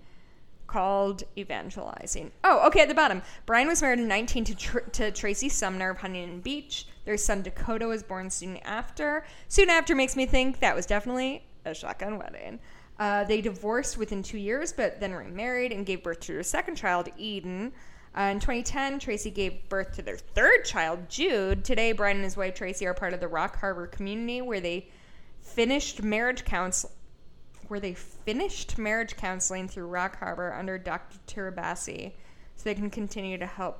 [0.67, 2.31] called evangelizing.
[2.43, 3.23] Oh, okay, at the bottom.
[3.47, 6.87] Brian was married in 19 to, Tr- to Tracy Sumner of Huntington Beach.
[7.05, 9.25] Their son Dakota was born soon after.
[9.47, 12.59] Soon after makes me think that was definitely a shotgun wedding.
[12.97, 16.75] Uh, they divorced within two years, but then remarried and gave birth to their second
[16.75, 17.73] child, Eden.
[18.17, 21.65] Uh, in 2010, Tracy gave birth to their third child, Jude.
[21.65, 24.87] Today, Brian and his wife Tracy are part of the Rock Harbor community, where they
[25.41, 26.91] finished marriage counsel
[27.67, 31.17] where they finished marriage counseling through Rock Harbor under Dr.
[31.27, 32.11] Tirabassi,
[32.55, 33.79] so they can continue to help.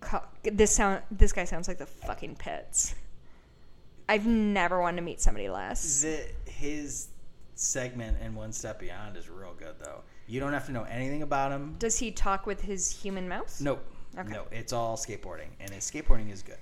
[0.00, 1.02] Co- this sound.
[1.10, 2.94] This guy sounds like the fucking pits.
[4.08, 6.02] I've never wanted to meet somebody less.
[6.02, 6.26] The,
[6.56, 7.08] his
[7.54, 10.02] segment in One Step Beyond is real good though.
[10.26, 11.76] You don't have to know anything about him.
[11.78, 13.60] Does he talk with his human mouse?
[13.60, 13.84] Nope.
[14.18, 14.32] Okay.
[14.32, 16.58] No, it's all skateboarding, and his skateboarding is good.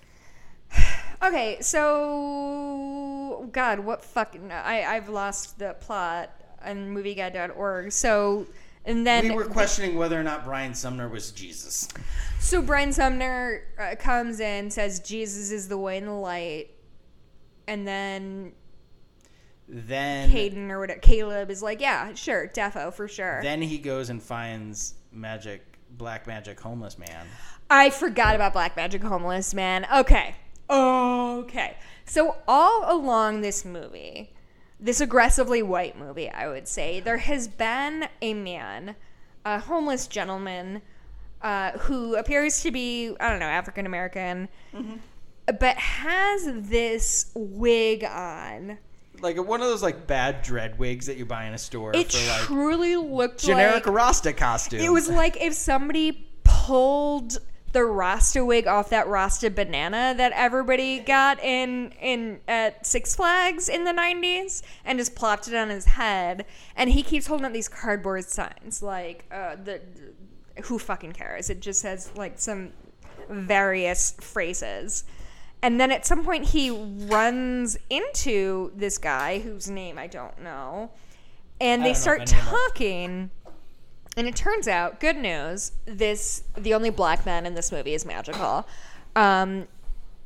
[1.23, 6.29] Okay, so God, what fucking I I've lost the plot
[6.63, 7.93] on movieguide.org.
[7.93, 8.47] So
[8.85, 11.89] and then we were questioning whether or not Brian Sumner was Jesus.
[12.41, 16.73] so Brian Sumner uh, comes in says Jesus is the way and the light,
[17.69, 18.53] and then
[19.69, 23.41] Then Caden or whatever Caleb is like, yeah, sure, defo for sure.
[23.43, 25.63] then he goes and finds magic
[25.97, 27.27] black magic homeless man.
[27.71, 29.87] I forgot about Black Magic Homeless Man.
[29.93, 30.35] Okay.
[30.69, 31.77] Okay.
[32.05, 34.35] So all along this movie,
[34.79, 38.97] this aggressively white movie, I would say, there has been a man,
[39.47, 40.83] a homeless gentleman,
[41.41, 44.49] uh, who appears to be, I don't know, African American,
[45.47, 48.79] but has this wig on.
[49.21, 52.13] Like one of those like bad dread wigs that you buy in a store It
[52.13, 54.81] for like truly looked generic like Rasta costume.
[54.81, 57.39] It was like if somebody pulled
[57.75, 63.69] the Rasta wig off that Rasta banana that everybody got in in at Six Flags
[63.69, 66.47] in the '90s and just plopped it on his head.
[66.77, 69.81] And he keeps holding up these cardboard signs like uh, the,
[70.65, 71.51] who fucking cares?
[71.51, 72.73] It just has like some
[73.29, 75.05] various phrases.
[75.65, 80.91] And then at some point he runs into this guy whose name I don't know.
[81.59, 83.31] And they start if any of them- talking.
[84.19, 88.05] And it turns out, good news, this the only black man in this movie is
[88.05, 88.69] magical.
[89.17, 89.67] Um,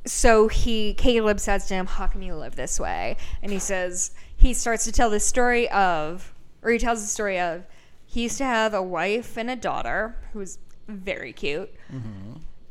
[0.05, 4.11] so he Caleb says to him, "How can you live this way?" And he says
[4.35, 7.63] he starts to tell the story of, or he tells the story of,
[8.05, 10.59] he used to have a wife and a daughter who was
[10.89, 11.73] very cute.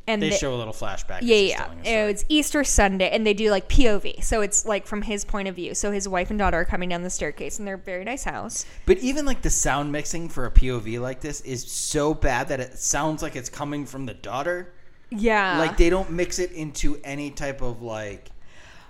[0.08, 1.18] And they they- show a little flashback.
[1.18, 1.56] as yeah, yeah.
[1.56, 1.78] telling.
[2.10, 5.54] It's Easter Sunday, and they do like POV, so it's like from his point of
[5.54, 5.74] view.
[5.74, 8.64] So his wife and daughter are coming down the staircase in their very nice house.
[8.86, 12.58] But even like the sound mixing for a POV like this is so bad that
[12.60, 14.72] it sounds like it's coming from the daughter.
[15.10, 18.30] Yeah, Like they don't mix it into any type of like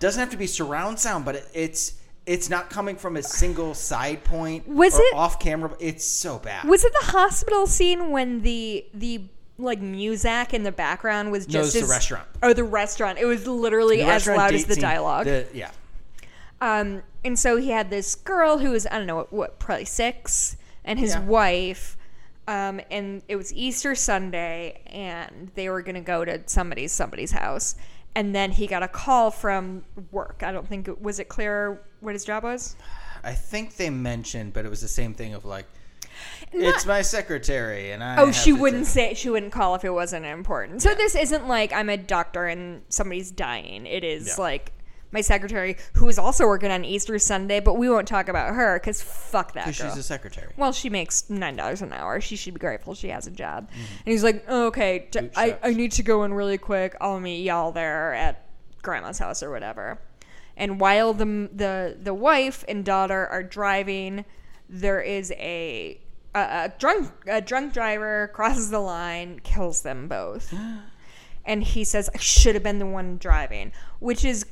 [0.00, 1.94] doesn't have to be surround sound, but it, it's
[2.26, 5.74] it's not coming from a single side point Was it- off camera.
[5.80, 6.64] It's so bad.
[6.68, 9.28] Was it the hospital scene when the the
[9.58, 12.28] like music in the background was just No, just it's the restaurant.
[12.42, 13.18] Oh, the restaurant.
[13.18, 15.26] It was literally The as loud as the scene, dialogue.
[15.26, 15.70] the- yeah.
[16.60, 19.84] um, and so he had this girl who was I don't know what, what probably
[19.84, 21.20] six, and his Yeah.
[21.24, 21.96] wife.
[22.46, 27.74] Um, and it was Easter Sunday, and they were gonna go to somebody's somebody's house,
[28.14, 30.42] and then he got a call from work.
[30.42, 32.74] I don't think was it clear what his job was.
[33.24, 35.66] I think they mentioned, but it was the same thing of like
[36.52, 39.84] Not- it's my secretary and I Oh, she wouldn't do-" say she wouldn't call if
[39.84, 40.82] it wasn't important.
[40.82, 43.86] So this isn't like I'm a doctor and somebody's dying.
[43.86, 44.42] It is Yeah.
[44.42, 44.72] like
[45.10, 48.78] my secretary who is also working on Easter Sunday, but we won't talk about her
[48.78, 49.72] because fuck that girl.
[49.72, 50.52] because she's a secretary.
[50.58, 52.20] well, she makes nine dollars an hour.
[52.20, 53.70] She should be grateful she has a job.
[53.70, 53.80] Mm-hmm.
[54.04, 56.94] And he's like, oh, okay, t- I, I need to go in really quick.
[57.00, 58.44] I'll meet y'all there at
[58.82, 59.98] grandma's house or whatever.
[60.58, 64.24] And while the the the wife and daughter are driving,
[64.68, 66.00] there is a
[66.34, 70.52] a, a drunk a drunk driver crosses the line, kills them both.
[71.44, 74.46] and he says, "I should have been the one driving," which is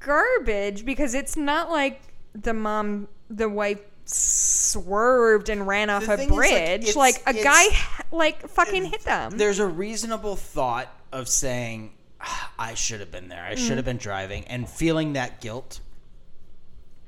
[0.00, 2.00] garbage because it's not like
[2.34, 6.80] the mom, the wife swerved and ran off a thing is, like, bridge.
[6.82, 7.64] it's- Like, a guy,
[8.10, 9.36] like fucking hit them.
[9.36, 13.42] There's a reasonable thought of saying, "Ah, I should have been there.
[13.44, 13.58] I Mm.
[13.66, 15.80] should have been driving, and feeling that guilt.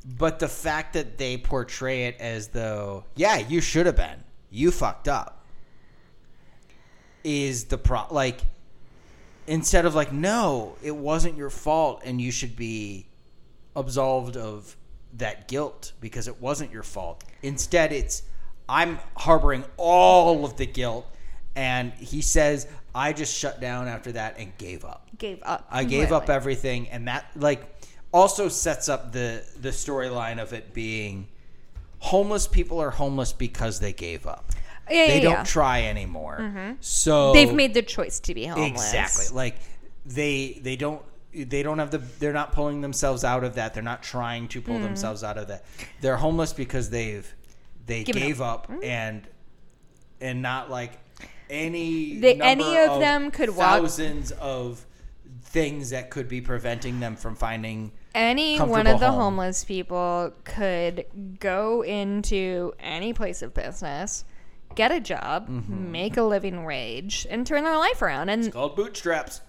[0.05, 4.25] But the fact that they portray it as though, yeah, you should have been.
[4.51, 5.45] You fucked up.
[7.25, 8.41] Is the pro like
[9.47, 13.07] instead of like, no, it wasn't your fault and you should be
[13.77, 14.77] absolved of
[15.15, 17.25] that guilt because it wasn't your fault.
[17.43, 18.23] Instead, it's
[18.69, 21.07] I'm harboring all of the guilt,
[21.55, 25.09] and he says I just shut down after that and gave up.
[25.19, 25.67] Gave up.
[25.71, 27.72] I gave up everything, and that like
[28.13, 31.29] also sets up the the storyline of it being
[31.99, 34.51] homeless people are homeless because they gave up.
[34.91, 35.37] Yeah, they yeah, don't yeah.
[35.39, 35.45] Mm-hmm.
[35.45, 36.77] try anymore.
[36.81, 38.71] So They've made the choice to be homeless.
[38.93, 39.35] Exactly.
[39.35, 39.57] Like
[40.05, 41.03] they they don't
[41.33, 43.73] they don't have the they're not pulling themselves out of that.
[43.75, 45.65] They're not trying to pull themselves out of that.
[46.01, 47.33] They're homeless because they've
[47.87, 49.27] they Given gave up, and
[50.21, 50.93] and not like
[51.49, 54.85] any They- any of them could walk- thousands of
[55.43, 59.21] things that could be preventing them from finding Any one of the home.
[59.37, 61.07] homeless people could
[61.41, 64.25] go into any place of business,
[64.75, 65.91] get a job, Mm-hmm.
[65.93, 68.29] make a living wage, and turn their life around.
[68.29, 69.41] And called bootstraps.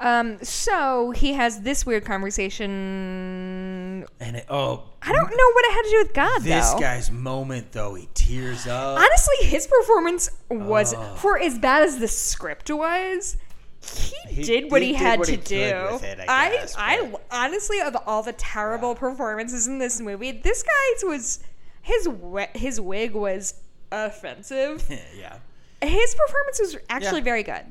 [0.00, 5.64] Um, so he has this weird conversation and And it, oh, I don't know what
[5.64, 6.80] it had to do with God this though.
[6.80, 8.98] guy's moment though, he tears up.
[8.98, 11.14] Honestly, his performance was Oh.
[11.18, 13.36] for as bad as the script was.
[13.84, 15.54] He, He- did what he he, did had what to do.
[15.56, 20.62] it, I guess, I, but- honestly, of all the terrible performances in this movie, this
[20.62, 21.40] guy's was
[21.82, 22.08] his
[22.54, 23.54] his wig was
[23.90, 24.84] offensive.
[25.18, 25.36] yeah.
[25.82, 27.24] his performance was actually Yeah.
[27.24, 27.64] very good.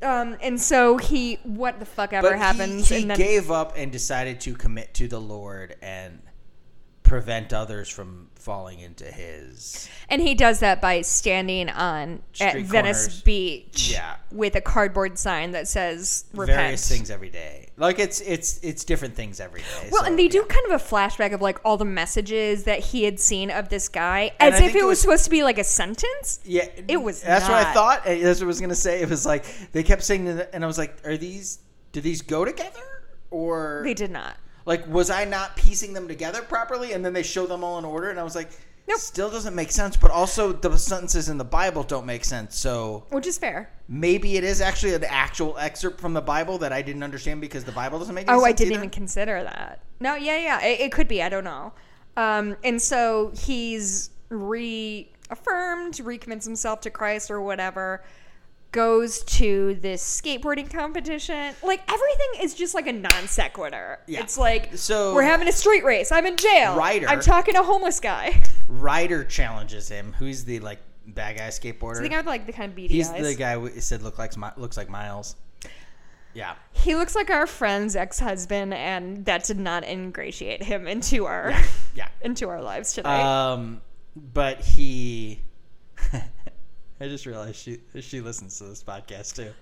[0.00, 3.72] Um, and so he, what the fuck ever But he- he, and then gave up
[3.76, 6.20] and decided to commit to the Lord and
[7.08, 9.88] prevent others from falling into his.
[10.08, 13.20] and he does that by standing on at Venice.
[13.22, 14.16] Beach, Yeah.
[14.30, 18.84] with a cardboard sign that says "Repent." Various things every day, like it's it's it's
[18.84, 19.88] different things every day.
[19.90, 22.78] Well, so, and they do kind of a flashback of like all the messages that
[22.80, 25.24] he had seen of this guy, And as I if it it was, was- supposed
[25.24, 26.40] to be like a sentence.
[26.44, 28.04] Yeah, It was That's what I thought.
[28.04, 29.00] That's what I was gonna say.
[29.02, 31.58] It was like they kept saying, and I was like, "Are these?
[31.92, 34.36] Do these go together, or They did not.
[34.68, 37.84] Like was I not piecing them together properly?" And then they show them all in
[37.84, 38.50] order, and I was like,
[38.86, 38.98] Nope.
[39.00, 42.56] "Still doesn't make sense." But also, the sentences in the Bible don't make sense.
[42.56, 43.70] So Which is fair.
[43.88, 47.64] maybe it is actually an actual excerpt from the Bible that I didn't understand because
[47.64, 48.28] the Bible doesn't make.
[48.28, 48.80] Any Oh, I didn't either.
[48.80, 49.80] even consider that.
[50.00, 51.22] No, yeah, yeah, it, it could be.
[51.22, 51.72] I don't know.
[52.16, 58.02] Um, and so he's reaffirmed, recommits himself to Christ or whatever.
[58.70, 61.54] Goes to this skateboarding competition.
[61.62, 63.98] Like everything is just like a non sequitur.
[64.06, 64.20] Yeah.
[64.20, 66.12] It's like So- we're having a street race.
[66.12, 66.76] I'm in jail.
[66.76, 68.42] Ryder- I'm talking to a homeless guy.
[68.68, 70.14] Ryder challenges him.
[70.18, 72.02] Who's the like bad guy skateboarder?
[72.02, 73.22] the guy with like the kind of beady He's eyes.
[73.26, 75.36] the guy who said look like looks like Miles.
[76.34, 76.54] Yeah.
[76.72, 81.54] He looks like our friend's ex-husband, and that did not ingratiate him into our
[81.94, 82.08] Yeah.
[82.20, 83.08] into our lives today.
[83.08, 83.80] Um,
[84.14, 85.40] but he.
[87.00, 89.52] I just realized she she listens to this podcast too.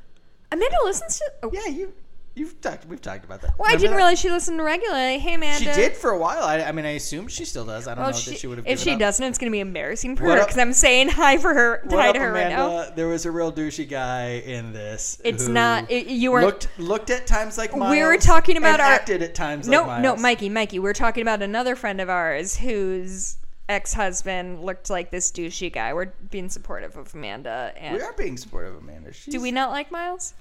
[0.52, 1.24] Amanda listens to.
[1.42, 1.92] Oh, Yeah, you
[2.34, 3.58] you've talked we've talked about that.
[3.58, 3.96] Well, I didn't that?
[3.96, 5.18] realize she listened regularly.
[5.18, 5.58] Hey, Amanda.
[5.58, 6.42] she did for a while.
[6.42, 7.86] I, I mean, I assume she still does.
[7.88, 8.66] I don't Well, know she, that she would have.
[8.66, 8.98] if she up.
[8.98, 11.82] doesn't, it's going to be embarrassing for What her because I'm saying hi for her,
[11.90, 12.90] hi to her right now.
[12.90, 15.20] There was a real douchey guy in this.
[15.24, 17.90] It's not- it- you were- looked looked at times like Miles.
[17.90, 20.78] We were talking about our- acted at times No, like no, Mikey, Mikey.
[20.78, 25.92] We're talking about another friend of ours whose ex-husband looked like this douchey guy.
[25.92, 29.12] We're being supportive of Amanda, and We are being supportive of Amanda.
[29.12, 30.34] She's, do we not like Miles?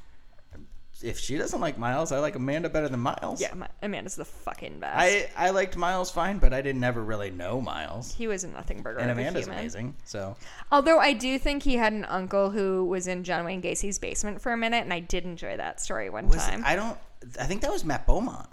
[1.03, 3.41] If she doesn't like Miles, I like Amanda better than Miles.
[3.41, 4.97] Yeah, Mi- Amanda's the fucking best.
[4.97, 8.14] I I liked Miles fine, but I didn't ever really know Miles.
[8.15, 8.99] he was a nothing burger.
[8.99, 9.95] And Amanda's amazing.
[10.06, 10.38] So
[10.72, 14.41] Although I do think he had an uncle who was in John Wayne Gacy's basement
[14.41, 16.64] for a minute, and I did enjoy that story one was time.
[16.65, 16.97] I don't.
[17.39, 18.47] I think that was Matt Beaumont.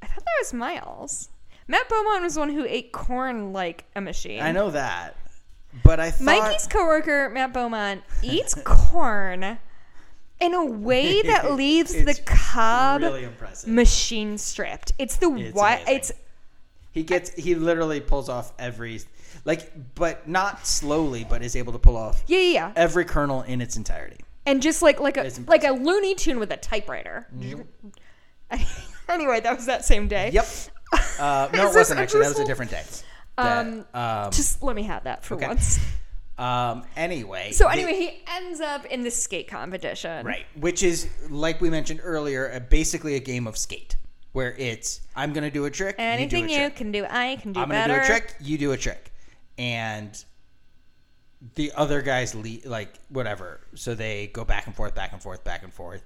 [0.00, 1.28] I thought that was Miles.
[1.72, 4.42] Matt Beaumont was one who ate corn like a machine.
[4.42, 5.16] I know that,
[5.82, 9.56] but I thought Mikey's coworker, Matt Beaumont, eats corn
[10.38, 13.26] in a way that leaves the cob really
[13.66, 14.92] machine stripped.
[14.98, 16.12] It's the It's what it's
[16.90, 19.00] He gets he literally pulls off every
[19.46, 22.72] like, but not slowly, but is able to pull off yeah, yeah, yeah.
[22.76, 24.18] every kernel in its entirety.
[24.44, 27.28] And just like like a like a Looney Tune with a typewriter.
[29.08, 30.32] anyway, that was that same day.
[30.34, 30.46] Yep.
[31.18, 32.20] Uh, no, it wasn't actually.
[32.22, 32.82] That was a different day.
[33.38, 35.46] Um, That, um, Just let me have that for Okay.
[35.46, 35.78] once.
[36.38, 37.52] um, anyway.
[37.52, 40.26] So the- anyway, he ends up in the skate competition.
[40.26, 43.96] Right, which is like we mentioned earlier, a, basically a game of skate,
[44.32, 46.76] where it's I'm gonna do a trick, Anything you, do a trick.
[46.76, 49.12] can do, I can do I'm gonna do a trick, you do a trick,
[49.58, 50.22] and
[51.54, 53.60] the other guys lead like whatever.
[53.74, 56.04] So they go back and forth, back and forth, back and forth,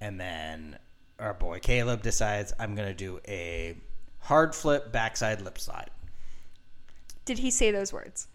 [0.00, 0.78] and then
[1.18, 3.76] our boy Caleb decides I'm gonna do a
[4.20, 5.90] hard flip backside lip slide.
[7.24, 8.28] Did he say those words?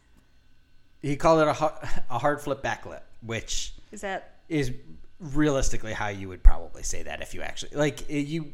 [1.01, 4.71] He called it a, a hard flip back lip, which Is that is
[5.19, 8.51] realistically how you would probably say that if you actually like you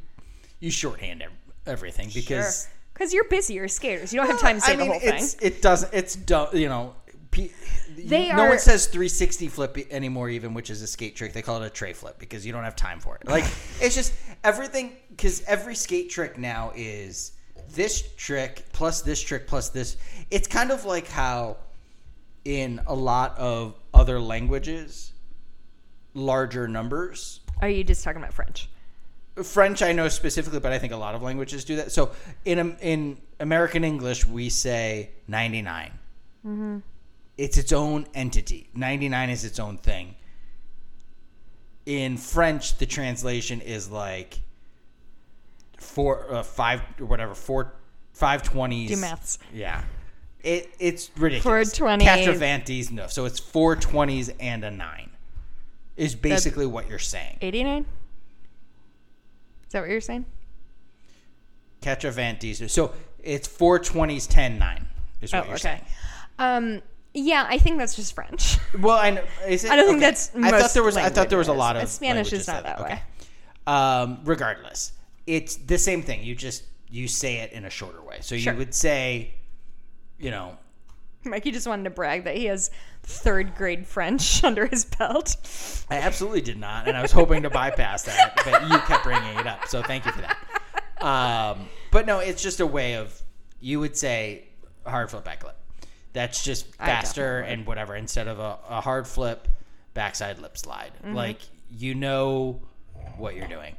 [0.59, 1.23] you shorthand
[1.65, 4.11] everything because Because you're busy, you're skaters.
[4.13, 5.13] You don't have time to say I mean, the whole thing.
[5.15, 6.95] it's, it doesn't it's dumb you know
[7.97, 11.41] They no are- one says 360 flip anymore even which is a skate trick they
[11.41, 13.43] call it a tray flip because you don't have time for it like
[13.81, 14.13] it's just
[14.43, 17.33] everything because every skate trick now is
[17.73, 19.97] this trick plus this trick plus this
[20.31, 21.57] it's kind of like how
[22.43, 25.13] in a lot of other languages
[26.13, 28.69] larger numbers Are you just talking about French?
[29.43, 31.91] French I know specifically, but I think a lot of languages do that.
[31.91, 32.11] So
[32.45, 35.91] in in American English, we say 99.
[36.45, 36.77] Mm-hmm.
[37.37, 38.69] It's its own entity.
[38.73, 40.15] 99 is its own thing.
[41.85, 44.39] In French, the translation is like
[45.77, 47.73] four, uh, five, or whatever, four,
[48.13, 48.89] five twenties.
[48.89, 49.37] Do maths.
[49.53, 49.83] Yeah.
[50.41, 51.77] It, it's ridiculous.
[51.77, 52.01] 420s.
[52.01, 53.07] Catravantes, no.
[53.07, 55.09] So it's four twenties and a nine.
[55.97, 57.37] Is basically what you're saying.
[57.41, 57.85] 89?
[59.67, 60.25] Is that what you're saying?
[61.81, 62.67] catch a Van Diesel.
[62.67, 62.93] So
[63.23, 64.87] it's 420s 10 9
[65.21, 65.81] is what Oh, you're saying.
[65.81, 65.85] okay.
[66.39, 66.75] saying.
[66.75, 66.81] Um,
[67.15, 68.57] yeah, I think that's just French.
[68.79, 69.23] Well, I know.
[69.47, 69.71] Is it?
[69.71, 70.05] I don't think okay.
[70.07, 70.97] that's I thought there was.
[70.97, 71.87] I thought there was a lot of.
[71.87, 73.01] Spanish is not that way.
[73.65, 74.91] Um, regardless,
[75.25, 76.23] it's the same thing.
[76.23, 78.17] You just you say it in a shorter way.
[78.21, 78.53] So Sure.
[78.53, 79.33] you would say,
[80.19, 80.57] you know,
[81.23, 82.69] Mikey just wanted to brag that he has
[83.03, 85.37] third grade French under his belt.
[85.89, 89.39] I absolutely did not, and I was hoping to bypass that, but you kept bringing
[89.39, 89.67] it up.
[89.67, 90.37] So thank you for that.
[91.01, 93.21] Um, but no, it's just a way of
[93.59, 94.45] you would say
[94.85, 95.57] hard flip back lip.
[96.15, 99.47] That's just faster and whatever instead of a, a hard flip
[99.93, 100.93] backside lip slide.
[101.03, 101.13] Mm-hmm.
[101.13, 101.37] Like
[101.69, 102.61] you know
[103.17, 103.75] what you're doing.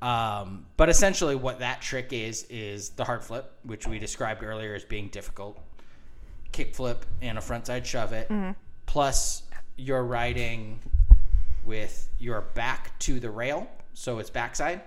[0.00, 4.74] Um, but essentially, what that trick is is the hard flip, which we described earlier
[4.74, 5.58] as being difficult.
[6.52, 8.52] Kick flip and a frontside shove it, Mm-hmm.
[8.86, 9.42] plus
[9.76, 10.78] you're riding
[11.64, 14.80] with your back to the rail, so it's backside,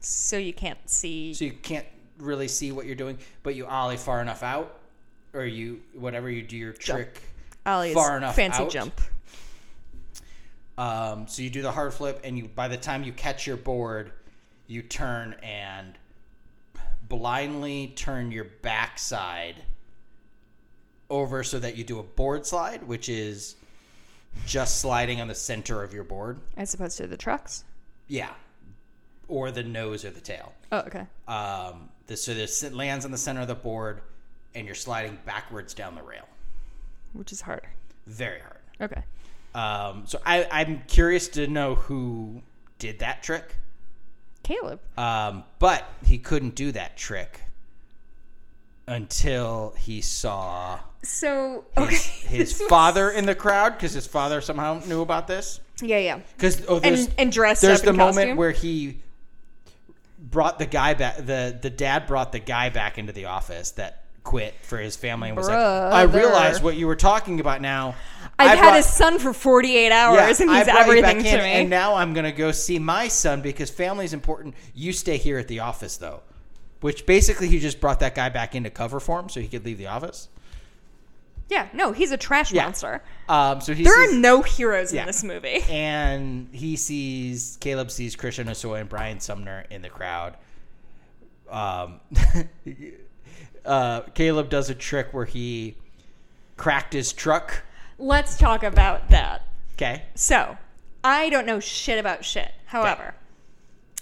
[0.00, 1.34] So you can't see.
[1.34, 1.86] so you can't
[2.18, 4.77] really see what you're doing, but you ollie far enough out,
[5.38, 7.22] or you whatever you do your trick
[7.64, 8.70] Ollie's far enough fancy out.
[8.70, 9.00] jump.
[10.76, 13.56] Um, so you do the hard flip, and you by the time you catch your
[13.56, 14.12] board,
[14.66, 15.94] you turn and
[17.08, 19.56] blindly turn your backside
[21.10, 23.56] over so that you do a board slide, which is
[24.46, 26.38] just sliding on the center of your board.
[26.56, 27.64] As opposed to the trucks.
[28.06, 28.30] Yeah,
[29.26, 30.52] or the nose or the tail.
[30.70, 31.06] Oh, okay.
[31.26, 34.00] Um, this, so this it lands on the center of the board,
[34.54, 36.26] and you're sliding backwards down the rail.
[37.12, 37.62] Which is hard.
[38.06, 38.58] Very hard.
[38.80, 39.02] Okay.
[39.54, 42.42] Um, so I, I'm curious to know who
[42.78, 43.56] did that trick.
[44.42, 44.80] Caleb.
[44.96, 47.40] Um, but he couldn't do that trick
[48.86, 51.96] until he saw So his, okay.
[52.36, 55.60] his was- father in the crowd because his father somehow knew about this.
[55.82, 56.20] Yeah, yeah.
[56.36, 58.36] Because oh, And and dressed there's the moment costume?
[58.36, 59.00] where he
[60.18, 61.18] brought the guy back.
[61.18, 65.28] the The dad brought the guy back into the office that quit for his family
[65.28, 66.18] and was like, "I Brother.
[66.18, 67.94] realize what you were talking about now.
[68.38, 71.38] I've I had brought- his son for 48 hours Yeah, and he's everything to in,
[71.40, 71.50] me.
[71.52, 74.54] And now I'm going to go see my son because family's important.
[74.74, 76.20] You stay here at the office, though.
[76.80, 79.64] Which basically he just brought that guy back into cover for him so he could
[79.64, 80.28] leave the office.
[81.48, 82.64] yeah, no, he's a trash Yeah.
[82.64, 83.02] monster.
[83.30, 85.00] Um, so he There sees, are no heroes Yeah.
[85.00, 85.64] in this movie.
[85.70, 90.36] and he sees Caleb sees Christian Hosoi and Brian Sumner in the crowd.
[91.50, 92.00] Um,
[93.64, 95.76] uh, Caleb does a trick where he
[96.56, 97.62] cracked his truck.
[97.98, 99.42] Let's talk about that.
[99.74, 100.56] Okay, So,
[101.04, 102.52] I don't know shit about shit.
[102.66, 103.14] However,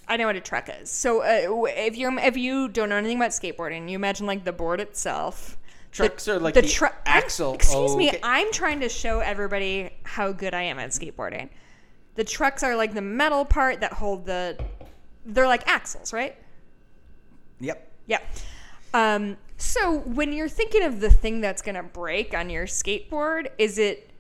[0.09, 0.91] I know what a truck is.
[0.91, 4.53] So, uh, if you if you don't know anything about skateboarding, you imagine like the
[4.53, 5.59] board itself.
[5.93, 7.49] trucks are like the, tru- axle.
[7.49, 11.51] I'm- excuse me, I'm trying to show everybody how good I am at skateboarding.
[12.15, 14.59] The trucks are like the metal part that hold the.
[15.27, 16.37] They're like axles, right?
[17.61, 17.93] Yep.
[18.07, 18.23] Yep.
[18.95, 23.79] Um, so when you're thinking of the thing that's gonna break on your skateboard, is
[23.79, 24.11] it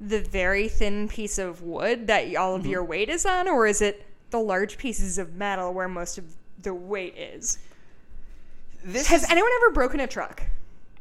[0.00, 2.60] the very thin piece of wood that all Mm-hmm.
[2.60, 6.18] of your weight is on, or is it the large pieces of metal where most
[6.18, 6.24] of
[6.62, 7.58] the weight is?
[8.84, 10.42] This Has is- anyone ever broken a truck?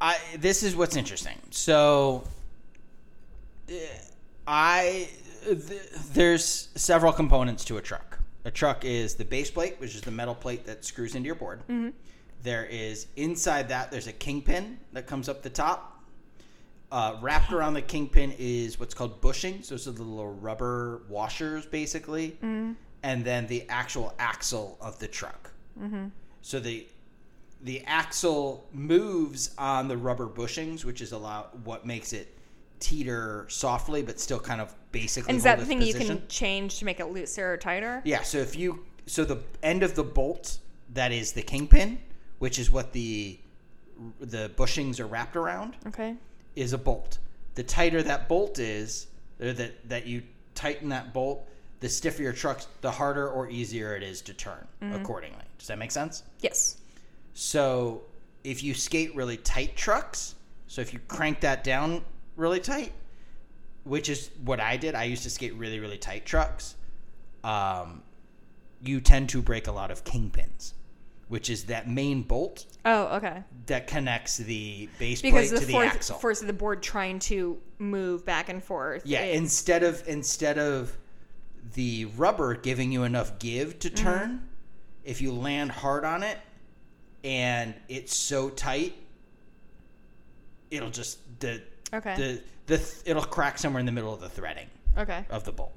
[0.02, 1.38] I this is what's interesting.
[1.50, 2.24] So,
[3.70, 3.74] uh,
[4.48, 5.10] I
[5.44, 5.60] th-
[6.14, 8.20] there's several components to a truck.
[8.46, 11.36] A truck is the base plate, which is the metal plate that screws into your
[11.36, 11.62] board.
[12.44, 16.04] There is inside that there's a kingpin that comes up the top.
[16.90, 19.68] Uh, wrapped around the kingpin is what's called bushings.
[19.68, 22.38] Those are the little rubber washers, basically,
[23.04, 25.52] and then the actual axle of the truck.
[26.42, 26.88] So the
[27.64, 32.38] the axle moves on the rubber bushings, which is allow what makes it
[32.80, 35.30] teeter softly, but still kind of basically.
[35.30, 36.20] And is that the thing you position.
[36.20, 38.02] can change to make it looser or tighter?
[38.06, 38.22] Yeah.
[38.22, 40.60] So if you so the end of the bolt
[40.94, 42.00] that is the kingpin,
[42.40, 43.38] which is what the
[44.20, 46.16] the bushings are wrapped around, Okay.
[46.56, 47.18] is a bolt.
[47.56, 49.08] The tighter that bolt is,
[49.42, 50.22] or that that you
[50.54, 51.48] tighten that bolt,
[51.80, 55.44] the stiffer your truck, the harder or easier it is to turn accordingly.
[55.58, 56.24] Does that make sense?
[56.42, 56.78] Yes.
[57.34, 58.02] So
[58.44, 60.36] if you skate really tight trucks,
[60.68, 62.04] so if you crank that down
[62.36, 62.92] really tight,
[63.84, 66.76] which is what I did, I used to skate really really tight trucks.
[67.44, 68.04] Um,
[68.84, 70.74] you tend to break a lot of kingpins,
[71.30, 73.44] which is that main bolt Oh, okay.
[73.66, 76.18] that connects the base Because plate the to the force, axle.
[76.20, 79.02] force of the board trying to move back and forth.
[79.06, 80.98] Yeah, is- instead of instead of
[81.74, 84.04] the rubber giving you enough give to Mm-hmm.
[84.04, 84.48] turn,
[85.04, 86.38] if you land hard on it
[87.24, 88.96] and it's so tight,
[90.72, 91.62] it'll just the
[91.94, 92.16] Okay.
[92.16, 94.68] the the th- it'll crack somewhere in the middle of the threading
[94.98, 95.26] okay.
[95.30, 95.74] of the bolt.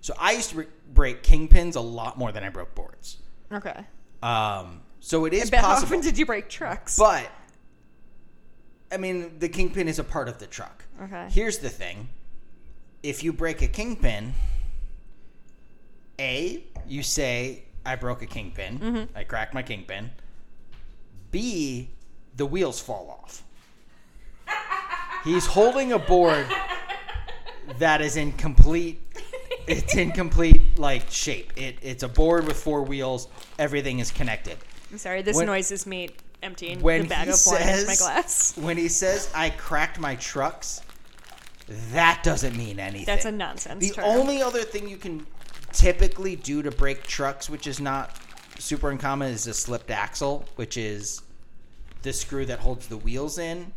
[0.00, 0.62] So I used to bre-
[0.92, 3.18] break kingpins a lot more than I broke boards.
[3.52, 3.84] Okay.
[4.24, 6.96] Um, So it is But how often did you break trucks?
[6.98, 7.30] But
[8.90, 10.84] I mean, the kingpin is a part of the truck.
[11.02, 11.28] Okay.
[11.30, 12.08] Here's the thing:
[13.02, 14.32] if you break a kingpin,
[16.18, 19.18] a you say I broke a kingpin, Mm-hmm.
[19.18, 20.10] I cracked my kingpin.
[21.30, 21.90] B
[22.36, 23.42] the wheels fall off.
[25.24, 26.46] He's holding a board
[27.78, 29.00] that is in complete.
[29.66, 31.52] It's in complete like shape.
[31.56, 33.28] It, it's a board with four wheels.
[33.58, 34.58] Everything is connected.
[34.90, 36.10] I'm sorry, this when- noise is me
[36.42, 38.56] emptying when the bag of wine into my glass.
[38.56, 40.82] When he says I cracked my trucks,
[41.92, 43.06] that doesn't mean anything.
[43.06, 44.04] That's a nonsense The term.
[44.04, 45.26] only other thing you can
[45.72, 48.16] typically do to break trucks, which is not
[48.58, 51.22] super uncommon, is a slipped axle, which is
[52.02, 53.72] the screw that holds the wheels in,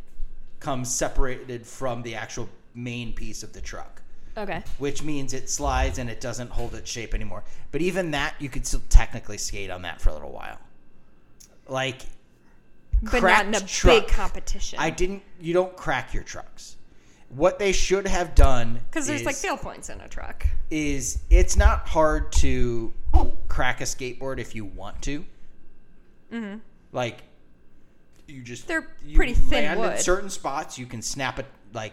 [0.60, 3.97] comes separated from the actual main piece of the truck.
[4.38, 4.62] Okay.
[4.78, 7.44] Which means it slides and it doesn't hold its shape anymore.
[7.72, 10.58] But even that, you could still technically skate on that for a little while.
[11.66, 12.02] Like,
[13.02, 14.06] But not in a truck.
[14.06, 14.78] big competition.
[14.80, 15.22] I didn't.
[15.40, 16.76] You don't crack your trucks.
[17.30, 20.46] What they should have done Because there's is, like fail points in a truck.
[20.70, 22.92] is it's not hard to
[23.48, 25.24] crack a skateboard if you want to.
[26.32, 26.58] Mm-hmm.
[26.92, 27.18] Like
[28.26, 29.98] you just They're pretty thin land in wood.
[30.00, 30.78] certain spots.
[30.78, 31.44] You can snap it.
[31.74, 31.92] Like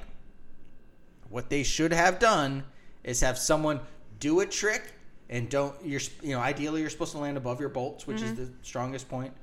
[1.35, 2.63] what they should have done
[3.03, 3.81] is have someone
[4.21, 4.93] do a trick
[5.29, 5.75] and don't.
[5.83, 8.41] You're you know ideally you're supposed to land above your bolts, which Mm-hmm.
[8.41, 9.33] is the strongest point.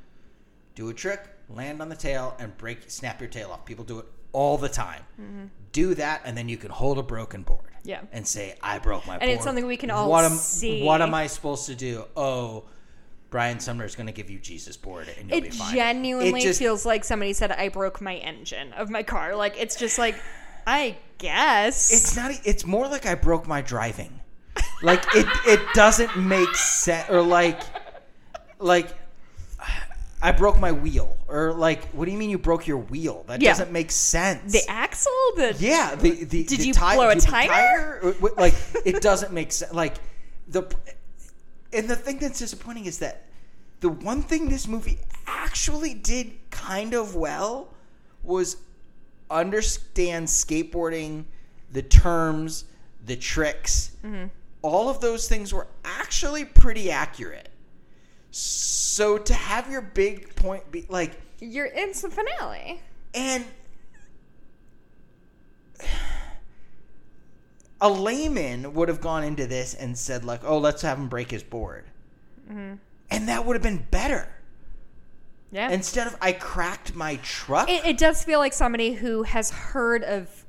[0.75, 1.21] Do a trick,
[1.51, 3.67] land on the tail, and break snap your tail off.
[3.67, 5.03] People do it all the time.
[5.73, 7.61] Do that, and then you can hold a broken board.
[7.67, 7.89] Mm-hmm.
[7.91, 8.01] Yeah.
[8.13, 10.83] And say, "I broke my." And it's something we can all what am, see.
[10.83, 12.05] What am I supposed to do?
[12.17, 12.65] Oh,
[13.29, 15.75] Brian Sumner is going to give you Jesus board, and you'll be It fine.
[15.75, 19.37] genuinely It just- feels like somebody said I broke my engine of my car.
[19.37, 20.15] Like it's just like
[20.67, 22.33] I guess It's not.
[22.45, 24.21] It's more like I broke my driving.
[24.83, 25.27] Like it.
[25.47, 27.09] It doesn't make sense.
[27.11, 27.61] Or like,
[28.59, 28.89] like.
[30.25, 33.25] I broke my wheel, or like, what do you mean you broke your wheel?
[33.27, 33.51] That Yeah.
[33.51, 34.53] doesn't make sense.
[34.53, 35.11] the axle.
[35.35, 38.15] The Yeah, the the Did the you ti- blow a the tire?
[38.37, 39.73] Like it doesn't make sense.
[39.73, 39.97] Like
[40.47, 40.63] the
[41.73, 43.25] and the thing that's disappointing is that
[43.81, 47.75] the one thing this movie actually did kind of well
[48.23, 48.59] was
[49.33, 51.25] understand skateboarding,
[51.73, 52.65] the terms,
[53.05, 53.97] the tricks.
[54.05, 54.27] Mm-hmm.
[54.63, 57.49] All of those things were actually pretty accurate.
[58.31, 62.81] So to have your big point be like You're it's the finale.
[63.15, 63.45] and
[67.81, 71.31] a layman would have gone into this and said, like, oh, let's have him break
[71.31, 71.85] his board.
[72.49, 72.75] Mm-hmm.
[73.11, 74.29] And that would have been better.
[75.53, 75.71] Yeah.
[75.71, 77.69] Instead of, I cracked my truck.
[77.69, 80.47] it, it does feel like somebody who has heard of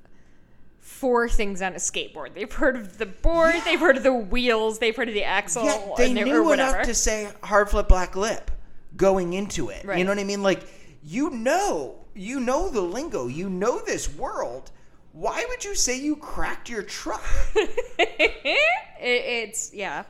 [0.80, 2.34] four things on a skateboard.
[2.34, 5.66] They've heard of the board, they've heard of the wheels, they've heard of the axle,
[5.66, 8.50] yeah, they knew or enough to say hard flip black lip
[8.96, 9.84] going into it.
[9.84, 10.42] You know what I mean?
[10.42, 10.66] Like,
[11.04, 14.72] you know, you know the lingo, you know this world.
[15.12, 17.24] Why would you say you cracked your truck?
[17.56, 18.60] it,
[19.00, 20.04] it's yeah.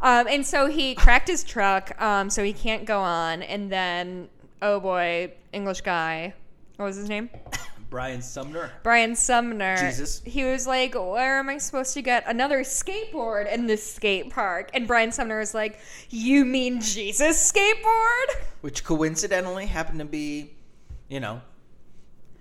[0.00, 3.42] Um, and so he cracked his truck, um, so he can't go on.
[3.42, 4.28] And then,
[4.64, 6.34] oh boy, English guy,
[6.76, 7.30] what was his name?
[7.90, 8.72] Brian Sumner.
[8.82, 9.76] Brian Sumner.
[9.76, 10.20] Jesus.
[10.24, 14.70] He was like, "Where am I supposed to get another skateboard in this skate park?"
[14.74, 15.78] And Brian Sumner was like,
[16.10, 20.54] "You mean Jesus skateboard?" which coincidentally happened to be,
[21.08, 21.40] you know,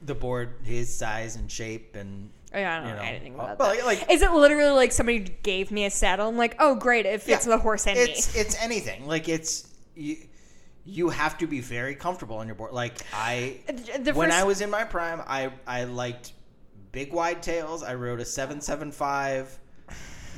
[0.02, 2.32] the board his size and shape and.
[2.56, 3.86] Oh, yeah, I don't You know, know, anything about well, that.
[3.86, 6.28] like- Is it literally like somebody gave me a saddle?
[6.30, 7.06] I'm like, "Oh, great!
[7.06, 10.18] It fits Yeah, the horse and it's me." it's anything like it's you.
[10.86, 12.74] You have to be very comfortable on your board.
[12.74, 13.60] Like I,
[14.00, 16.34] The when first- I was in my prime, I I liked
[16.92, 17.84] big wide tails.
[17.84, 19.58] I rode a seven seven five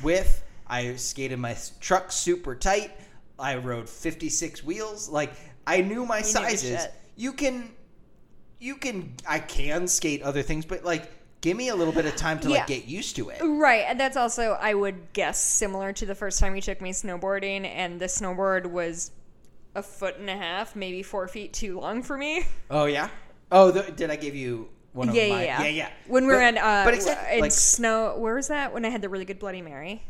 [0.02, 0.42] with.
[0.68, 2.92] I skated my truck super tight.
[3.38, 5.08] I rode fifty six wheels.
[5.08, 5.32] Like
[5.66, 6.86] I knew my your sizes.
[7.16, 7.70] You can,
[8.60, 9.14] you can.
[9.26, 11.10] I can skate other things, but like,
[11.40, 12.58] give me a little bit of time to Yeah.
[12.58, 13.40] like get used to it.
[13.42, 16.92] Right, and that's also I would guess similar to the first time you took me
[16.92, 19.10] snowboarding, and the snowboard was
[19.76, 22.44] a foot and a half, maybe four feet too long for me.
[22.70, 23.08] Oh yeah.
[23.52, 25.44] Oh, the, did I give you one of yeah, my?
[25.44, 25.88] yeah, yeah, yeah.
[26.08, 28.74] When we were But- in, uh, but exactly in like snow, where was that?
[28.74, 30.02] When I had the really good Bloody Mary,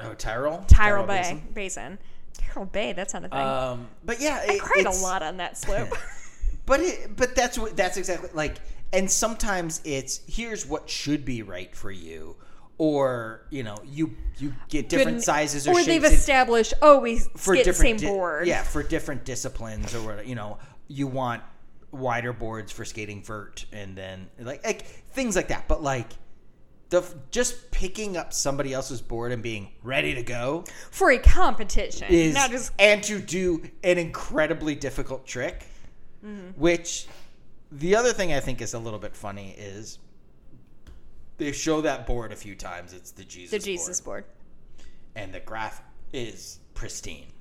[0.00, 1.42] oh Tyrol, Tyrrell Bay Basin.
[1.54, 1.98] Basin.
[2.72, 3.38] Bay, that's not a thing.
[3.38, 5.88] Um, but yeah, I cried a lot on that slope.
[6.66, 8.56] But it, but that's what that's exactly like.
[8.92, 12.36] And sometimes it's here's what should be right for you,
[12.78, 15.80] or you know you you get different sizes or, shapes.
[15.80, 16.74] or shapes they've in- established.
[16.82, 18.46] Oh, we for skate the same different di- board.
[18.46, 21.42] Yeah, for different disciplines or what you know you want
[21.92, 24.82] wider boards for skating vert and then like like
[25.12, 25.68] things like that.
[25.68, 26.08] But like
[26.90, 31.18] the f- just picking up somebody else's board and being ready to go For a
[31.18, 35.66] competition, is not just and to do an incredibly difficult trick
[36.24, 36.58] Mm-hmm.
[36.58, 37.06] which
[37.70, 39.98] the other thing i think is a little bit funny is
[41.38, 44.86] they show that board a few times it's the jesus the Jesus board, board.
[45.16, 45.82] and the graph
[46.12, 47.26] is pristine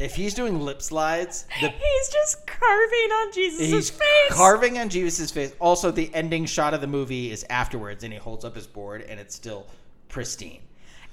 [0.00, 4.30] if he's doing lip slides the He's just carving on Jesus' He's face.
[4.30, 5.52] carving on Jesus' face.
[5.60, 9.02] Also, the ending shot of the movie is afterwards, and he holds up his board,
[9.02, 9.66] and it's still
[10.08, 10.60] pristine.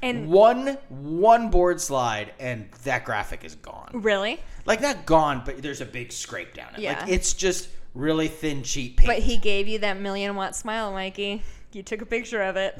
[0.02, 3.90] and One one board slide, and that graphic is gone.
[3.94, 6.82] really, Like not gone, but there's a big scrape down it.
[6.82, 7.00] Yeah.
[7.02, 9.08] Like it's just really thin, cheap paint.
[9.08, 11.42] but he gave you that million watt smile, Mikey.
[11.72, 12.80] You took a picture of it.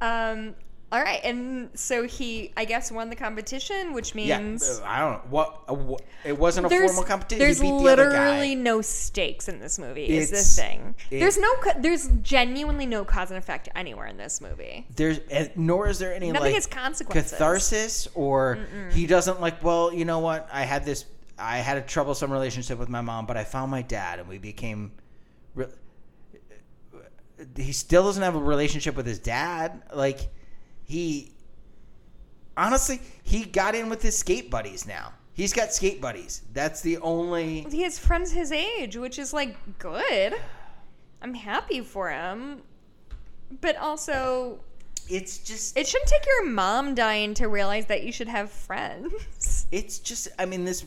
[0.00, 0.54] Um.
[0.92, 5.12] All right, and so he, I guess, won the competition, which means uh, I don't
[5.14, 6.02] know what, uh, what.
[6.24, 7.40] It wasn't a formal competition.
[7.40, 10.04] there's he beat the other literally no stakes in this movie.
[10.08, 10.94] Is It's- the thing?
[11.10, 14.86] it- there's no, there's genuinely no cause and effect anywhere in this movie.
[14.94, 17.32] There's and nor is there any Nothing like has consequences.
[17.32, 18.60] catharsis or
[18.92, 19.64] he doesn't like.
[19.64, 20.48] Well, you know what?
[20.52, 21.04] I had this.
[21.38, 24.38] I had a troublesome relationship with my mom, but I found my dad, and we
[24.38, 24.92] became.
[25.54, 25.66] Re-
[27.56, 29.82] he still doesn't have a relationship with his dad.
[29.94, 30.20] Like
[30.84, 31.32] he,
[32.56, 35.12] honestly, he got in with his skate buddies now.
[35.34, 36.42] He's got skate buddies.
[36.54, 37.66] That's the only.
[37.70, 40.34] He has friends his age, which is like good.
[41.20, 42.62] I'm happy for him,
[43.60, 44.60] but also
[45.10, 45.76] It's just.
[45.76, 49.66] it shouldn't take your mom dying to realize that you should have friends.
[49.70, 50.28] It's just.
[50.38, 50.86] I mean this.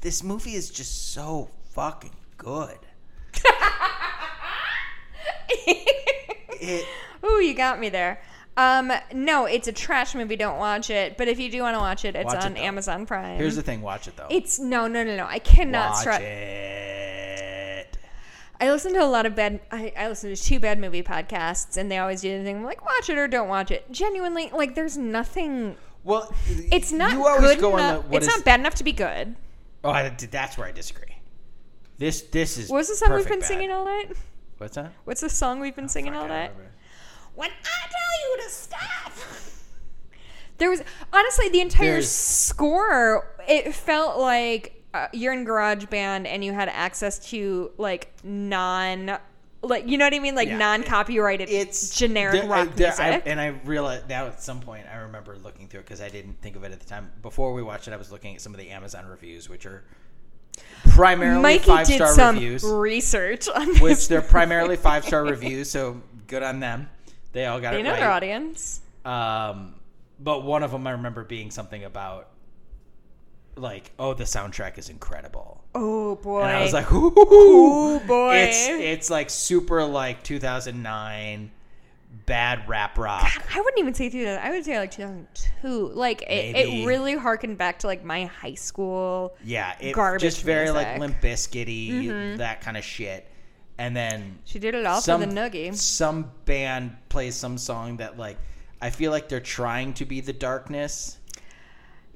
[0.00, 2.78] This movie is just so fucking good.
[6.60, 6.86] It.
[7.24, 8.20] Ooh, you got me there.
[8.56, 10.36] Um, no, it's a trash movie.
[10.36, 11.16] Don't watch it.
[11.16, 12.60] But if you do want to watch it, it's Watch it, on though.
[12.60, 13.36] Amazon Prime.
[13.38, 13.82] Here's the thing.
[13.82, 14.26] Watch it though.
[14.30, 15.26] it's no, no, no, no.
[15.26, 16.20] I cannot Watch stress.
[16.22, 17.98] it.
[18.60, 19.60] I listen to a lot of bad.
[19.70, 22.84] I, I listen to two bad movie podcasts, and they always do the thing like
[22.84, 23.90] watch it or don't watch it.
[23.92, 25.76] Genuinely, like there's nothing.
[26.02, 26.32] Well,
[26.72, 28.02] It's not You always good go on enough.
[28.04, 28.08] the.
[28.08, 29.36] what it's is- not bad enough to be good.
[29.84, 31.16] Oh, I, that's where I disagree.
[31.98, 32.70] This this is.
[32.70, 33.48] What was the song we've been bad.
[33.48, 34.12] singing all night?
[34.58, 34.92] What's that?
[35.04, 36.50] What's the song we've been singing all night?
[36.50, 36.72] remember.
[37.34, 39.12] When I tell you to stop.
[40.58, 40.82] There was
[41.12, 43.32] honestly the entire There's- score.
[43.48, 49.18] It felt like uh, you're in GarageBand and you had access to like non,
[49.62, 50.56] like you know what I mean, like Yeah.
[50.58, 53.04] non-copyrighted, It's generic there- rock there- music.
[53.04, 56.08] I, and I realized now at some point I remember looking through it because I
[56.08, 57.10] didn't think of it at the time.
[57.22, 59.82] Before we watched it, I was looking at some of the Amazon reviews, which are
[60.90, 62.64] primarily Mikey five did star some reviews.
[62.64, 63.80] research on this.
[63.80, 66.88] which they're primarily five star reviews, so good on them.
[67.32, 68.00] They all got they it know right.
[68.00, 68.80] their audience.
[69.04, 69.74] Um,
[70.20, 72.28] but one of them I remember being something about
[73.58, 76.42] like, oh, the soundtrack is incredible, Oh boy!
[76.42, 78.34] and I was like, Ooh, boy.
[78.36, 81.50] It's it's like super like 2009
[82.26, 83.30] bad rap rock.
[83.54, 84.44] I wouldn't even say through that.
[84.44, 85.92] I would say like 2002.
[85.94, 89.34] Like it, it really harkened back to like my high school.
[89.44, 91.00] Yeah, it Garbage just very like music.
[91.00, 92.36] Limp Bizkity, mm-hmm.
[92.38, 93.26] that kind of shit.
[93.78, 95.74] And then She did it all some for the noogie.
[95.74, 98.36] some band plays some song that like
[98.80, 101.17] I feel like they're trying to be the darkness.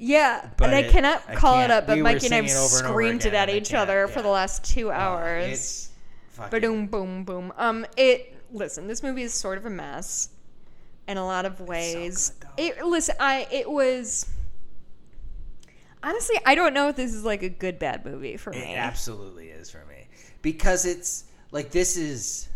[0.04, 2.36] Yeah, But and I it- cannot I call it up, but we Mikey and I
[2.38, 4.90] have singing over and over screamed it at and each other for the last two
[4.90, 5.52] hours.
[5.52, 5.90] it's
[6.30, 7.52] fucking Boom, boom, boom.
[7.56, 8.36] Um, it.
[8.50, 10.28] Listen, this movie is sort of a mess
[11.06, 12.32] in a lot of ways.
[12.40, 14.26] good, it listen, I it was.
[16.02, 18.58] Honestly, I don't know if this is like a good bad movie for me.
[18.58, 20.08] It absolutely is for me
[20.42, 22.48] because it's like this is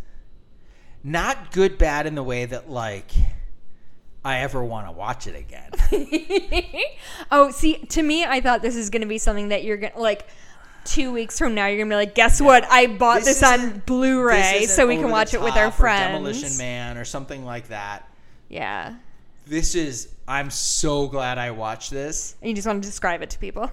[1.05, 3.12] not good bad in the way that like
[4.27, 5.70] I ever want to watch it again.
[7.31, 9.93] oh, see, to me, I thought this is going to be something that you're going
[9.93, 10.27] to like.
[10.85, 12.62] Two weeks from now, you're gonna be like, "Guess what?
[12.70, 16.12] I bought This this, on Blu-ray, This so we can watch it with our friends."
[16.12, 18.09] Demolition Man or something like that.
[18.48, 18.94] Yeah,
[19.48, 22.36] This is I'm so glad I watched this.
[22.40, 23.69] and you just want to describe it to people.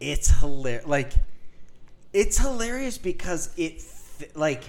[0.00, 0.84] It's hilarious.
[0.84, 1.12] Like
[2.12, 3.80] it's hilarious because it
[4.18, 4.64] th- like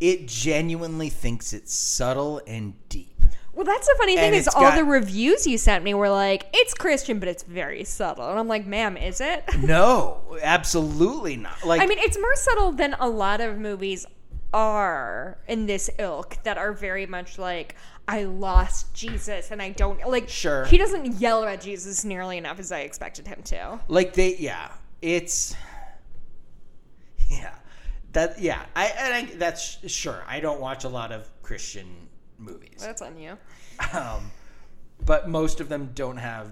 [0.00, 3.17] it genuinely thinks it's subtle and deep.
[3.58, 6.08] Well, that's the funny thing And is all got- the reviews you sent me were
[6.08, 11.34] like, "It's Christian, but it's very subtle," and I'm like, "Ma'am, is it?" No, absolutely
[11.36, 11.64] not.
[11.64, 14.06] Like I mean, it's more subtle than a lot of movies
[14.54, 17.74] are in this ilk that are very much like,
[18.06, 20.64] "I lost Jesus and I don't like." Sure.
[20.66, 23.80] he doesn't yell at Jesus nearly enough as I expected him to.
[23.88, 24.70] like they yeah
[25.02, 25.56] it's
[27.28, 27.54] yeah
[28.12, 32.07] that yeah i and I, that's sure i don't watch a lot of christian
[32.38, 33.36] movies That's on you.
[33.92, 34.30] um
[35.04, 36.50] but most of them don't have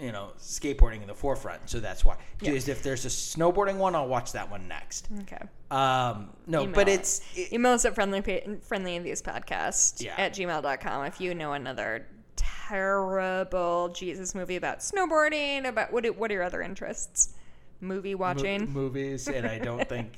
[0.00, 2.16] you know skateboarding in the forefront, so that's why.
[2.40, 2.52] Yeah.
[2.52, 5.08] If there's a snowboarding one, I'll watch that one next.
[5.22, 5.38] Okay.
[5.72, 7.00] Um, no, Email but it.
[7.00, 8.20] it's it, Email us at friendly
[8.62, 10.14] friendly Envious podcast Yeah.
[10.16, 15.66] at gmail.com if you know another terrible Jesus movie about snowboarding.
[15.66, 16.06] About what?
[16.06, 17.34] are- What are your other interests?
[17.80, 18.70] Movie mo- watching.
[18.70, 20.12] movies, and I don't think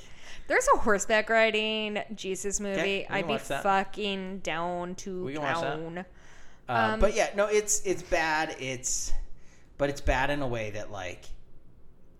[0.50, 3.04] There's a horseback riding Jesus movie.
[3.06, 5.76] can I'd be fucking down to We can watch that.
[5.76, 5.98] town.
[6.68, 8.56] Uh, Um, but yeah, no, it's it's bad.
[8.58, 9.12] It's
[9.78, 11.26] but it's bad in a way that like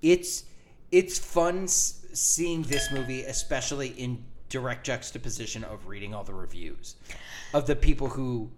[0.01, 0.45] it's
[0.93, 6.95] it's fun seeing this movie, especially in direct juxtaposition of reading all the reviews
[7.53, 8.49] of the people who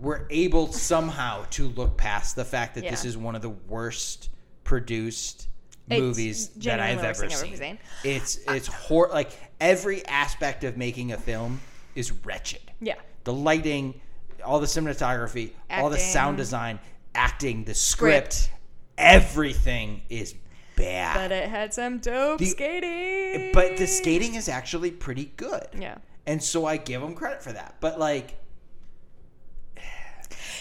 [0.00, 4.30] were able somehow to look past the fact that this is one of the worst
[4.64, 5.46] produced
[5.90, 7.56] movies that I've ever seen.
[7.56, 7.78] seen.
[8.04, 11.60] It's it's hor- like every aspect of making a film
[11.94, 12.94] is wretched Yeah.
[13.24, 14.00] the lighting,
[14.44, 16.78] all the cinematography, all the sound design,
[17.14, 18.58] acting, the script, Script.
[18.96, 20.34] everything is
[20.76, 21.14] bad.
[21.14, 23.50] But it had some dope The- skating.
[23.52, 25.66] But the skating is actually pretty good.
[25.76, 25.96] Yeah.
[26.26, 27.76] And so I give them credit for that.
[27.80, 28.34] But like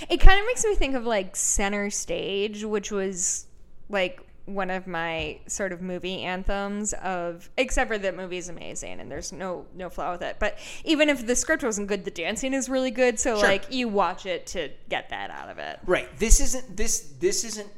[0.09, 3.45] It kind of makes me think of like Center Stage, which was
[3.89, 8.99] like one of my sort of movie anthems of except for that movie is amazing
[8.99, 10.37] and there's no no flaw with it.
[10.39, 13.19] But even if the script wasn't good, the dancing is really good.
[13.19, 13.47] So Sure.
[13.47, 15.79] like you watch it to get that out of it.
[15.85, 17.69] right, this isn't this this isn't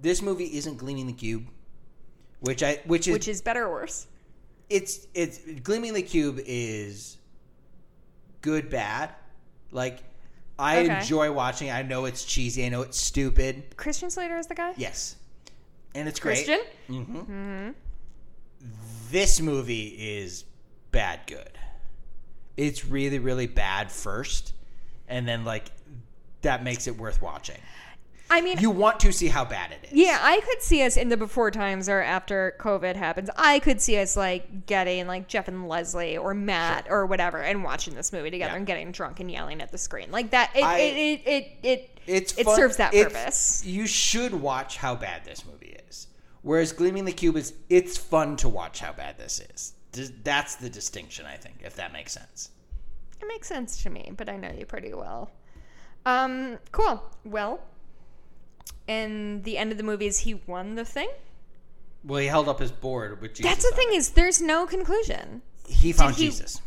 [0.00, 1.46] this movie isn't Gleaming the Cube,
[2.40, 4.06] which I which is Which is better or worse?
[4.70, 7.18] it's it's Gleaming the Cube is
[8.42, 9.10] good bad.
[9.72, 9.98] Like
[10.58, 10.98] I Okay.
[11.00, 11.68] enjoy watching.
[11.68, 11.72] it.
[11.72, 12.64] I know it's cheesy.
[12.64, 13.76] I know it's stupid.
[13.76, 14.72] Christian Slater is the guy?
[14.76, 15.16] Yes,
[15.94, 16.44] and it's great.
[16.46, 16.60] Christian?
[16.88, 17.70] hmm
[19.10, 20.44] This movie is
[20.90, 21.50] bad good.
[22.56, 24.54] It's really, really bad first,
[25.08, 25.70] and then like
[26.42, 27.58] that makes it worth watching.
[28.30, 29.92] I mean You want to see how bad it is.
[29.92, 33.28] Yeah, I could see us in the before times or after COVID happens.
[33.36, 37.62] I could see us like getting like Jeff and Leslie or Matt or whatever and
[37.62, 38.56] watching this movie together Yeah.
[38.56, 40.50] and getting drunk and yelling at the screen like that.
[40.54, 43.64] It I- it, it, it, it It's it fun- serves that it's- purpose.
[43.66, 45.61] You should watch how bad this movie.
[46.42, 49.74] Whereas Gleaming the Cube is, it's fun to watch how bad this is.
[50.24, 52.50] That's the distinction, I think, if that makes sense.
[53.20, 55.30] It makes sense to me, but I know you pretty well.
[56.04, 57.02] Um, cool.
[57.24, 57.60] Well,
[58.88, 61.08] in the end of the movie is he won the thing.
[62.04, 63.50] Well, he held up his board with Jesus.
[63.50, 63.96] That's the thing it.
[63.96, 65.42] is, there's no conclusion.
[65.68, 66.60] He found he- Jesus.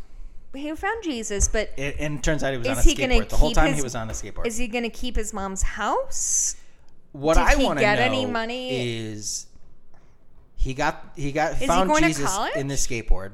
[0.53, 3.27] He found Jesus, but It, and it turns out he was on a skateboard.
[3.27, 4.47] The whole time his- he was on a skateboard.
[4.47, 6.55] is he going to keep his mom's house?
[7.11, 8.69] what did I want to get know any money?
[8.71, 9.47] is
[10.65, 13.33] he got he got he found to Jesus in the skateboard.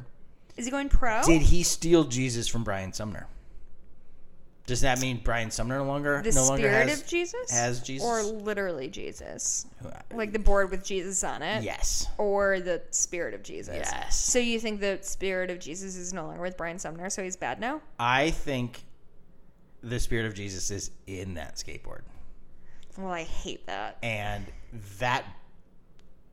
[0.58, 1.22] Is he going pro?
[1.24, 3.26] Did he steal Jesus from Brian Sumner?
[4.66, 7.50] Does that mean Brian Sumner no longer the no longer spirit has of Jesus?
[7.50, 8.06] has Jesus?
[8.06, 9.66] Or literally Jesus?
[9.84, 11.64] Uh, like the board with Jesus on it?
[11.64, 12.06] yes.
[12.18, 13.76] Or the spirit of Jesus?
[13.76, 14.18] Yes.
[14.18, 17.38] So you think the spirit of Jesus is no longer with Brian Sumner, so he's
[17.38, 17.80] bad now?
[17.98, 18.84] I think
[19.82, 22.02] the spirit of Jesus is in that skateboard.
[22.98, 24.00] Well, I hate that.
[24.04, 24.46] And
[25.00, 25.24] that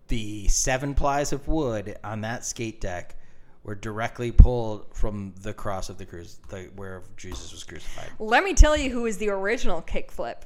[0.09, 3.15] the seven plies of wood on that skate deck
[3.63, 8.11] were directly pulled from the cross of the cruise the, where Jesus was crucified.
[8.19, 10.43] Let me tell you who was the original kickflip.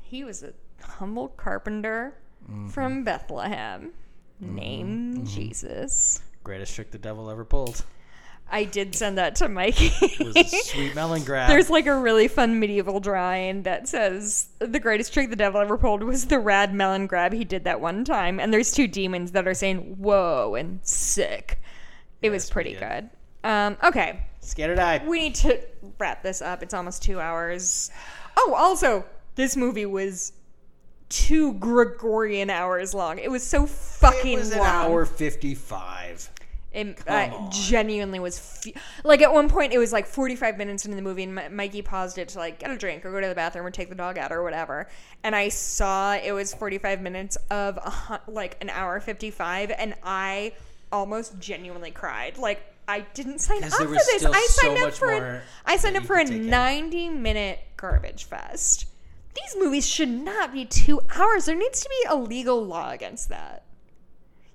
[0.00, 0.52] He was a
[0.82, 2.14] humble carpenter
[2.48, 2.68] Mm-hmm.
[2.68, 3.90] from Bethlehem
[4.40, 6.22] named Jesus.
[6.44, 7.84] Greatest trick the devil ever pulled.
[8.50, 9.90] I did send that to Mikey.
[10.00, 11.48] It was a sweet melon grab.
[11.48, 15.76] There's like a really fun medieval drawing that says the greatest trick the devil ever
[15.76, 18.40] pulled was the rad melon grab he did that one time.
[18.40, 21.60] And there's two demons that are saying "whoa" and "sick."
[22.22, 23.10] It was pretty pretty good.
[23.44, 24.26] Um, okay,
[24.58, 25.02] or die.
[25.06, 25.60] we need to
[25.98, 26.62] wrap this up.
[26.62, 27.90] It's almost two hours.
[28.36, 29.04] Oh, also,
[29.36, 30.32] this movie was
[31.08, 33.18] two Gregorian hours long.
[33.18, 34.66] It was so fucking It was an long.
[34.68, 36.30] hour fifty-five.
[36.70, 40.96] It uh, genuinely was fe- like at one point it was like 45 minutes into
[40.96, 43.26] the movie and Mi- Mikey paused it to like get a drink or go to
[43.28, 44.86] the bathroom or take the dog out or whatever.
[45.24, 50.52] And I saw it was 45 minutes of a, like an hour 55 and I
[50.92, 52.36] almost genuinely cried.
[52.36, 54.08] Like I didn't sign up for this.
[54.08, 56.50] I so signed up for a, I signed up for a could take in.
[56.50, 58.86] 90 minute garbage fest.
[59.34, 61.46] These movies should not be 2 hours.
[61.46, 63.62] There needs to be a legal law against that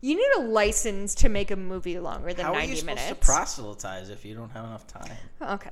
[0.04, 2.86] you need a license to make a movie longer than How are 90 you supposed
[2.98, 3.20] minutes.
[3.20, 5.12] to proselytize if you don't have enough time?
[5.42, 5.72] okay.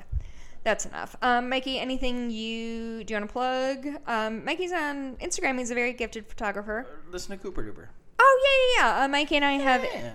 [0.63, 1.15] That's enough.
[1.23, 3.87] Um, Mikey, anything you do you want to plug?
[4.07, 5.57] Um, Mikey's on Instagram.
[5.57, 6.85] He's a very gifted photographer.
[7.11, 7.87] Listen to Cooper Duper.
[8.19, 8.41] Oh
[8.77, 9.03] yeah, yeah, yeah.
[9.03, 9.83] Uh, Mikey and I have.
[9.83, 10.11] Yeah.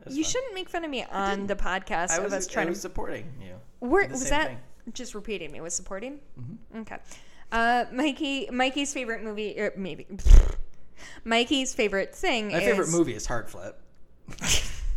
[0.00, 0.30] That's You fun.
[0.32, 2.78] shouldn't make fun of me on the podcast I of was, us I trying was
[2.78, 2.82] to.
[2.82, 3.54] supporting you.
[3.78, 4.48] Where was that?
[4.48, 4.58] thing.
[4.92, 6.18] Just repeating me was supporting.
[6.76, 6.96] Okay.
[7.52, 10.06] Uh, Mikey, Mikey's favorite movie, or maybe
[11.24, 12.48] Mikey's favorite thing.
[12.48, 13.80] My is, favorite movie is Hard Flip.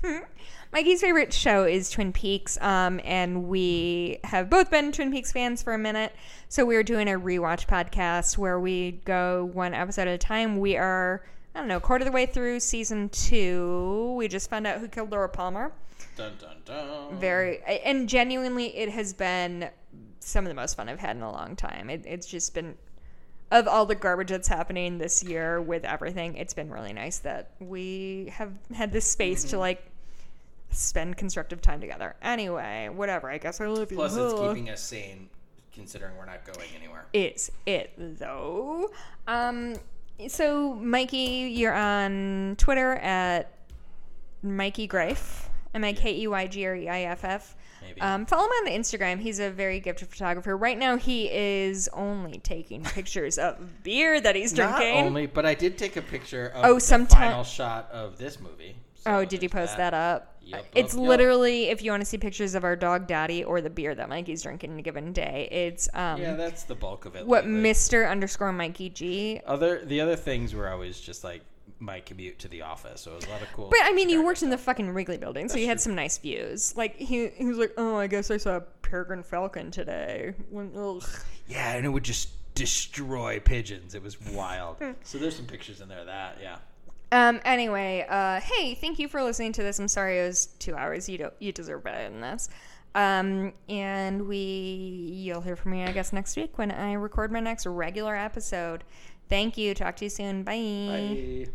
[0.72, 5.64] Mikey's favorite show is Twin Peaks, um, and we have both been Twin Peaks fans
[5.64, 6.14] for a minute.
[6.48, 10.60] So we're doing a rewatch podcast where we go one episode at a time.
[10.60, 11.24] We are,
[11.56, 14.14] I don't know, quarter of the way through season two.
[14.16, 15.72] We just found out who killed Laura Palmer.
[16.16, 17.18] Dun dun dun.
[17.18, 19.70] Very, and genuinely, it has been
[20.20, 21.90] some of the most fun I've had in a long time.
[21.90, 22.76] It, it's just been,
[23.52, 27.52] of all the garbage that's happening this year with everything, it's been really nice that
[27.60, 29.84] we have had this space to like
[30.72, 32.16] spend constructive time together.
[32.22, 33.30] Anyway, whatever.
[33.30, 33.98] I guess I love you.
[33.98, 35.30] Plus, it's keeping us sane,
[35.74, 37.06] considering we're not going anywhere.
[37.14, 38.92] Is it though?
[39.28, 39.76] Um,
[40.28, 43.52] so Mikey, you're on Twitter at
[44.44, 47.56] Mikey Greiff, M I K E Y G R E I F F.
[47.90, 48.02] Maybe.
[48.02, 49.20] Um, follow him on the Instagram.
[49.20, 50.56] He's a very gifted photographer.
[50.56, 55.06] Right now, he is only taking pictures of beer that he's Not drinking.
[55.06, 58.40] only, but I did take a picture of Oh, the sometime- final shot of this
[58.40, 58.76] movie.
[58.96, 60.36] So oh, did you post that, up?
[60.42, 61.04] Yup, it's yup.
[61.04, 64.10] literally if you want to see pictures of our dog Daddy or the beer that
[64.10, 65.48] Mikey's drinking in a given day.
[65.52, 67.26] It's um, Yeah, that's the bulk of it.
[67.26, 67.60] what lately.
[67.62, 71.42] Mister underscore Mikey G Other the other things were always just like
[71.80, 73.70] my commute to the office, so it was a lot of cool.
[73.70, 75.96] But I mean, you Chicago worked in the fucking Wrigley building, so you had some
[75.96, 76.76] nice views.
[76.76, 80.72] Like he, he was like, "Oh, I guess I saw a peregrine falcon today." When,
[80.76, 81.04] ugh.
[81.48, 83.96] yeah, and it would just destroy pigeons.
[83.96, 84.78] It was wild.
[85.04, 86.38] so there's some pictures in there of that.
[86.42, 86.58] Yeah.
[87.12, 87.40] Um.
[87.46, 89.80] Anyway, uh, hey, thank you for listening to this.
[89.80, 91.08] I'm sorry it was two hours.
[91.08, 91.34] You don't.
[91.40, 92.50] You deserve better than this.
[92.94, 93.54] Um.
[93.70, 94.38] And we,
[95.14, 98.84] you'll hear from me, I guess, next week when I record my next regular episode.
[99.30, 99.74] Thank you.
[99.76, 100.44] Talk to you soon.
[100.44, 101.46] Bye.
[101.46, 101.52] Bye.